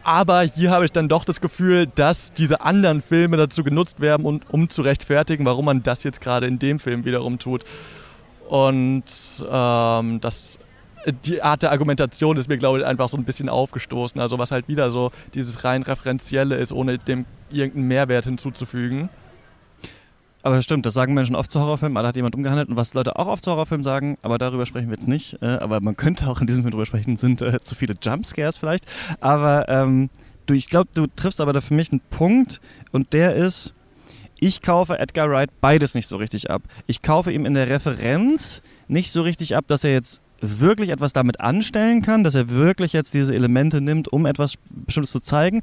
Aber 0.04 0.42
hier 0.42 0.70
habe 0.70 0.84
ich 0.84 0.92
dann 0.92 1.08
doch 1.08 1.24
das 1.24 1.40
Gefühl, 1.40 1.86
dass 1.86 2.32
diese 2.34 2.60
anderen 2.60 3.00
Filme 3.00 3.38
dazu 3.38 3.64
genutzt 3.64 4.00
werden, 4.00 4.26
um, 4.26 4.40
um 4.50 4.68
zu 4.68 4.82
rechtfertigen, 4.82 5.46
warum 5.46 5.64
man 5.64 5.82
das 5.82 6.04
jetzt 6.04 6.20
gerade 6.20 6.46
in 6.46 6.58
dem 6.58 6.78
Film 6.78 7.06
wiederum 7.06 7.38
tut. 7.38 7.64
Und 8.48 9.04
ähm, 9.50 10.20
das 10.20 10.58
die 11.24 11.42
Art 11.42 11.62
der 11.62 11.70
Argumentation 11.70 12.36
ist 12.36 12.48
mir, 12.48 12.56
glaube 12.56 12.78
ich, 12.78 12.84
einfach 12.86 13.08
so 13.08 13.16
ein 13.16 13.24
bisschen 13.24 13.48
aufgestoßen. 13.48 14.20
Also 14.20 14.38
was 14.38 14.50
halt 14.50 14.68
wieder 14.68 14.90
so 14.90 15.10
dieses 15.34 15.64
rein 15.64 15.82
referenzielle 15.82 16.56
ist, 16.56 16.72
ohne 16.72 16.98
dem 16.98 17.26
irgendeinen 17.50 17.88
Mehrwert 17.88 18.24
hinzuzufügen. 18.24 19.08
Aber 20.44 20.60
stimmt, 20.60 20.84
das 20.84 20.92
sagen 20.92 21.14
Menschen 21.14 21.36
oft 21.36 21.50
zu 21.50 21.58
Horrorfilmen, 21.58 21.94
da 21.94 22.06
hat 22.06 22.16
jemand 22.16 22.34
umgehandelt. 22.34 22.68
Und 22.68 22.76
was 22.76 22.92
Leute 22.92 23.18
auch 23.18 23.28
oft 23.28 23.42
zu 23.42 23.50
Horrorfilmen 23.50 23.82
sagen, 23.82 24.18
aber 24.20 24.36
darüber 24.36 24.66
sprechen 24.66 24.88
wir 24.90 24.96
jetzt 24.96 25.08
nicht, 25.08 25.40
äh, 25.40 25.46
aber 25.46 25.80
man 25.80 25.96
könnte 25.96 26.28
auch 26.28 26.42
in 26.42 26.46
diesem 26.46 26.62
Film 26.62 26.72
drüber 26.72 26.84
sprechen, 26.84 27.16
sind 27.16 27.40
äh, 27.40 27.60
zu 27.62 27.74
viele 27.74 27.94
Jumpscares 28.00 28.58
vielleicht. 28.58 28.84
Aber 29.22 29.70
ähm, 29.70 30.10
du, 30.44 30.52
ich 30.52 30.68
glaube, 30.68 30.90
du 30.92 31.06
triffst 31.06 31.40
aber 31.40 31.54
da 31.54 31.62
für 31.62 31.72
mich 31.72 31.92
einen 31.92 32.02
Punkt 32.10 32.60
und 32.92 33.14
der 33.14 33.34
ist, 33.34 33.72
ich 34.38 34.60
kaufe 34.60 34.98
Edgar 34.98 35.30
Wright 35.30 35.48
beides 35.62 35.94
nicht 35.94 36.08
so 36.08 36.18
richtig 36.18 36.50
ab. 36.50 36.62
Ich 36.86 37.00
kaufe 37.00 37.32
ihm 37.32 37.46
in 37.46 37.54
der 37.54 37.70
Referenz 37.70 38.60
nicht 38.86 39.12
so 39.12 39.22
richtig 39.22 39.56
ab, 39.56 39.64
dass 39.66 39.82
er 39.82 39.92
jetzt 39.92 40.20
wirklich 40.42 40.90
etwas 40.90 41.14
damit 41.14 41.40
anstellen 41.40 42.02
kann, 42.02 42.22
dass 42.22 42.34
er 42.34 42.50
wirklich 42.50 42.92
jetzt 42.92 43.14
diese 43.14 43.34
Elemente 43.34 43.80
nimmt, 43.80 44.12
um 44.12 44.26
etwas 44.26 44.56
Bestimmtes 44.68 45.12
zu 45.12 45.20
zeigen. 45.20 45.62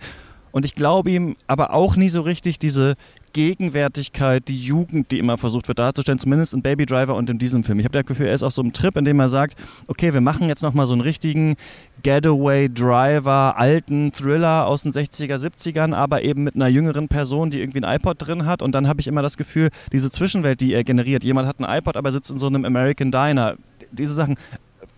Und 0.51 0.65
ich 0.65 0.75
glaube 0.75 1.11
ihm 1.11 1.35
aber 1.47 1.73
auch 1.73 1.95
nie 1.95 2.09
so 2.09 2.21
richtig 2.21 2.59
diese 2.59 2.95
Gegenwärtigkeit, 3.33 4.47
die 4.47 4.61
Jugend, 4.61 5.11
die 5.11 5.19
immer 5.19 5.37
versucht 5.37 5.67
wird 5.67 5.79
darzustellen, 5.79 6.19
zumindest 6.19 6.53
in 6.53 6.61
Baby 6.61 6.85
Driver 6.85 7.15
und 7.15 7.29
in 7.29 7.39
diesem 7.39 7.63
Film. 7.63 7.79
Ich 7.79 7.85
habe 7.85 7.97
das 7.97 8.05
Gefühl, 8.05 8.27
er 8.27 8.33
ist 8.33 8.43
auf 8.43 8.53
so 8.53 8.61
einem 8.61 8.73
Trip, 8.73 8.95
in 8.97 9.05
dem 9.05 9.19
er 9.19 9.29
sagt, 9.29 9.57
okay, 9.87 10.13
wir 10.13 10.21
machen 10.21 10.47
jetzt 10.47 10.61
nochmal 10.61 10.87
so 10.87 10.93
einen 10.93 11.01
richtigen 11.01 11.55
Getaway 12.03 12.67
Driver, 12.67 13.55
alten 13.57 14.11
Thriller 14.11 14.67
aus 14.67 14.83
den 14.83 14.91
60er, 14.91 15.37
70ern, 15.37 15.93
aber 15.93 16.23
eben 16.23 16.43
mit 16.43 16.55
einer 16.55 16.67
jüngeren 16.67 17.07
Person, 17.07 17.49
die 17.49 17.59
irgendwie 17.59 17.83
ein 17.83 17.95
iPod 17.95 18.17
drin 18.19 18.45
hat. 18.45 18.61
Und 18.61 18.73
dann 18.73 18.87
habe 18.87 19.01
ich 19.01 19.07
immer 19.07 19.21
das 19.21 19.37
Gefühl, 19.37 19.69
diese 19.91 20.11
Zwischenwelt, 20.11 20.59
die 20.61 20.73
er 20.73 20.83
generiert, 20.83 21.23
jemand 21.23 21.47
hat 21.47 21.59
ein 21.59 21.77
iPod, 21.77 21.95
aber 21.95 22.11
sitzt 22.11 22.31
in 22.31 22.39
so 22.39 22.47
einem 22.47 22.65
American 22.65 23.11
Diner. 23.11 23.55
Diese 23.91 24.13
Sachen, 24.13 24.35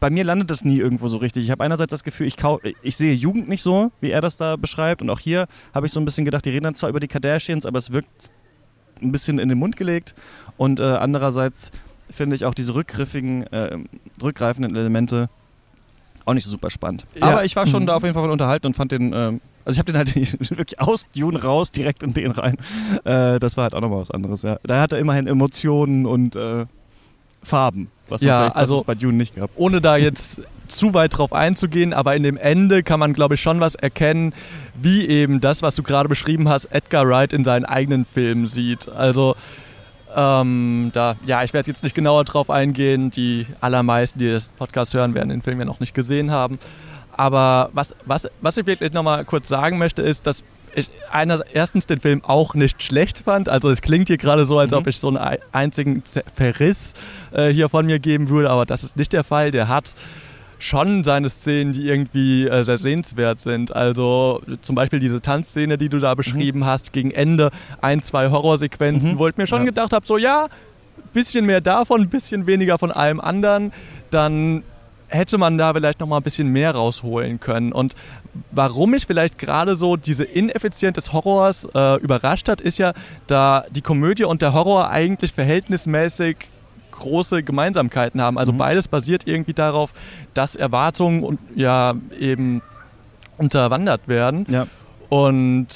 bei 0.04 0.10
mir 0.10 0.26
landet 0.26 0.52
das 0.52 0.66
nie 0.66 0.80
irgendwo 0.80 1.08
so 1.08 1.16
richtig. 1.16 1.46
Ich 1.46 1.50
habe 1.50 1.64
einerseits 1.64 1.92
das 1.92 2.04
Gefühl, 2.04 2.28
ich, 2.28 2.36
ich 2.82 2.98
sehe 2.98 3.14
Jugend 3.14 3.48
nicht 3.48 3.62
so, 3.62 3.90
wie 4.02 4.12
er 4.12 4.20
das 4.20 4.36
da 4.36 4.58
beschreibt. 4.58 5.02
Und 5.02 5.10
auch 5.10 5.22
hier 5.22 5.48
habe 5.74 5.88
ich 5.88 5.94
so 5.94 6.02
ein 6.02 6.04
bisschen 6.04 6.26
gedacht, 6.26 6.44
die 6.44 6.50
reden 6.50 6.66
dann 6.66 6.76
zwar 6.76 6.90
über 6.90 7.00
die 7.00 7.08
Kardashians, 7.08 7.66
aber 7.66 7.78
es 7.78 7.94
wirkt 7.94 8.30
ein 9.02 9.14
bisschen 9.14 9.40
in 9.40 9.48
den 9.48 9.58
Mund 9.58 9.78
gelegt. 9.78 10.14
Und 10.58 10.82
äh, 10.82 10.84
andererseits 10.84 11.72
finde 12.10 12.36
ich 12.36 12.44
auch 12.44 12.54
diese 12.54 12.76
rückgriffigen, 12.76 13.44
äh, 13.48 13.78
rückgreifenden 14.22 14.76
Elemente 14.76 15.30
auch 16.26 16.34
nicht 16.34 16.44
so 16.44 16.52
super 16.52 16.70
spannend. 16.70 17.06
Ja. 17.16 17.28
Aber 17.28 17.46
ich 17.46 17.56
war 17.56 17.66
schon 17.66 17.84
mhm. 17.84 17.88
da 17.88 17.96
auf 17.96 18.04
jeden 18.04 18.14
Fall 18.14 18.30
unterhalten 18.30 18.68
und 18.68 18.76
fand 18.76 18.92
den, 18.92 19.14
äh, 19.14 19.16
also 19.64 19.72
ich 19.72 19.80
habe 19.80 19.90
den 19.90 19.96
halt 19.96 20.14
wirklich 20.50 20.82
aus 20.82 21.06
Dune 21.16 21.42
raus, 21.42 21.72
direkt 21.72 22.04
in 22.04 22.14
den 22.14 22.32
rein. 22.32 22.58
Äh, 23.06 23.40
das 23.40 23.56
war 23.56 23.64
halt 23.64 23.74
auch 23.74 23.80
nochmal 23.80 24.02
was 24.02 24.12
anderes, 24.12 24.42
ja. 24.42 24.60
Da 24.64 24.82
hat 24.82 24.92
er 24.92 25.00
immerhin 25.00 25.28
Emotionen 25.28 26.06
und 26.06 26.36
äh, 26.36 26.66
Farben, 27.42 27.90
was 28.14 28.22
man 28.22 28.28
ja, 28.28 28.48
also, 28.50 28.78
was 28.78 28.84
bei 28.84 28.96
Dune 28.96 29.18
nicht 29.18 29.36
gab. 29.36 29.50
Ohne 29.56 29.82
da 29.82 29.98
jetzt 29.98 30.42
zu 30.68 30.94
weit 30.94 31.18
drauf 31.18 31.34
einzugehen, 31.34 31.94
aber 31.94 32.16
in 32.16 32.24
dem 32.24 32.38
Ende 32.38 32.84
kann 32.84 33.00
man, 33.00 33.14
glaube 33.14 33.36
ich, 33.36 33.42
schon 33.42 33.60
was 33.60 33.76
erkennen, 33.76 34.34
wie 34.82 35.08
eben 35.08 35.42
das, 35.42 35.62
was 35.62 35.76
du 35.76 35.84
gerade 35.84 36.08
beschrieben 36.08 36.48
hast, 36.48 36.66
Edgar 36.66 37.08
Wright 37.08 37.34
in 37.34 37.44
seinen 37.44 37.66
eigenen 37.66 38.06
Filmen 38.06 38.48
sieht. 38.48 38.88
Also 38.88 39.36
ähm, 40.16 40.92
da, 40.94 41.16
ja, 41.26 41.44
ich 41.44 41.54
werde 41.54 41.68
jetzt 41.68 41.84
nicht 41.84 41.96
genauer 41.96 42.24
drauf 42.24 42.50
eingehen. 42.50 43.10
Die 43.12 43.48
allermeisten, 43.62 44.20
die 44.20 44.32
das 44.32 44.50
Podcast 44.50 44.94
hören, 44.94 45.16
werden 45.16 45.30
den 45.30 45.42
Film 45.42 45.60
ja 45.60 45.66
noch 45.66 45.80
nicht 45.80 45.94
gesehen 45.94 46.32
haben. 46.32 46.60
Aber 47.12 47.70
was, 47.74 47.96
was, 48.06 48.30
was 48.42 48.58
ich 48.58 48.66
wirklich 48.66 48.94
nochmal 48.94 49.26
kurz 49.26 49.48
sagen 49.48 49.78
möchte, 49.78 50.02
ist, 50.02 50.26
dass 50.28 50.44
ich 50.76 50.90
einer, 51.12 51.40
erstens 51.54 51.88
den 51.88 52.00
Film 52.00 52.24
auch 52.24 52.54
nicht 52.54 52.82
schlecht 52.82 53.20
fand. 53.20 53.50
Also 53.50 53.70
es 53.70 53.82
klingt 53.82 54.08
hier 54.08 54.18
gerade 54.18 54.46
so, 54.46 54.60
als 54.60 54.72
mhm. 54.72 54.78
ob 54.80 54.88
ich 54.88 54.98
so 54.98 55.10
einen 55.10 55.38
einzigen 55.52 56.04
Verriss 56.36 56.94
äh, 57.32 57.50
hier 57.50 57.70
von 57.70 57.86
mir 57.86 58.00
geben 58.00 58.30
würde, 58.30 58.50
aber 58.50 58.66
das 58.66 58.84
ist 58.84 58.98
nicht 58.98 59.14
der 59.14 59.24
Fall. 59.24 59.52
Der 59.52 59.68
hat 59.68 59.96
schon 60.60 61.04
seine 61.04 61.30
Szenen, 61.30 61.74
die 61.74 61.88
irgendwie 61.88 62.48
äh, 62.48 62.64
sehr 62.64 62.78
sehenswert 62.78 63.40
sind. 63.40 63.76
Also 63.76 64.42
zum 64.62 64.76
Beispiel 64.76 65.00
diese 65.00 65.22
Tanzszene, 65.22 65.78
die 65.78 65.90
du 65.90 66.00
da 66.00 66.16
beschrieben 66.16 66.60
mhm. 66.60 66.66
hast, 66.66 66.94
gegen 66.94 67.12
Ende 67.12 67.52
ein, 67.82 68.02
zwei 68.02 68.30
Horrorsequenzen, 68.30 69.14
mhm. 69.14 69.20
wo 69.20 69.28
ich 69.28 69.38
mir 69.38 69.48
schon 69.48 69.60
ja. 69.60 69.66
gedacht 69.66 69.92
habe, 69.94 70.06
so 70.06 70.18
ja, 70.18 70.48
bisschen 71.14 71.46
mehr 71.46 71.62
davon, 71.62 72.02
ein 72.02 72.10
bisschen 72.10 72.48
weniger 72.48 72.78
von 72.78 72.92
allem 72.92 73.20
anderen, 73.20 73.74
dann 74.10 74.64
hätte 75.14 75.38
man 75.38 75.58
da 75.58 75.74
vielleicht 75.74 76.00
noch 76.00 76.08
mal 76.08 76.18
ein 76.18 76.24
bisschen 76.24 76.48
mehr 76.50 76.74
rausholen 76.74 77.40
können. 77.40 77.72
Und 77.72 77.94
warum 78.52 78.92
mich 78.92 79.06
vielleicht 79.06 79.38
gerade 79.38 79.76
so 79.76 79.96
diese 79.96 80.24
Ineffizienz 80.24 80.96
des 80.96 81.14
Horrors 81.14 81.68
äh, 81.74 82.00
überrascht 82.02 82.50
hat, 82.50 82.62
ist 82.62 82.80
ja, 82.80 82.94
da 83.28 83.66
die 83.70 83.82
Komödie 83.82 84.24
und 84.24 84.42
der 84.42 84.54
Horror 84.54 84.90
eigentlich 84.90 85.32
verhältnismäßig 85.32 86.50
große 86.92 87.44
Gemeinsamkeiten 87.44 88.22
haben. 88.22 88.38
Also 88.38 88.54
mhm. 88.54 88.58
beides 88.58 88.88
basiert 88.88 89.28
irgendwie 89.28 89.54
darauf, 89.54 89.94
dass 90.34 90.56
Erwartungen 90.56 91.24
und 91.24 91.40
ja 91.56 91.94
eben 92.20 92.62
unterwandert 93.38 94.08
werden. 94.08 94.46
Ja. 94.50 94.68
Und 95.10 95.68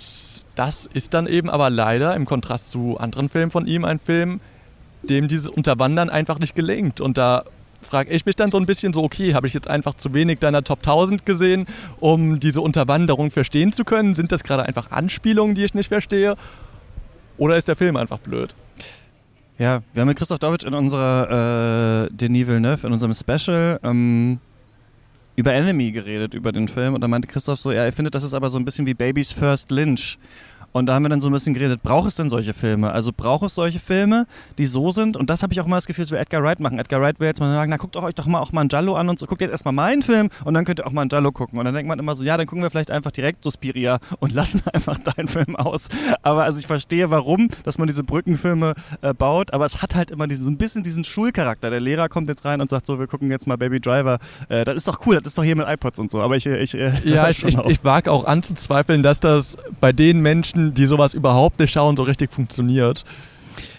das 0.56 0.90
ist 0.92 1.14
dann 1.14 1.28
eben 1.28 1.50
aber 1.50 1.70
leider 1.70 2.16
im 2.16 2.26
Kontrast 2.26 2.72
zu 2.72 2.98
anderen 2.98 3.30
Filmen 3.30 3.52
von 3.52 3.68
ihm 3.68 3.86
ein 3.86 4.00
Film, 4.00 4.40
dem 5.04 5.28
dieses 5.28 5.48
Unterwandern 5.48 6.10
einfach 6.10 6.40
nicht 6.40 6.56
gelingt. 6.56 7.02
Und 7.02 7.18
da 7.20 7.44
frage 7.82 8.12
ich 8.12 8.26
mich 8.26 8.36
dann 8.36 8.52
so 8.52 8.58
ein 8.58 8.66
bisschen 8.66 8.94
so, 8.94 9.04
okay, 9.04 9.34
habe 9.34 9.48
ich 9.48 9.54
jetzt 9.54 9.70
einfach 9.70 9.94
zu 9.94 10.14
wenig 10.14 10.40
deiner 10.40 10.64
Top 10.64 10.80
1000 10.80 11.26
gesehen, 11.26 11.68
um 12.00 12.40
diese 12.40 12.62
Unterwanderung 12.62 13.32
verstehen 13.32 13.72
zu 13.72 13.84
können? 13.84 14.14
Sind 14.14 14.32
das 14.32 14.44
gerade 14.44 14.64
einfach 14.64 14.92
Anspielungen, 14.92 15.56
die 15.56 15.64
ich 15.64 15.74
nicht 15.74 15.88
verstehe? 15.88 16.36
Oder 17.38 17.58
ist 17.58 17.68
der 17.68 17.76
Film 17.76 17.96
einfach 17.96 18.20
blöd? 18.20 18.56
Ja, 19.60 19.82
wir 19.94 20.02
haben 20.02 20.08
mit 20.08 20.18
Christoph 20.18 20.40
Dovitsch 20.40 20.66
in 20.66 20.74
unserer 20.74 22.06
äh, 22.06 22.16
Denis 22.16 22.48
Villeneuve, 22.48 22.86
in 22.86 22.94
unserem 22.94 23.14
Special, 23.14 23.80
ähm, 23.84 24.40
über 25.36 25.54
Enemy 25.54 25.92
geredet, 25.92 26.34
über 26.34 26.52
den 26.52 26.68
Film. 26.68 26.94
Und 26.94 27.02
da 27.02 27.08
meinte 27.08 27.28
Christoph 27.28 27.60
so, 27.60 27.72
ja, 27.72 27.84
er 27.86 27.94
findet, 27.94 28.14
das 28.14 28.24
ist 28.24 28.34
aber 28.34 28.50
so 28.50 28.60
ein 28.60 28.66
bisschen 28.66 28.86
wie 28.86 28.94
Baby's 28.94 29.32
First 29.32 29.72
Lynch. 29.72 30.20
Und 30.78 30.86
da 30.86 30.94
haben 30.94 31.04
wir 31.04 31.10
dann 31.10 31.22
so 31.22 31.30
ein 31.30 31.34
bisschen 31.34 31.54
geredet, 31.54 31.82
braucht 31.82 32.08
es 32.08 32.16
denn 32.16 32.30
solche 32.30 32.54
Filme? 32.54 32.92
Also 32.92 33.12
braucht 33.16 33.46
es 33.46 33.56
solche 33.56 33.80
Filme, 33.80 34.28
die 34.58 34.66
so 34.66 34.92
sind? 34.92 35.18
Und 35.18 35.30
das 35.30 35.44
habe 35.44 35.54
ich 35.54 35.60
auch 35.60 35.68
mal 35.68 35.78
das 35.78 35.88
Gefühl, 35.88 36.04
dass 36.04 36.12
wir 36.12 36.20
Edgar 36.20 36.44
Wright 36.44 36.60
machen. 36.60 36.78
Edgar 36.80 37.02
Wright 37.02 37.20
will 37.20 37.28
jetzt 37.28 37.40
mal 37.40 37.52
sagen, 37.52 37.72
na 37.72 37.78
guckt 37.78 37.96
euch 37.96 38.14
doch 38.14 38.28
mal 38.28 38.40
auch 38.40 38.52
mal 38.52 38.62
einen 38.62 38.70
Jallo 38.70 38.96
an 38.96 39.10
und 39.10 39.20
so. 39.20 39.26
Guckt 39.26 39.42
jetzt 39.42 39.52
erstmal 39.52 39.74
meinen 39.74 40.04
Film 40.04 40.30
und 40.46 40.54
dann 40.54 40.66
könnt 40.66 40.80
ihr 40.80 40.88
auch 40.88 40.92
mal 40.92 41.02
einen 41.02 41.10
Jallo 41.10 41.32
gucken. 41.32 41.58
Und 41.58 41.66
dann 41.66 41.74
denkt 41.74 41.88
man 41.88 42.00
immer 42.00 42.16
so, 42.16 42.24
ja, 42.24 42.38
dann 42.38 42.46
gucken 42.46 42.64
wir 42.64 42.70
vielleicht 42.70 42.92
einfach 42.92 43.12
direkt 43.12 43.44
Suspiria 43.44 43.98
und 44.20 44.34
lassen 44.38 44.62
einfach 44.72 45.00
deinen 45.00 45.28
Film 45.28 45.56
aus. 45.56 45.88
Aber 46.22 46.44
also 46.44 46.60
ich 46.60 46.68
verstehe, 46.68 47.10
warum, 47.10 47.50
dass 47.64 47.78
man 47.78 47.88
diese 47.88 48.04
Brückenfilme 48.04 48.74
äh, 49.02 49.14
baut. 49.14 49.54
Aber 49.54 49.66
es 49.66 49.82
hat 49.82 49.96
halt 49.96 50.12
immer 50.12 50.28
diesen, 50.28 50.46
so 50.46 50.52
ein 50.52 50.58
bisschen 50.58 50.84
diesen 50.84 51.04
Schulcharakter. 51.04 51.70
Der 51.70 51.80
Lehrer 51.80 52.10
kommt 52.10 52.28
jetzt 52.28 52.46
rein 52.46 52.62
und 52.62 52.70
sagt 52.70 52.86
so, 52.86 53.00
wir 53.00 53.08
gucken 53.08 53.32
jetzt 53.32 53.48
mal 53.48 53.58
Baby 53.58 53.80
Driver. 53.80 54.20
Äh, 54.50 54.66
das 54.66 54.76
ist 54.76 54.88
doch 54.88 55.06
cool, 55.06 55.16
das 55.16 55.32
ist 55.32 55.38
doch 55.38 55.44
hier 55.44 55.56
mit 55.56 55.68
iPods 55.68 56.00
und 56.00 56.12
so. 56.12 56.22
Aber 56.22 56.36
ich, 56.36 56.46
ich, 56.46 56.76
äh, 56.76 56.92
ja, 57.04 57.30
ich, 57.30 57.44
ich, 57.44 57.58
ich 57.58 57.84
wage 57.84 58.12
auch 58.12 58.26
anzuzweifeln, 58.26 59.02
dass 59.02 59.20
das 59.20 59.58
bei 59.80 59.92
den 59.92 60.22
Menschen, 60.22 60.67
die 60.74 60.86
sowas 60.86 61.14
überhaupt 61.14 61.60
nicht 61.60 61.72
schauen, 61.72 61.96
so 61.96 62.04
richtig 62.04 62.34
funktioniert. 62.34 63.04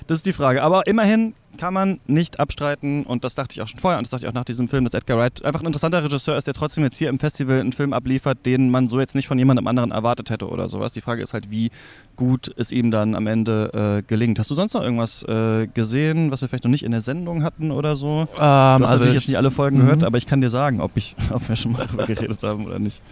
Das 0.07 0.19
ist 0.19 0.27
die 0.27 0.33
Frage. 0.33 0.63
Aber 0.63 0.87
immerhin 0.87 1.35
kann 1.59 1.75
man 1.75 2.01
nicht 2.07 2.41
abstreiten, 2.41 3.05
und 3.05 3.25
das 3.25 3.35
dachte 3.35 3.55
ich 3.55 3.63
auch 3.63 3.69
schon 3.69 3.81
vorher 3.81 3.99
und 3.99 4.05
das 4.07 4.11
dachte 4.11 4.25
ich 4.25 4.29
auch 4.31 4.35
nach 4.35 4.45
diesem 4.45 4.69
Film, 4.69 4.85
dass 4.85 4.95
Edgar 4.95 5.19
Wright 5.19 5.45
einfach 5.45 5.61
ein 5.61 5.67
interessanter 5.67 6.03
Regisseur 6.03 6.39
ist, 6.39 6.47
der 6.47 6.55
trotzdem 6.55 6.85
jetzt 6.85 6.97
hier 6.97 7.09
im 7.09 7.19
Festival 7.19 7.61
einen 7.61 7.73
Film 7.73 7.93
abliefert, 7.93 8.47
den 8.47 8.71
man 8.71 8.89
so 8.89 9.01
jetzt 9.01 9.15
nicht 9.15 9.27
von 9.27 9.39
jemandem 9.39 9.67
anderen 9.67 9.91
erwartet 9.91 10.31
hätte 10.31 10.49
oder 10.49 10.71
sowas. 10.71 10.93
Die 10.93 11.01
Frage 11.01 11.21
ist 11.21 11.35
halt, 11.35 11.51
wie 11.51 11.71
gut 12.17 12.51
es 12.57 12.73
ihm 12.73 12.91
dann 12.91 13.15
am 13.15 13.27
Ende 13.27 13.99
äh, 13.99 14.03
gelingt. 14.07 14.39
Hast 14.39 14.51
du 14.51 14.55
sonst 14.55 14.75
noch 14.75 14.83
irgendwas 14.83 15.25
äh, 15.25 15.67
gesehen, 15.67 16.31
was 16.31 16.41
wir 16.41 16.49
vielleicht 16.49 16.65
noch 16.65 16.71
nicht 16.71 16.85
in 16.85 16.93
der 16.93 17.01
Sendung 17.01 17.43
hatten 17.43 17.71
oder 17.71 17.97
so? 17.97 18.21
Ähm, 18.21 18.29
du 18.29 18.41
hast 18.41 18.83
also 18.83 18.93
natürlich 19.05 19.15
jetzt 19.15 19.29
nicht 19.29 19.37
alle 19.37 19.51
Folgen 19.51 19.81
gehört, 19.81 20.01
mhm. 20.01 20.05
aber 20.05 20.17
ich 20.17 20.27
kann 20.27 20.41
dir 20.41 20.51
sagen, 20.51 20.81
ob, 20.81 20.97
ich, 20.97 21.17
ob 21.33 21.47
wir 21.49 21.57
schon 21.57 21.73
mal 21.73 21.87
darüber 21.87 22.07
geredet 22.07 22.43
haben 22.43 22.67
oder 22.67 22.79
nicht. 22.79 23.03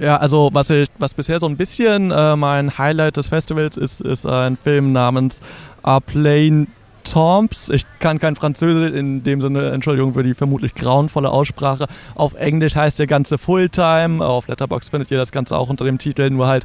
Ja, 0.00 0.16
also 0.18 0.50
was, 0.52 0.70
ich, 0.70 0.88
was 0.98 1.14
bisher 1.14 1.40
so 1.40 1.46
ein 1.46 1.56
bisschen 1.56 2.10
äh, 2.10 2.36
mein 2.36 2.78
Highlight 2.78 3.16
des 3.16 3.28
Festivals 3.28 3.76
ist, 3.76 4.00
ist 4.00 4.26
ein 4.26 4.56
Film 4.56 4.92
namens 4.92 5.40
A 5.82 5.98
Plain 6.00 6.68
Tomps. 7.02 7.68
Ich 7.70 7.84
kann 7.98 8.18
kein 8.18 8.36
Französisch, 8.36 8.92
in 8.92 9.24
dem 9.24 9.40
Sinne, 9.40 9.70
Entschuldigung 9.70 10.14
für 10.14 10.22
die 10.22 10.34
vermutlich 10.34 10.74
grauenvolle 10.74 11.30
Aussprache. 11.30 11.86
Auf 12.14 12.34
Englisch 12.34 12.76
heißt 12.76 12.98
der 12.98 13.06
Ganze 13.06 13.38
Fulltime. 13.38 14.24
Auf 14.24 14.46
Letterbox 14.46 14.88
findet 14.88 15.10
ihr 15.10 15.18
das 15.18 15.32
Ganze 15.32 15.56
auch 15.56 15.68
unter 15.68 15.84
dem 15.84 15.98
Titel, 15.98 16.30
nur 16.30 16.46
halt 16.46 16.64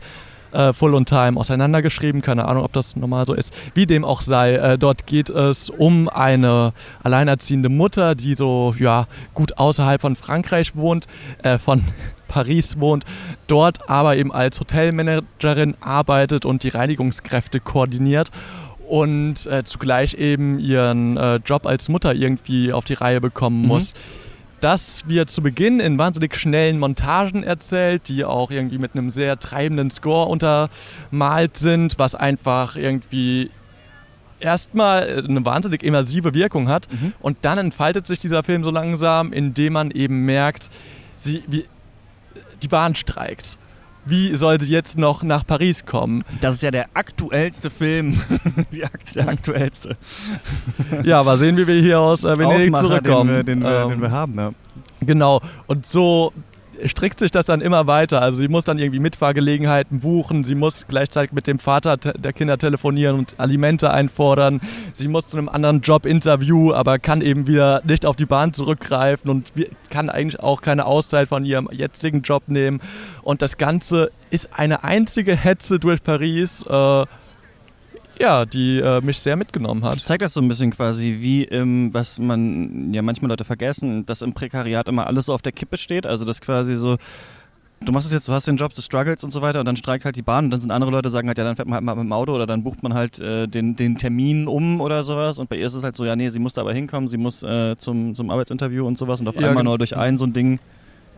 äh, 0.54 0.74
Full 0.74 0.94
und 0.94 1.10
Time 1.10 1.39
auseinandergeschrieben. 1.39 2.22
Keine 2.22 2.46
Ahnung, 2.46 2.63
ob 2.63 2.74
das 2.74 2.96
normal 2.96 3.26
so 3.26 3.34
ist. 3.34 3.54
Wie 3.74 3.86
dem 3.86 4.06
auch 4.06 4.22
sei, 4.22 4.54
äh, 4.56 4.78
dort 4.78 5.06
geht 5.06 5.30
es 5.30 5.70
um 5.70 6.10
eine 6.10 6.74
alleinerziehende 7.04 7.70
Mutter, 7.70 8.16
die 8.16 8.36
so 8.36 8.74
ja 8.78 9.08
gut 9.34 9.58
außerhalb 9.58 10.02
von 10.02 10.16
Frankreich 10.16 10.76
wohnt, 10.76 11.08
äh, 11.44 11.58
von 11.58 11.84
Paris 12.28 12.80
wohnt, 12.80 13.06
dort 13.46 13.89
aber 13.89 14.18
eben 14.18 14.32
als 14.32 14.60
Hotelmanagerin 14.60 15.76
arbeitet 15.82 16.46
und 16.46 16.63
die 16.63 16.70
Reinigungskräfte 16.70 17.60
koordiniert 17.60 18.32
und 18.88 19.46
äh, 19.48 19.63
zugleich 19.63 20.16
eben 20.16 20.60
ihren 20.60 21.18
äh, 21.18 21.36
Job 21.38 21.66
als 21.66 21.89
Mutter 21.89 22.13
irgendwie 22.13 22.74
auf 22.74 22.86
die 22.86 22.94
Reihe 22.94 23.22
bekommen 23.22 23.63
mhm. 23.63 23.68
Muss. 24.63 24.71
Das 24.71 25.08
wird 25.08 25.30
zu 25.30 25.41
Beginn 25.41 25.80
in 25.80 25.97
wahnsinnig 25.97 26.36
schnellen 26.36 26.80
Montagen 26.80 27.43
erzählt, 27.43 28.08
die 28.08 28.26
auch 28.26 28.52
irgendwie 28.52 28.78
mit 28.78 28.95
einem 28.95 29.10
sehr 29.10 29.38
treibenden 29.38 29.89
Score 29.91 30.28
untermalt 30.28 31.58
sind, 31.58 31.99
was 31.99 32.15
einfach 32.15 32.76
irgendwie 32.76 33.52
erstmal 34.39 35.23
eine 35.26 35.45
wahnsinnig 35.45 35.84
immersive 35.84 36.34
Wirkung 36.34 36.67
hat. 36.69 36.88
Mhm. 36.91 37.13
Und 37.19 37.38
dann 37.41 37.58
entfaltet 37.58 38.08
sich 38.08 38.19
dieser 38.19 38.43
Film 38.43 38.63
so 38.63 38.71
langsam, 38.71 39.34
indem 39.34 39.73
man 39.73 39.91
eben 39.91 40.26
merkt, 40.26 40.69
sie, 41.17 41.43
wie, 41.47 41.65
die 42.62 42.67
Bahn 42.67 42.95
streikt. 42.95 43.58
Wie 44.06 44.36
soll 44.36 44.60
sie 44.60 44.72
jetzt 44.72 44.98
noch 44.98 45.24
nach 45.24 45.46
Paris 45.46 45.86
kommen? 45.86 46.24
Das 46.42 46.56
ist 46.56 46.63
ja 46.63 46.72
der 46.72 46.88
aktuellste 46.94 47.70
Film. 47.70 48.20
der 49.16 49.28
aktuellste. 49.30 49.98
ja, 51.04 51.24
mal 51.24 51.38
sehen, 51.38 51.56
wie 51.58 51.66
wir 51.66 51.82
hier 51.82 52.00
aus 52.00 52.24
äh, 52.24 52.38
Venedig 52.38 52.74
Aufmacher, 52.74 52.88
zurückkommen. 52.88 53.30
Den 53.30 53.38
wir, 53.38 53.44
den, 53.44 53.63
wir, 53.63 53.84
ähm, 53.84 53.89
den 53.89 54.02
wir 54.02 54.12
haben, 54.12 54.38
ja. 54.38 54.52
Genau. 55.02 55.42
Und 55.68 55.86
so 55.86 56.34
strickt 56.86 57.19
sich 57.19 57.32
das 57.32 57.46
dann 57.46 57.62
immer 57.62 57.88
weiter. 57.88 58.22
Also 58.22 58.41
sie 58.41 58.48
muss 58.48 58.63
dann 58.63 58.80
irgendwie 58.80 59.00
Mitfahrgelegenheiten 59.00 60.00
buchen, 60.00 60.43
sie 60.43 60.56
muss 60.56 60.86
gleichzeitig 60.88 61.32
mit 61.32 61.48
dem 61.48 61.60
Vater 61.60 61.98
der 61.98 62.34
Kinder 62.34 62.58
telefonieren 62.58 63.17
und 63.17 63.39
Alimente 63.39 63.91
einfordern, 63.91 64.62
sie 64.91 65.08
muss 65.08 65.28
zu 65.28 65.38
einem 65.38 65.50
anderen 65.50 65.82
Jobinterview, 65.82 66.74
aber 66.74 67.00
kann 67.00 67.22
eben 67.22 67.48
wieder 67.48 67.82
nicht 67.86 68.06
auf 68.06 68.15
die 68.15 68.26
Bahn 68.26 68.54
zurückgreifen 68.54 69.30
und 69.30 69.52
kann 69.89 70.10
eigentlich 70.10 70.39
auch 70.39 70.62
keine 70.62 70.86
Auszeit 70.86 71.28
von 71.28 71.46
ihrem 71.46 71.69
jetzigen 71.72 72.22
Job 72.22 72.43
nehmen. 72.48 72.82
Und 73.22 73.41
das 73.41 73.58
Ganze 73.58 74.12
ist 74.30 74.50
eine 74.58 74.84
einzige 74.84 75.36
Hetze 75.36 75.80
durch 75.80 76.04
Paris. 76.04 76.65
Äh, 76.67 77.06
ja, 78.19 78.45
die 78.45 78.80
äh, 78.80 79.02
mich 79.02 79.19
sehr 79.19 79.36
mitgenommen 79.36 79.84
hat. 79.84 79.99
Zeigt 79.99 80.21
das 80.21 80.34
so 80.34 80.41
ein 80.41 80.47
bisschen 80.47 80.71
quasi, 80.71 81.17
wie 81.19 81.43
im, 81.43 81.93
was 81.93 82.19
man 82.19 82.93
ja 82.93 83.02
manchmal 83.02 83.30
Leute 83.30 83.43
vergessen, 83.43 84.06
dass 84.06 84.21
im 84.21 84.34
Prekariat 84.34 84.88
immer 84.88 85.08
alles 85.08 85.26
so 85.26 85.34
auf 85.34 85.41
der 85.41 85.52
Kippe 85.52 85.78
steht. 85.78 86.06
Also 86.06 86.26
das 86.26 86.41
quasi 86.41 86.76
so, 86.76 86.97
du 87.82 87.91
machst 87.91 88.08
es 88.08 88.13
jetzt, 88.13 88.28
du 88.28 88.34
hast 88.34 88.47
den 88.47 88.58
Job, 88.58 88.73
du 88.73 88.82
struggles 88.82 89.23
und 89.23 89.32
so 89.32 89.41
weiter 89.41 89.60
und 89.60 89.65
dann 89.65 89.76
streikt 89.76 90.06
halt 90.06 90.15
die 90.15 90.21
Bahn 90.21 90.45
und 90.45 90.52
dann 90.52 90.62
sind 90.62 90.71
andere 90.71 90.91
Leute, 90.91 91.10
sagen 91.10 91.28
halt, 91.28 91.38
ja, 91.38 91.43
dann 91.43 91.56
fährt 91.56 91.67
man 91.67 91.76
halt 91.76 91.86
mal 91.86 91.95
mit 91.95 92.06
dem 92.06 92.13
Auto 92.13 92.34
oder 92.34 92.45
dann 92.45 92.63
bucht 92.63 92.84
man 92.84 92.93
halt 92.93 93.19
äh, 93.19 93.47
den, 93.47 93.76
den 93.76 93.97
Termin 93.97 94.47
um 94.47 94.82
oder 94.82 95.04
sowas 95.04 95.39
und 95.39 95.49
bei 95.49 95.58
ihr 95.58 95.67
ist 95.67 95.73
es 95.73 95.84
halt 95.84 95.95
so, 95.95 96.06
ja, 96.06 96.15
nee, 96.15 96.30
sie 96.30 96.39
muss 96.39 96.54
da 96.54 96.62
aber 96.62 96.73
hinkommen, 96.73 97.10
sie 97.10 97.17
muss 97.17 97.43
äh, 97.43 97.76
zum, 97.78 98.15
zum 98.15 98.30
Arbeitsinterview 98.30 98.86
und 98.86 98.97
sowas 98.97 99.19
und 99.21 99.28
auf 99.28 99.39
ja, 99.39 99.49
einmal 99.49 99.63
nur 99.63 99.78
durch 99.78 99.97
ein 99.97 100.17
so 100.17 100.26
ein 100.26 100.34
Ding 100.34 100.60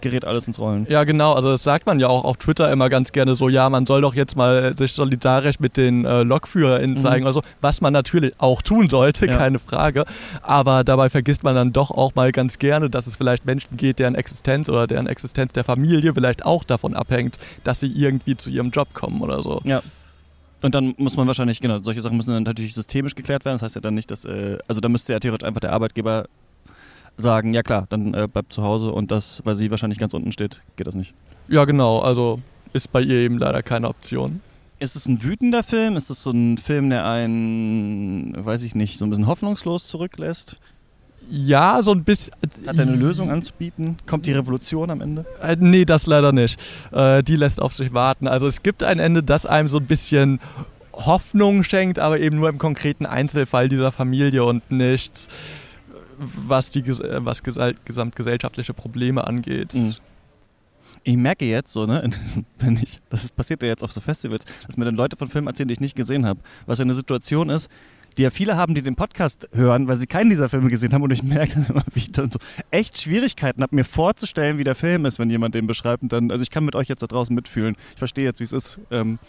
gerät 0.02 0.26
alles 0.26 0.48
ins 0.48 0.60
Rollen. 0.60 0.86
Ja, 0.90 1.04
genau. 1.04 1.34
Also 1.34 1.52
das 1.52 1.64
sagt 1.64 1.86
man 1.86 2.00
ja 2.00 2.08
auch 2.08 2.24
auf 2.24 2.38
Twitter 2.38 2.72
immer 2.72 2.90
ganz 2.90 3.12
gerne 3.12 3.36
so, 3.36 3.50
ja, 3.50 3.70
man 3.70 3.86
soll 3.86 4.02
doch 4.02 4.14
jetzt 4.14 4.36
mal 4.36 4.76
sich 4.78 4.94
solidarisch 4.94 5.60
mit 5.60 5.78
den 5.78 6.06
äh, 6.06 6.24
LokführerInnen 6.24 6.96
mhm. 6.96 7.00
zeigen 7.00 7.24
oder 7.26 7.34
so, 7.34 7.42
was 7.62 7.82
man 7.82 7.94
natürlich 7.94 8.34
auch 8.38 8.62
tun 8.62 8.90
sollte, 8.90 9.26
ja. 9.26 9.38
keine 9.38 9.60
Frage. 9.60 10.06
Aber 10.42 10.84
dabei 10.84 11.10
vergisst 11.10 11.44
man 11.44 11.56
dann 11.56 11.74
doch 11.74 11.92
auch 11.92 12.16
mal 12.16 12.32
ganz 12.32 12.60
gerne, 12.60 12.90
dass 12.90 13.08
es 13.08 13.16
vielleicht 13.16 13.46
Menschen 13.46 13.78
geht, 13.78 14.00
deren 14.00 14.16
Existenz 14.16 14.70
oder 14.70 14.88
deren 14.88 15.08
Existenz 15.08 15.54
der 15.54 15.64
Familie 15.64 16.14
vielleicht 16.14 16.46
auch 16.46 16.64
davon 16.64 16.94
abhängt, 16.94 17.38
dass 17.64 17.80
sie 17.80 17.92
irgendwie 17.92 18.38
zu 18.38 18.50
ihrem 18.50 18.70
Job 18.72 18.94
kommen 18.94 19.22
oder 19.22 19.42
so. 19.42 19.62
Ja. 19.64 19.82
Und 20.62 20.74
dann 20.74 20.96
muss 20.98 21.16
man 21.16 21.28
wahrscheinlich, 21.28 21.62
genau, 21.62 21.80
solche 21.80 22.02
Sachen 22.02 22.18
müssen 22.18 22.32
dann 22.32 22.42
natürlich 22.42 22.74
systemisch 22.74 23.14
geklärt 23.14 23.46
werden. 23.46 23.56
Das 23.56 23.62
heißt 23.62 23.76
ja 23.76 23.82
dann 23.82 23.94
nicht, 23.94 24.10
dass, 24.10 24.26
äh, 24.26 24.58
also 24.68 24.82
da 24.82 24.90
müsste 24.90 25.14
ja 25.14 25.20
theoretisch 25.20 25.48
einfach 25.48 25.62
der 25.62 25.74
Arbeitgeber 25.74 26.26
sagen, 27.18 27.54
ja 27.54 27.64
klar, 27.64 27.86
dann 27.90 28.14
äh, 28.14 28.28
bleibt 28.32 28.54
zu 28.54 28.64
Hause 28.64 28.92
und 28.92 29.12
das, 29.12 29.42
weil 29.46 29.56
sie 29.56 29.72
wahrscheinlich 29.72 30.00
ganz 30.00 30.14
unten 30.14 30.32
steht, 30.32 30.62
geht 30.76 30.88
das 30.88 30.96
nicht. 30.96 31.14
Ja, 31.48 31.66
genau, 31.66 32.00
also 32.00 32.40
ist 32.74 32.92
bei 32.92 33.02
ihr 33.02 33.18
eben 33.18 33.38
leider 33.38 33.64
keine 33.64 33.88
Option. 33.88 34.42
Ist 34.80 34.96
es 34.96 35.06
ein 35.06 35.24
wütender 35.24 35.64
Film? 35.64 35.96
Ist 35.96 36.10
es 36.10 36.24
so 36.24 36.32
ein 36.32 36.58
Film, 36.58 36.90
der 36.90 37.08
einen, 37.08 38.46
weiß 38.46 38.64
ich 38.64 38.76
nicht, 38.76 38.98
so 38.98 39.06
ein 39.06 39.10
bisschen 39.10 39.28
hoffnungslos 39.28 39.88
zurücklässt? 39.88 40.60
Ja, 41.30 41.82
so 41.82 41.92
ein 41.92 42.04
bisschen. 42.04 42.34
Hat 42.68 42.78
er 42.78 42.84
eine 42.84 42.96
Lösung 42.96 43.32
anzubieten? 43.32 43.98
Kommt 44.06 44.26
die 44.26 44.34
Revolution 44.34 44.92
am 44.92 45.02
Ende? 45.02 45.26
Äh, 45.42 45.56
nee, 45.60 45.86
das 45.86 46.06
leider 46.08 46.32
nicht. 46.32 46.60
Äh, 46.92 47.24
die 47.24 47.36
lässt 47.36 47.62
auf 47.62 47.74
sich 47.74 47.94
warten. 47.94 48.28
Also 48.28 48.48
es 48.48 48.62
gibt 48.62 48.84
ein 48.84 49.00
Ende, 49.00 49.24
das 49.24 49.46
einem 49.46 49.68
so 49.68 49.78
ein 49.78 49.86
bisschen 49.86 50.40
Hoffnung 50.94 51.64
schenkt, 51.64 51.98
aber 51.98 52.20
eben 52.20 52.38
nur 52.38 52.50
im 52.50 52.58
konkreten 52.58 53.06
Einzelfall 53.06 53.70
dieser 53.70 53.92
Familie 53.92 54.44
und 54.44 54.70
nicht 54.72 55.30
was 56.18 56.70
die 56.70 56.86
was 56.88 57.44
gesamtgesellschaftliche 57.44 58.74
Probleme 58.74 59.26
angeht. 59.26 59.74
Mhm. 59.74 59.96
Ich 61.04 61.18
merke 61.18 61.46
jetzt 61.46 61.72
so, 61.72 61.86
ne, 61.86 62.10
wenn 62.58 62.78
ich, 62.78 63.00
das 63.10 63.30
passiert 63.30 63.62
ja 63.62 63.70
jetzt 63.70 63.84
auf 63.84 63.92
so 63.92 64.02
Festivals, 64.02 64.44
dass 64.66 64.78
mir 64.78 64.86
dann 64.86 64.96
Leute 64.96 65.18
von 65.18 65.30
Filmen 65.30 65.48
erzählen, 65.48 65.68
die 65.68 65.74
ich 65.74 65.80
nicht 65.80 65.96
gesehen 65.96 66.26
habe. 66.26 66.40
Was 66.66 66.80
ja 66.80 66.84
eine 66.84 66.96
Situation 66.96 67.50
ist, 67.50 67.70
die 68.18 68.24
ja 68.24 68.30
viele 68.30 68.58
haben, 68.58 68.74
die 68.74 68.82
den 68.82 68.96
Podcast 68.96 69.48
hören, 69.54 69.88
weil 69.88 69.98
sie 69.98 70.08
keinen 70.08 70.30
dieser 70.30 70.50
Filme 70.50 70.70
gesehen 70.70 70.94
haben 70.94 71.04
und 71.04 71.12
ich 71.12 71.24
merke 71.24 71.56
dann 71.56 71.66
immer, 71.68 71.84
wie 71.94 72.00
ich 72.00 72.12
dann 72.12 72.32
so 72.32 72.40
echt 72.72 73.00
Schwierigkeiten 73.00 73.62
habe, 73.62 73.76
mir 73.76 73.84
vorzustellen, 73.84 74.58
wie 74.58 74.64
der 74.64 74.76
Film 74.76 75.06
ist, 75.06 75.20
wenn 75.20 75.30
jemand 75.30 75.56
den 75.56 75.68
beschreibt 75.68 76.04
und 76.04 76.12
dann, 76.12 76.32
also 76.32 76.42
ich 76.42 76.50
kann 76.50 76.66
mit 76.66 76.76
euch 76.76 76.88
jetzt 76.88 77.04
da 77.04 77.08
draußen 77.08 77.36
mitfühlen. 77.36 77.76
Ich 77.94 78.00
verstehe 78.00 78.26
jetzt, 78.26 78.40
wie 78.40 78.46
es 78.46 78.54
ist. 78.54 78.80
Ähm, 78.90 79.20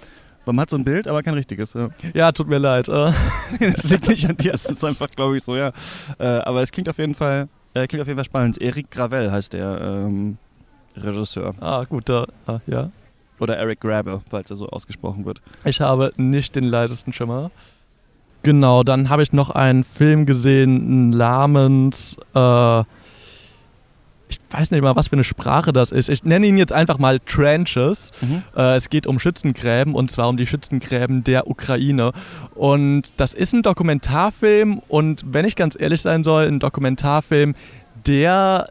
man 0.52 0.60
hat 0.60 0.70
so 0.70 0.76
ein 0.76 0.84
Bild, 0.84 1.08
aber 1.08 1.22
kein 1.22 1.34
richtiges. 1.34 1.74
Ja, 1.74 1.88
ja 2.14 2.32
tut 2.32 2.48
mir 2.48 2.58
leid. 2.58 2.88
Äh. 2.88 3.12
das 3.60 3.84
liegt 3.90 4.08
nicht 4.08 4.28
an 4.28 4.36
dir, 4.36 4.54
es 4.54 4.66
ist 4.66 4.84
einfach, 4.84 5.08
glaube 5.10 5.36
ich, 5.36 5.44
so, 5.44 5.56
ja. 5.56 5.72
Äh, 6.18 6.24
aber 6.24 6.62
es 6.62 6.72
klingt 6.72 6.88
auf 6.88 6.98
jeden 6.98 7.14
Fall, 7.14 7.48
äh, 7.74 7.86
klingt 7.86 8.02
auf 8.02 8.08
jeden 8.08 8.18
Fall 8.18 8.24
spannend. 8.24 8.60
Eric 8.60 8.90
Gravel 8.90 9.30
heißt 9.30 9.52
der 9.52 9.80
ähm, 9.80 10.38
Regisseur. 10.96 11.54
Ah, 11.60 11.84
gut, 11.84 12.08
da, 12.08 12.26
ah, 12.46 12.60
ja. 12.66 12.90
Oder 13.40 13.56
Eric 13.58 13.80
Gravel, 13.80 14.20
falls 14.30 14.50
er 14.50 14.56
so 14.56 14.68
ausgesprochen 14.68 15.24
wird. 15.24 15.42
Ich 15.64 15.80
habe 15.80 16.12
nicht 16.16 16.54
den 16.54 16.64
leisesten 16.64 17.12
Schimmer. 17.12 17.50
Genau, 18.42 18.82
dann 18.82 19.08
habe 19.08 19.22
ich 19.22 19.32
noch 19.32 19.50
einen 19.50 19.82
Film 19.82 20.24
gesehen 20.24 21.10
namens 21.10 22.16
äh, 22.34 22.84
ich 24.28 24.40
weiß 24.50 24.70
nicht 24.70 24.82
mal, 24.82 24.96
was 24.96 25.08
für 25.08 25.16
eine 25.16 25.24
Sprache 25.24 25.72
das 25.72 25.92
ist. 25.92 26.08
Ich 26.08 26.24
nenne 26.24 26.46
ihn 26.46 26.58
jetzt 26.58 26.72
einfach 26.72 26.98
mal 26.98 27.20
Trenches. 27.20 28.12
Mhm. 28.20 28.42
Äh, 28.56 28.76
es 28.76 28.90
geht 28.90 29.06
um 29.06 29.18
Schützengräben 29.18 29.94
und 29.94 30.10
zwar 30.10 30.28
um 30.28 30.36
die 30.36 30.46
Schützengräben 30.46 31.24
der 31.24 31.48
Ukraine. 31.48 32.12
Und 32.54 33.12
das 33.18 33.34
ist 33.34 33.52
ein 33.52 33.62
Dokumentarfilm 33.62 34.80
und 34.88 35.24
wenn 35.26 35.44
ich 35.44 35.56
ganz 35.56 35.76
ehrlich 35.78 36.02
sein 36.02 36.24
soll, 36.24 36.46
ein 36.46 36.58
Dokumentarfilm, 36.58 37.54
der 38.06 38.68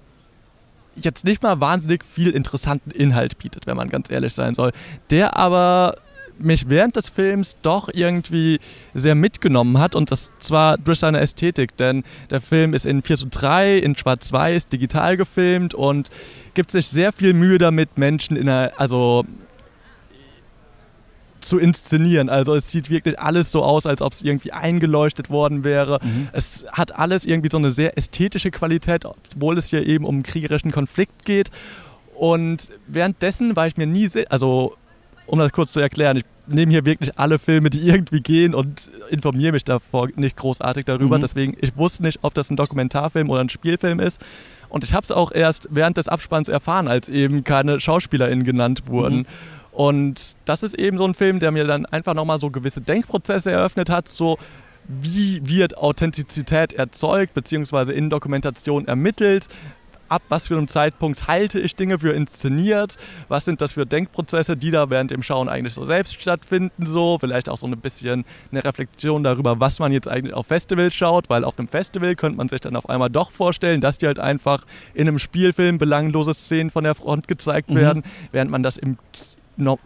jetzt 0.95 1.25
nicht 1.25 1.43
mal 1.43 1.59
wahnsinnig 1.59 2.03
viel 2.05 2.31
interessanten 2.31 2.91
Inhalt 2.91 3.37
bietet, 3.37 3.67
wenn 3.67 3.77
man 3.77 3.89
ganz 3.89 4.09
ehrlich 4.09 4.33
sein 4.33 4.55
soll. 4.55 4.71
Der 5.09 5.37
aber 5.37 5.95
mich 6.39 6.69
während 6.69 6.95
des 6.95 7.09
Films 7.09 7.57
doch 7.61 7.89
irgendwie 7.93 8.59
sehr 8.93 9.15
mitgenommen 9.15 9.79
hat 9.79 9.95
und 9.95 10.11
das 10.11 10.31
zwar 10.39 10.77
durch 10.77 10.99
seine 10.99 11.19
Ästhetik, 11.19 11.77
denn 11.77 12.03
der 12.29 12.41
Film 12.41 12.73
ist 12.73 12.85
in 12.85 13.01
4 13.01 13.17
zu 13.17 13.27
3, 13.27 13.77
in 13.77 13.95
Schwarz-Weiß, 13.95 14.67
digital 14.67 15.17
gefilmt 15.17 15.73
und 15.73 16.09
gibt 16.53 16.71
sich 16.71 16.87
sehr 16.87 17.11
viel 17.11 17.33
Mühe 17.33 17.57
damit, 17.57 17.97
Menschen 17.97 18.37
in 18.37 18.49
einer, 18.49 18.71
also 18.77 19.25
zu 21.45 21.59
inszenieren. 21.59 22.29
Also 22.29 22.55
es 22.55 22.71
sieht 22.71 22.89
wirklich 22.89 23.19
alles 23.19 23.51
so 23.51 23.63
aus, 23.63 23.85
als 23.85 24.01
ob 24.01 24.13
es 24.13 24.21
irgendwie 24.23 24.51
eingeleuchtet 24.51 25.29
worden 25.29 25.63
wäre. 25.63 25.99
Mhm. 26.01 26.27
Es 26.33 26.65
hat 26.71 26.95
alles 26.97 27.23
irgendwie 27.23 27.49
so 27.51 27.57
eine 27.57 27.71
sehr 27.71 27.97
ästhetische 27.97 28.51
Qualität, 28.51 29.05
obwohl 29.05 29.57
es 29.57 29.67
hier 29.67 29.85
eben 29.85 30.05
um 30.05 30.23
kriegerischen 30.23 30.71
Konflikt 30.71 31.23
geht. 31.23 31.51
Und 32.15 32.69
währenddessen 32.87 33.55
war 33.55 33.67
ich 33.67 33.77
mir 33.77 33.87
nie, 33.87 34.09
also 34.29 34.75
um 35.27 35.39
das 35.39 35.51
kurz 35.51 35.73
zu 35.73 35.79
erklären, 35.79 36.17
ich 36.17 36.25
nehme 36.47 36.71
hier 36.71 36.85
wirklich 36.85 37.17
alle 37.17 37.39
Filme, 37.39 37.69
die 37.69 37.87
irgendwie 37.87 38.21
gehen 38.21 38.53
und 38.53 38.91
informiere 39.09 39.53
mich 39.53 39.63
davor 39.63 40.09
nicht 40.15 40.37
großartig 40.37 40.85
darüber. 40.85 41.17
Mhm. 41.17 41.21
Deswegen, 41.21 41.57
ich 41.59 41.75
wusste 41.75 42.03
nicht, 42.03 42.19
ob 42.21 42.33
das 42.33 42.49
ein 42.49 42.55
Dokumentarfilm 42.55 43.29
oder 43.29 43.41
ein 43.41 43.49
Spielfilm 43.49 43.99
ist. 43.99 44.23
Und 44.69 44.83
ich 44.83 44.93
habe 44.93 45.03
es 45.03 45.11
auch 45.11 45.31
erst 45.31 45.67
während 45.71 45.97
des 45.97 46.07
Abspanns 46.07 46.49
erfahren, 46.49 46.87
als 46.87 47.09
eben 47.09 47.43
keine 47.43 47.79
SchauspielerInnen 47.79 48.43
genannt 48.43 48.87
wurden. 48.87 49.19
Mhm. 49.19 49.25
Und 49.71 50.33
das 50.45 50.63
ist 50.63 50.73
eben 50.75 50.97
so 50.97 51.05
ein 51.05 51.13
Film, 51.13 51.39
der 51.39 51.51
mir 51.51 51.65
dann 51.65 51.85
einfach 51.85 52.13
nochmal 52.13 52.39
so 52.39 52.49
gewisse 52.49 52.81
Denkprozesse 52.81 53.51
eröffnet 53.51 53.89
hat, 53.89 54.07
so 54.07 54.37
wie 54.87 55.41
wird 55.43 55.77
Authentizität 55.77 56.73
erzeugt, 56.73 57.33
beziehungsweise 57.33 57.91
in 57.91 58.09
Dokumentation 58.09 58.87
ermittelt, 58.87 59.47
ab 60.15 60.21
was 60.29 60.47
für 60.47 60.55
einem 60.55 60.69
Zeitpunkt 60.69 61.27
halte 61.27 61.59
ich 61.59 61.75
Dinge 61.75 61.99
für 61.99 62.11
inszeniert, 62.11 62.95
was 63.27 63.43
sind 63.43 63.59
das 63.59 63.73
für 63.73 63.85
Denkprozesse, 63.85 64.55
die 64.55 64.71
da 64.71 64.89
während 64.89 65.11
dem 65.11 65.21
Schauen 65.21 65.49
eigentlich 65.49 65.73
so 65.73 65.83
selbst 65.83 66.21
stattfinden, 66.21 66.85
so 66.85 67.17
vielleicht 67.19 67.49
auch 67.49 67.57
so 67.57 67.67
ein 67.67 67.77
bisschen 67.77 68.23
eine 68.49 68.63
Reflexion 68.63 69.23
darüber, 69.23 69.59
was 69.59 69.79
man 69.79 69.91
jetzt 69.91 70.07
eigentlich 70.07 70.33
auf 70.33 70.47
Festivals 70.47 70.93
schaut, 70.93 71.29
weil 71.29 71.43
auf 71.43 71.59
einem 71.59 71.67
Festival 71.67 72.15
könnte 72.15 72.37
man 72.37 72.47
sich 72.47 72.61
dann 72.61 72.77
auf 72.77 72.87
einmal 72.89 73.09
doch 73.09 73.29
vorstellen, 73.29 73.81
dass 73.81 73.97
die 73.97 74.07
halt 74.07 74.19
einfach 74.19 74.65
in 74.93 75.07
einem 75.07 75.19
Spielfilm 75.19 75.77
belanglose 75.77 76.33
Szenen 76.33 76.69
von 76.69 76.85
der 76.85 76.95
Front 76.95 77.27
gezeigt 77.27 77.69
mhm. 77.69 77.75
werden, 77.75 78.03
während 78.31 78.51
man 78.51 78.63
das 78.63 78.77
im 78.77 78.97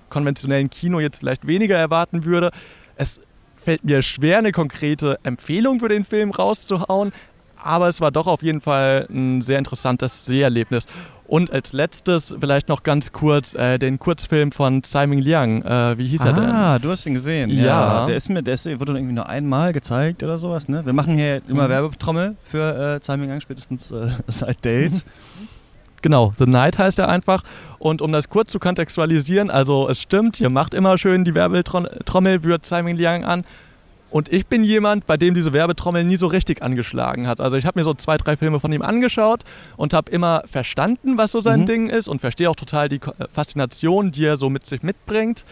konventionellen 0.09 0.69
Kino 0.69 0.99
jetzt 0.99 1.19
vielleicht 1.19 1.47
weniger 1.47 1.77
erwarten 1.77 2.23
würde. 2.25 2.51
Es 2.95 3.19
fällt 3.55 3.83
mir 3.83 4.03
schwer, 4.03 4.37
eine 4.37 4.51
konkrete 4.51 5.19
Empfehlung 5.23 5.79
für 5.79 5.89
den 5.89 6.05
Film 6.05 6.31
rauszuhauen, 6.31 7.11
aber 7.63 7.87
es 7.87 8.01
war 8.01 8.11
doch 8.11 8.27
auf 8.27 8.41
jeden 8.41 8.61
Fall 8.61 9.07
ein 9.09 9.41
sehr 9.41 9.59
interessantes 9.59 10.25
Seherlebnis. 10.25 10.85
Und 11.29 11.51
als 11.51 11.73
letztes 11.73 12.35
vielleicht 12.39 12.69
noch 12.69 12.81
ganz 12.81 13.11
kurz 13.11 13.53
äh, 13.53 13.77
den 13.77 13.99
Kurzfilm 13.99 14.51
von 14.51 14.81
Tsai 14.81 15.05
Ming 15.05 15.19
Liang. 15.19 15.61
Äh, 15.61 15.95
wie 15.99 16.07
hieß 16.07 16.21
ah, 16.21 16.27
er 16.27 16.33
denn? 16.33 16.43
Ah, 16.43 16.79
du 16.79 16.89
hast 16.89 17.05
ihn 17.05 17.13
gesehen. 17.13 17.51
Ja. 17.51 17.63
ja. 17.63 18.05
Der 18.07 18.15
ist 18.15 18.29
mir, 18.29 18.41
der 18.41 18.55
ist, 18.55 18.65
wurde 18.79 18.93
irgendwie 18.93 19.13
nur 19.13 19.29
einmal 19.29 19.71
gezeigt 19.71 20.23
oder 20.23 20.39
sowas. 20.39 20.67
Ne? 20.67 20.83
Wir 20.83 20.93
machen 20.93 21.15
hier 21.15 21.41
immer 21.47 21.65
mhm. 21.65 21.69
Werbetrommel 21.69 22.35
für 22.43 22.95
äh, 22.95 22.99
Tsai 22.99 23.17
Ming 23.17 23.27
Liang, 23.27 23.41
spätestens 23.41 23.91
äh, 23.91 24.09
seit 24.27 24.65
Days. 24.65 25.05
Genau, 26.01 26.33
The 26.37 26.45
Night 26.45 26.79
heißt 26.79 26.97
er 26.99 27.09
einfach. 27.09 27.43
Und 27.77 28.01
um 28.01 28.13
das 28.13 28.29
kurz 28.29 28.51
zu 28.51 28.59
kontextualisieren, 28.59 29.49
also 29.49 29.89
es 29.89 30.01
stimmt, 30.01 30.39
ihr 30.39 30.49
macht 30.49 30.73
immer 30.73 30.97
schön 30.97 31.25
die 31.25 31.35
Werbetrommel 31.35 32.39
für 32.39 32.61
Tsai 32.61 32.83
Ming 32.83 32.95
Liang 32.95 33.25
an. 33.25 33.43
Und 34.11 34.31
ich 34.31 34.47
bin 34.47 34.63
jemand, 34.63 35.05
bei 35.05 35.17
dem 35.17 35.35
diese 35.35 35.53
Werbetrommel 35.53 36.03
nie 36.03 36.17
so 36.17 36.27
richtig 36.27 36.63
angeschlagen 36.63 37.27
hat. 37.27 37.39
Also 37.39 37.57
ich 37.57 37.65
habe 37.65 37.79
mir 37.79 37.83
so 37.83 37.93
zwei, 37.93 38.17
drei 38.17 38.35
Filme 38.37 38.59
von 38.59 38.71
ihm 38.71 38.81
angeschaut 38.81 39.43
und 39.77 39.93
habe 39.93 40.11
immer 40.11 40.43
verstanden, 40.45 41.17
was 41.17 41.31
so 41.31 41.41
sein 41.41 41.61
mhm. 41.61 41.65
Ding 41.65 41.89
ist 41.89 42.07
und 42.07 42.19
verstehe 42.19 42.49
auch 42.49 42.55
total 42.55 42.89
die 42.89 42.97
äh, 42.97 43.27
Faszination, 43.31 44.11
die 44.11 44.25
er 44.25 44.37
so 44.37 44.49
mit 44.49 44.65
sich 44.65 44.81
mitbringt. 44.81 45.45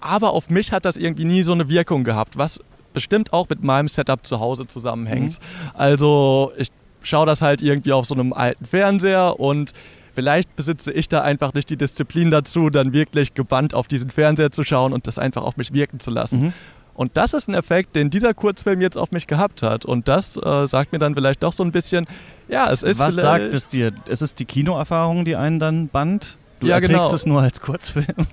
Aber 0.00 0.32
auf 0.32 0.50
mich 0.50 0.72
hat 0.72 0.84
das 0.84 0.96
irgendwie 0.96 1.24
nie 1.24 1.42
so 1.42 1.52
eine 1.52 1.68
Wirkung 1.68 2.04
gehabt, 2.04 2.36
was 2.36 2.60
bestimmt 2.92 3.32
auch 3.32 3.48
mit 3.48 3.62
meinem 3.62 3.88
Setup 3.88 4.24
zu 4.26 4.40
Hause 4.40 4.66
zusammenhängt. 4.66 5.32
Mhm. 5.32 5.70
Also 5.72 6.52
ich 6.58 6.68
schaue 7.02 7.26
das 7.26 7.42
halt 7.42 7.62
irgendwie 7.62 7.92
auf 7.92 8.04
so 8.04 8.14
einem 8.14 8.32
alten 8.32 8.66
Fernseher 8.66 9.40
und 9.40 9.72
vielleicht 10.12 10.54
besitze 10.56 10.92
ich 10.92 11.08
da 11.08 11.22
einfach 11.22 11.54
nicht 11.54 11.70
die 11.70 11.76
Disziplin 11.76 12.30
dazu, 12.30 12.70
dann 12.70 12.92
wirklich 12.92 13.34
gebannt 13.34 13.74
auf 13.74 13.88
diesen 13.88 14.10
Fernseher 14.10 14.50
zu 14.50 14.64
schauen 14.64 14.92
und 14.92 15.06
das 15.06 15.18
einfach 15.18 15.42
auf 15.42 15.56
mich 15.56 15.72
wirken 15.72 15.98
zu 15.98 16.10
lassen. 16.10 16.40
Mhm. 16.40 16.52
Und 16.94 17.16
das 17.16 17.34
ist 17.34 17.48
ein 17.48 17.54
Effekt, 17.54 17.96
den 17.96 18.10
dieser 18.10 18.34
Kurzfilm 18.34 18.80
jetzt 18.80 18.96
auf 18.96 19.10
mich 19.10 19.26
gehabt 19.26 19.62
hat. 19.62 19.84
Und 19.84 20.08
das 20.08 20.36
äh, 20.36 20.66
sagt 20.66 20.92
mir 20.92 20.98
dann 20.98 21.14
vielleicht 21.14 21.42
doch 21.42 21.52
so 21.52 21.64
ein 21.64 21.72
bisschen, 21.72 22.06
ja, 22.48 22.70
es 22.70 22.82
ist. 22.82 23.00
Was 23.00 23.16
sagt 23.16 23.52
es 23.52 23.68
dir? 23.68 23.92
Ist 24.08 24.22
es 24.22 24.34
die 24.34 24.44
Kinoerfahrung, 24.44 25.24
die 25.24 25.36
einen 25.36 25.58
dann 25.58 25.88
band? 25.88 26.38
Du 26.60 26.68
ja, 26.68 26.78
genau. 26.78 27.12
es 27.12 27.26
nur 27.26 27.42
als 27.42 27.60
Kurzfilm? 27.60 28.26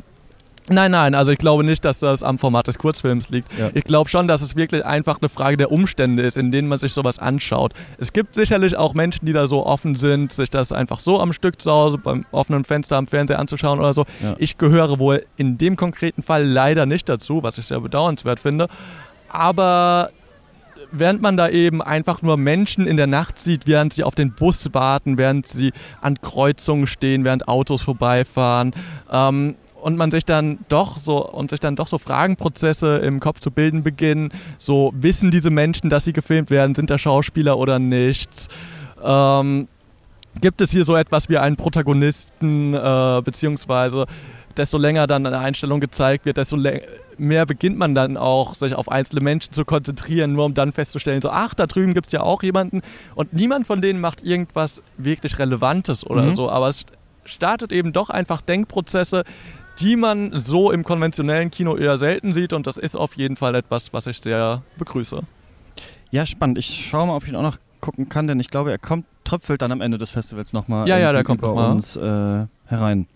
Nein, 0.71 0.91
nein, 0.91 1.15
also 1.15 1.31
ich 1.31 1.37
glaube 1.37 1.63
nicht, 1.63 1.83
dass 1.83 1.99
das 1.99 2.23
am 2.23 2.37
Format 2.37 2.67
des 2.67 2.77
Kurzfilms 2.77 3.29
liegt. 3.29 3.47
Ja. 3.57 3.69
Ich 3.73 3.83
glaube 3.83 4.09
schon, 4.09 4.27
dass 4.27 4.41
es 4.41 4.55
wirklich 4.55 4.85
einfach 4.85 5.19
eine 5.21 5.29
Frage 5.29 5.57
der 5.57 5.71
Umstände 5.71 6.23
ist, 6.23 6.37
in 6.37 6.51
denen 6.51 6.67
man 6.67 6.77
sich 6.77 6.93
sowas 6.93 7.19
anschaut. 7.19 7.73
Es 7.97 8.13
gibt 8.13 8.35
sicherlich 8.35 8.77
auch 8.77 8.93
Menschen, 8.93 9.25
die 9.25 9.33
da 9.33 9.47
so 9.47 9.65
offen 9.65 9.95
sind, 9.95 10.31
sich 10.31 10.49
das 10.49 10.71
einfach 10.71 10.99
so 10.99 11.19
am 11.19 11.33
Stück 11.33 11.61
zu 11.61 11.71
Hause 11.71 11.97
beim 11.97 12.25
offenen 12.31 12.63
Fenster 12.63 12.97
am 12.97 13.07
Fernseher 13.07 13.39
anzuschauen 13.39 13.79
oder 13.79 13.93
so. 13.93 14.05
Ja. 14.21 14.35
Ich 14.37 14.57
gehöre 14.57 14.99
wohl 14.99 15.25
in 15.37 15.57
dem 15.57 15.75
konkreten 15.75 16.23
Fall 16.23 16.45
leider 16.45 16.85
nicht 16.85 17.09
dazu, 17.09 17.43
was 17.43 17.57
ich 17.57 17.65
sehr 17.65 17.81
bedauernswert 17.81 18.39
finde. 18.39 18.67
Aber 19.29 20.11
während 20.91 21.21
man 21.21 21.37
da 21.37 21.49
eben 21.49 21.81
einfach 21.81 22.21
nur 22.21 22.37
Menschen 22.37 22.85
in 22.85 22.97
der 22.97 23.07
Nacht 23.07 23.39
sieht, 23.39 23.67
während 23.67 23.93
sie 23.93 24.03
auf 24.03 24.15
den 24.15 24.33
Bus 24.33 24.73
warten, 24.73 25.17
während 25.17 25.47
sie 25.47 25.71
an 26.01 26.19
Kreuzungen 26.21 26.87
stehen, 26.87 27.23
während 27.23 27.47
Autos 27.47 27.81
vorbeifahren, 27.81 28.73
ähm, 29.11 29.55
und 29.81 29.97
man 29.97 30.11
sich 30.11 30.25
dann 30.25 30.59
doch 30.69 30.97
so 30.97 31.25
und 31.27 31.49
sich 31.49 31.59
dann 31.59 31.75
doch 31.75 31.87
so 31.87 31.97
Fragenprozesse 31.97 32.97
im 32.97 33.19
Kopf 33.19 33.39
zu 33.39 33.51
bilden 33.51 33.83
beginnen. 33.83 34.31
So 34.57 34.93
wissen 34.95 35.31
diese 35.31 35.49
Menschen, 35.49 35.89
dass 35.89 36.05
sie 36.05 36.13
gefilmt 36.13 36.49
werden, 36.49 36.75
sind 36.75 36.89
da 36.89 36.97
Schauspieler 36.97 37.57
oder 37.57 37.79
nicht? 37.79 38.47
Ähm, 39.03 39.67
gibt 40.39 40.61
es 40.61 40.71
hier 40.71 40.85
so 40.85 40.95
etwas 40.95 41.29
wie 41.29 41.37
einen 41.37 41.55
Protagonisten, 41.55 42.73
äh, 42.73 43.21
beziehungsweise 43.23 44.05
desto 44.57 44.77
länger 44.77 45.07
dann 45.07 45.25
eine 45.25 45.39
Einstellung 45.39 45.79
gezeigt 45.79 46.25
wird, 46.25 46.37
desto 46.37 46.57
mehr 47.17 47.45
beginnt 47.45 47.77
man 47.77 47.95
dann 47.95 48.17
auch, 48.17 48.53
sich 48.53 48.75
auf 48.75 48.91
einzelne 48.91 49.21
Menschen 49.21 49.53
zu 49.53 49.65
konzentrieren, 49.65 50.33
nur 50.33 50.45
um 50.45 50.53
dann 50.53 50.71
festzustellen, 50.71 51.21
so, 51.21 51.29
ach, 51.29 51.53
da 51.53 51.67
drüben 51.67 51.93
gibt 51.93 52.07
es 52.07 52.13
ja 52.13 52.21
auch 52.21 52.43
jemanden 52.43 52.81
und 53.15 53.33
niemand 53.33 53.65
von 53.65 53.81
denen 53.81 54.01
macht 54.01 54.23
irgendwas 54.23 54.81
wirklich 54.97 55.39
Relevantes 55.39 56.05
oder 56.05 56.23
mhm. 56.23 56.31
so, 56.31 56.49
aber 56.49 56.67
es 56.67 56.85
startet 57.23 57.71
eben 57.71 57.93
doch 57.93 58.09
einfach 58.09 58.41
Denkprozesse, 58.41 59.23
die 59.81 59.95
man 59.95 60.31
so 60.33 60.71
im 60.71 60.83
konventionellen 60.83 61.49
Kino 61.49 61.75
eher 61.75 61.97
selten 61.97 62.33
sieht 62.33 62.53
und 62.53 62.67
das 62.67 62.77
ist 62.77 62.95
auf 62.95 63.17
jeden 63.17 63.35
Fall 63.35 63.55
etwas, 63.55 63.93
was 63.93 64.07
ich 64.07 64.21
sehr 64.21 64.61
begrüße. 64.77 65.21
Ja, 66.11 66.25
spannend. 66.25 66.57
Ich 66.57 66.87
schaue 66.87 67.07
mal, 67.07 67.15
ob 67.15 67.23
ich 67.23 67.29
ihn 67.29 67.35
auch 67.35 67.41
noch 67.41 67.57
gucken 67.79 68.09
kann, 68.09 68.27
denn 68.27 68.39
ich 68.39 68.49
glaube, 68.49 68.71
er 68.71 68.77
kommt, 68.77 69.05
tröpfelt 69.23 69.61
dann 69.61 69.71
am 69.71 69.81
Ende 69.81 69.97
des 69.97 70.11
Festivals 70.11 70.53
nochmal 70.53 70.87
ja, 70.87 70.97
ja, 70.97 71.11
der 71.11 71.23
kommt 71.23 71.41
bei 71.41 71.47
uns 71.47 71.95
äh, 71.95 72.45
herein. 72.65 73.07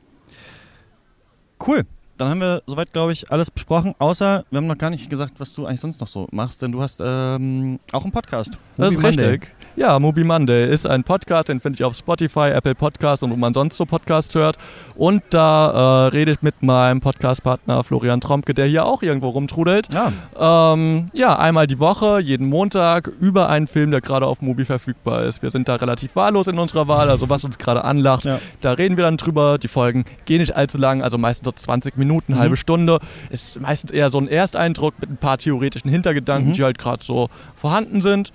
Cool. 1.65 1.83
Dann 2.17 2.29
haben 2.29 2.39
wir 2.39 2.63
soweit, 2.65 2.93
glaube 2.93 3.11
ich, 3.11 3.29
alles 3.29 3.51
besprochen, 3.51 3.93
außer 3.99 4.45
wir 4.49 4.57
haben 4.57 4.67
noch 4.67 4.77
gar 4.77 4.89
nicht 4.89 5.09
gesagt, 5.09 5.33
was 5.39 5.53
du 5.53 5.65
eigentlich 5.65 5.81
sonst 5.81 5.99
noch 5.99 6.07
so 6.07 6.27
machst, 6.31 6.61
denn 6.61 6.71
du 6.71 6.81
hast 6.81 7.01
ähm, 7.03 7.79
auch 7.91 8.03
einen 8.03 8.13
Podcast. 8.13 8.57
Das 8.77 8.93
ist 8.93 9.01
Monday. 9.01 9.41
Ja, 9.77 9.99
Moby 9.99 10.23
Monday 10.23 10.71
ist 10.71 10.87
ein 10.87 11.03
Podcast, 11.03 11.49
den 11.49 11.59
finde 11.59 11.75
ich 11.75 11.83
auf 11.83 11.97
Spotify, 11.97 12.51
Apple 12.53 12.75
Podcast 12.75 13.23
und 13.23 13.31
wo 13.31 13.35
man 13.35 13.53
sonst 13.53 13.75
so 13.75 13.85
Podcasts 13.85 14.33
hört. 14.33 14.57
Und 14.95 15.21
da 15.31 16.05
äh, 16.05 16.07
rede 16.11 16.31
ich 16.31 16.41
mit 16.41 16.63
meinem 16.63 17.01
Podcastpartner 17.01 17.83
Florian 17.83 18.21
Tromke, 18.21 18.53
der 18.53 18.67
hier 18.67 18.85
auch 18.85 19.01
irgendwo 19.01 19.27
rumtrudelt. 19.29 19.89
Ja. 19.93 20.73
Ähm, 20.73 21.09
ja, 21.11 21.37
einmal 21.37 21.67
die 21.67 21.77
Woche, 21.79 22.21
jeden 22.21 22.47
Montag, 22.47 23.11
über 23.19 23.49
einen 23.49 23.67
Film, 23.67 23.91
der 23.91 23.99
gerade 23.99 24.25
auf 24.27 24.41
Mobi 24.41 24.63
verfügbar 24.63 25.23
ist. 25.23 25.41
Wir 25.41 25.51
sind 25.51 25.67
da 25.67 25.75
relativ 25.75 26.15
wahllos 26.15 26.47
in 26.47 26.57
unserer 26.57 26.87
Wahl, 26.87 27.09
also 27.09 27.29
was 27.29 27.43
uns 27.43 27.57
gerade 27.57 27.83
anlacht. 27.83 28.23
Ja. 28.23 28.39
Da 28.61 28.71
reden 28.71 28.95
wir 28.95 29.03
dann 29.03 29.17
drüber. 29.17 29.57
Die 29.57 29.67
Folgen 29.67 30.05
gehen 30.23 30.39
nicht 30.39 30.55
allzu 30.55 30.77
lang, 30.77 31.01
also 31.01 31.17
meistens 31.17 31.47
so 31.47 31.51
20 31.51 31.97
Minuten, 31.97 32.35
mhm. 32.35 32.39
halbe 32.39 32.55
Stunde. 32.55 32.99
Ist 33.29 33.59
meistens 33.59 33.91
eher 33.91 34.09
so 34.09 34.19
ein 34.19 34.29
Ersteindruck 34.29 34.93
mit 35.01 35.09
ein 35.09 35.17
paar 35.17 35.37
theoretischen 35.37 35.91
Hintergedanken, 35.91 36.51
mhm. 36.51 36.53
die 36.53 36.63
halt 36.63 36.77
gerade 36.77 37.03
so 37.03 37.27
vorhanden 37.55 37.99
sind. 37.99 38.31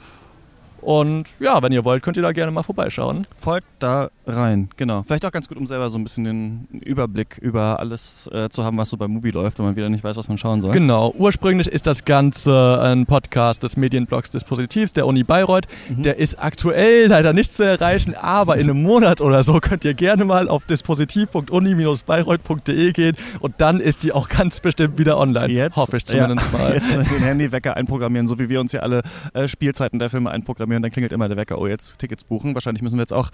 Und 0.83 1.33
ja, 1.39 1.63
wenn 1.63 1.73
ihr 1.73 1.85
wollt, 1.85 2.03
könnt 2.03 2.17
ihr 2.17 2.23
da 2.23 2.33
gerne 2.33 2.51
mal 2.53 2.63
vorbeischauen. 2.63 3.27
Folgt 3.39 3.67
da 3.79 4.09
rein, 4.27 4.71
genau. 4.77 5.03
Vielleicht 5.03 5.27
auch 5.27 5.33
ganz 5.33 5.49
gut, 5.49 5.59
um 5.59 5.67
selber 5.67 5.91
so 5.91 5.99
ein 5.99 6.05
bisschen 6.05 6.25
den 6.25 6.69
Überblick 6.85 7.37
über 7.39 7.81
alles 7.81 8.31
äh, 8.33 8.49
zu 8.49 8.65
haben, 8.65 8.79
was 8.79 8.89
so 8.91 8.97
beim 8.97 9.11
Movie 9.11 9.31
läuft, 9.31 9.59
wenn 9.59 9.67
man 9.67 9.75
wieder 9.77 9.89
nicht 9.89 10.05
weiß, 10.05 10.17
was 10.17 10.29
man 10.29 10.39
schauen 10.39 10.63
soll. 10.63 10.73
Genau. 10.73 11.13
Ursprünglich 11.17 11.69
ist 11.69 11.87
das 11.87 12.05
Ganze 12.05 12.81
ein 12.83 13.07
Podcast 13.07 13.63
des 13.63 13.77
Medienblogs 13.77 14.31
Dispositivs 14.31 14.93
der 14.93 15.07
Uni 15.07 15.23
Bayreuth. 15.25 15.67
Mhm. 15.89 16.03
Der 16.03 16.19
ist 16.19 16.43
aktuell 16.43 17.07
leider 17.09 17.33
nicht 17.33 17.53
zu 17.53 17.65
erreichen, 17.65 18.15
aber 18.15 18.57
in 18.57 18.69
einem 18.71 18.83
Monat 18.83 19.21
oder 19.21 19.43
so 19.43 19.59
könnt 19.61 19.85
ihr 19.85 19.95
gerne 19.95 20.25
mal 20.25 20.49
auf 20.49 20.65
dispositiv.uni-bayreuth.de 20.65 22.93
gehen 22.93 23.17
und 23.41 23.55
dann 23.59 23.81
ist 23.81 24.03
die 24.03 24.13
auch 24.13 24.29
ganz 24.29 24.61
bestimmt 24.61 24.99
wieder 24.99 25.19
online. 25.19 25.53
Jetzt, 25.53 25.77
hoffe 25.77 25.99
ich 25.99 26.07
zumindest 26.07 26.49
ja, 26.53 26.59
mal. 26.59 26.75
Jetzt 26.75 26.95
den 26.95 27.23
Handywecker 27.23 27.77
einprogrammieren, 27.77 28.29
so 28.29 28.39
wie 28.39 28.49
wir 28.49 28.61
uns 28.61 28.71
ja 28.73 28.81
alle 28.81 29.03
äh, 29.35 29.49
Spielzeiten 29.49 29.99
der 29.99 30.09
Filme 30.11 30.31
einprogrammieren 30.31 30.70
mir 30.71 30.77
und 30.77 30.83
dann 30.83 30.91
klingelt 30.91 31.13
immer 31.13 31.29
der 31.29 31.37
Wecker, 31.37 31.59
oh, 31.59 31.67
jetzt 31.67 31.99
Tickets 31.99 32.25
buchen. 32.25 32.55
Wahrscheinlich 32.55 32.83
müssen 32.83 32.97
wir 32.97 33.03
jetzt 33.03 33.13
auch 33.13 33.31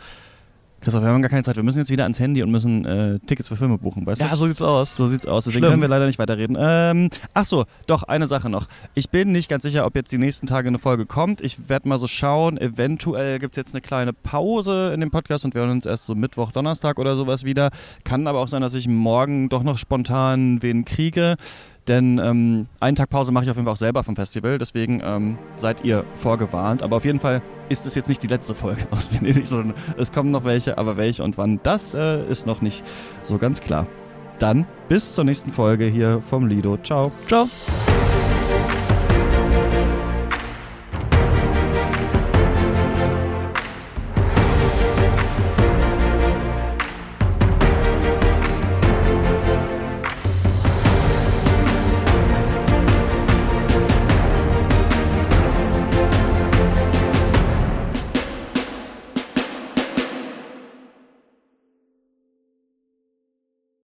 Christoph, 0.80 1.02
wir 1.02 1.08
haben 1.08 1.22
gar 1.22 1.30
keine 1.30 1.42
Zeit. 1.42 1.56
Wir 1.56 1.62
müssen 1.62 1.78
jetzt 1.78 1.90
wieder 1.90 2.04
ans 2.04 2.20
Handy 2.20 2.42
und 2.42 2.50
müssen 2.50 2.84
äh, 2.84 3.18
Tickets 3.26 3.48
für 3.48 3.56
Filme 3.56 3.78
buchen, 3.78 4.06
weißt 4.06 4.20
ja, 4.20 4.26
du? 4.26 4.32
Ja, 4.32 4.36
so 4.36 4.46
sieht's 4.46 4.62
aus. 4.62 4.96
So 4.96 5.06
sieht's 5.06 5.26
aus. 5.26 5.44
Deswegen 5.44 5.60
Schlimm. 5.60 5.70
können 5.70 5.82
wir 5.82 5.88
leider 5.88 6.06
nicht 6.06 6.18
weiterreden. 6.18 6.56
Ähm, 6.60 7.10
ach 7.32 7.46
so, 7.46 7.64
doch, 7.86 8.02
eine 8.02 8.26
Sache 8.26 8.50
noch. 8.50 8.66
Ich 8.94 9.10
bin 9.10 9.32
nicht 9.32 9.48
ganz 9.48 9.62
sicher, 9.62 9.86
ob 9.86 9.96
jetzt 9.96 10.12
die 10.12 10.18
nächsten 10.18 10.46
Tage 10.46 10.68
eine 10.68 10.78
Folge 10.78 11.06
kommt. 11.06 11.40
Ich 11.40 11.68
werde 11.68 11.88
mal 11.88 11.98
so 11.98 12.06
schauen. 12.06 12.58
Eventuell 12.58 13.38
gibt's 13.38 13.56
jetzt 13.56 13.74
eine 13.74 13.80
kleine 13.80 14.12
Pause 14.12 14.92
in 14.92 15.00
dem 15.00 15.10
Podcast 15.10 15.44
und 15.44 15.54
wir 15.54 15.62
hören 15.62 15.70
uns 15.70 15.86
erst 15.86 16.04
so 16.04 16.14
Mittwoch, 16.14 16.52
Donnerstag 16.52 16.98
oder 16.98 17.16
sowas 17.16 17.44
wieder. 17.44 17.70
Kann 18.04 18.26
aber 18.26 18.40
auch 18.40 18.48
sein, 18.48 18.62
dass 18.62 18.74
ich 18.74 18.86
morgen 18.86 19.48
doch 19.48 19.62
noch 19.62 19.78
spontan 19.78 20.62
wen 20.62 20.84
kriege. 20.84 21.36
Denn 21.88 22.20
ähm, 22.22 22.66
einen 22.80 22.96
Tag 22.96 23.10
Pause 23.10 23.32
mache 23.32 23.44
ich 23.44 23.50
auf 23.50 23.56
jeden 23.56 23.66
Fall 23.66 23.74
auch 23.74 23.78
selber 23.78 24.02
vom 24.02 24.16
Festival, 24.16 24.58
deswegen 24.58 25.00
ähm, 25.04 25.38
seid 25.56 25.84
ihr 25.84 26.04
vorgewarnt. 26.16 26.82
Aber 26.82 26.96
auf 26.96 27.04
jeden 27.04 27.20
Fall 27.20 27.42
ist 27.68 27.86
es 27.86 27.94
jetzt 27.94 28.08
nicht 28.08 28.22
die 28.22 28.26
letzte 28.26 28.54
Folge 28.54 28.86
aus 28.90 29.12
Venedig, 29.12 29.46
sondern 29.46 29.74
es 29.96 30.12
kommen 30.12 30.30
noch 30.30 30.44
welche, 30.44 30.78
aber 30.78 30.96
welche 30.96 31.22
und 31.22 31.38
wann, 31.38 31.60
das 31.62 31.94
äh, 31.94 32.24
ist 32.26 32.46
noch 32.46 32.60
nicht 32.60 32.82
so 33.22 33.38
ganz 33.38 33.60
klar. 33.60 33.86
Dann 34.38 34.66
bis 34.88 35.14
zur 35.14 35.24
nächsten 35.24 35.50
Folge 35.50 35.86
hier 35.86 36.20
vom 36.28 36.46
Lido. 36.46 36.76
Ciao. 36.76 37.12
Ciao. 37.26 37.48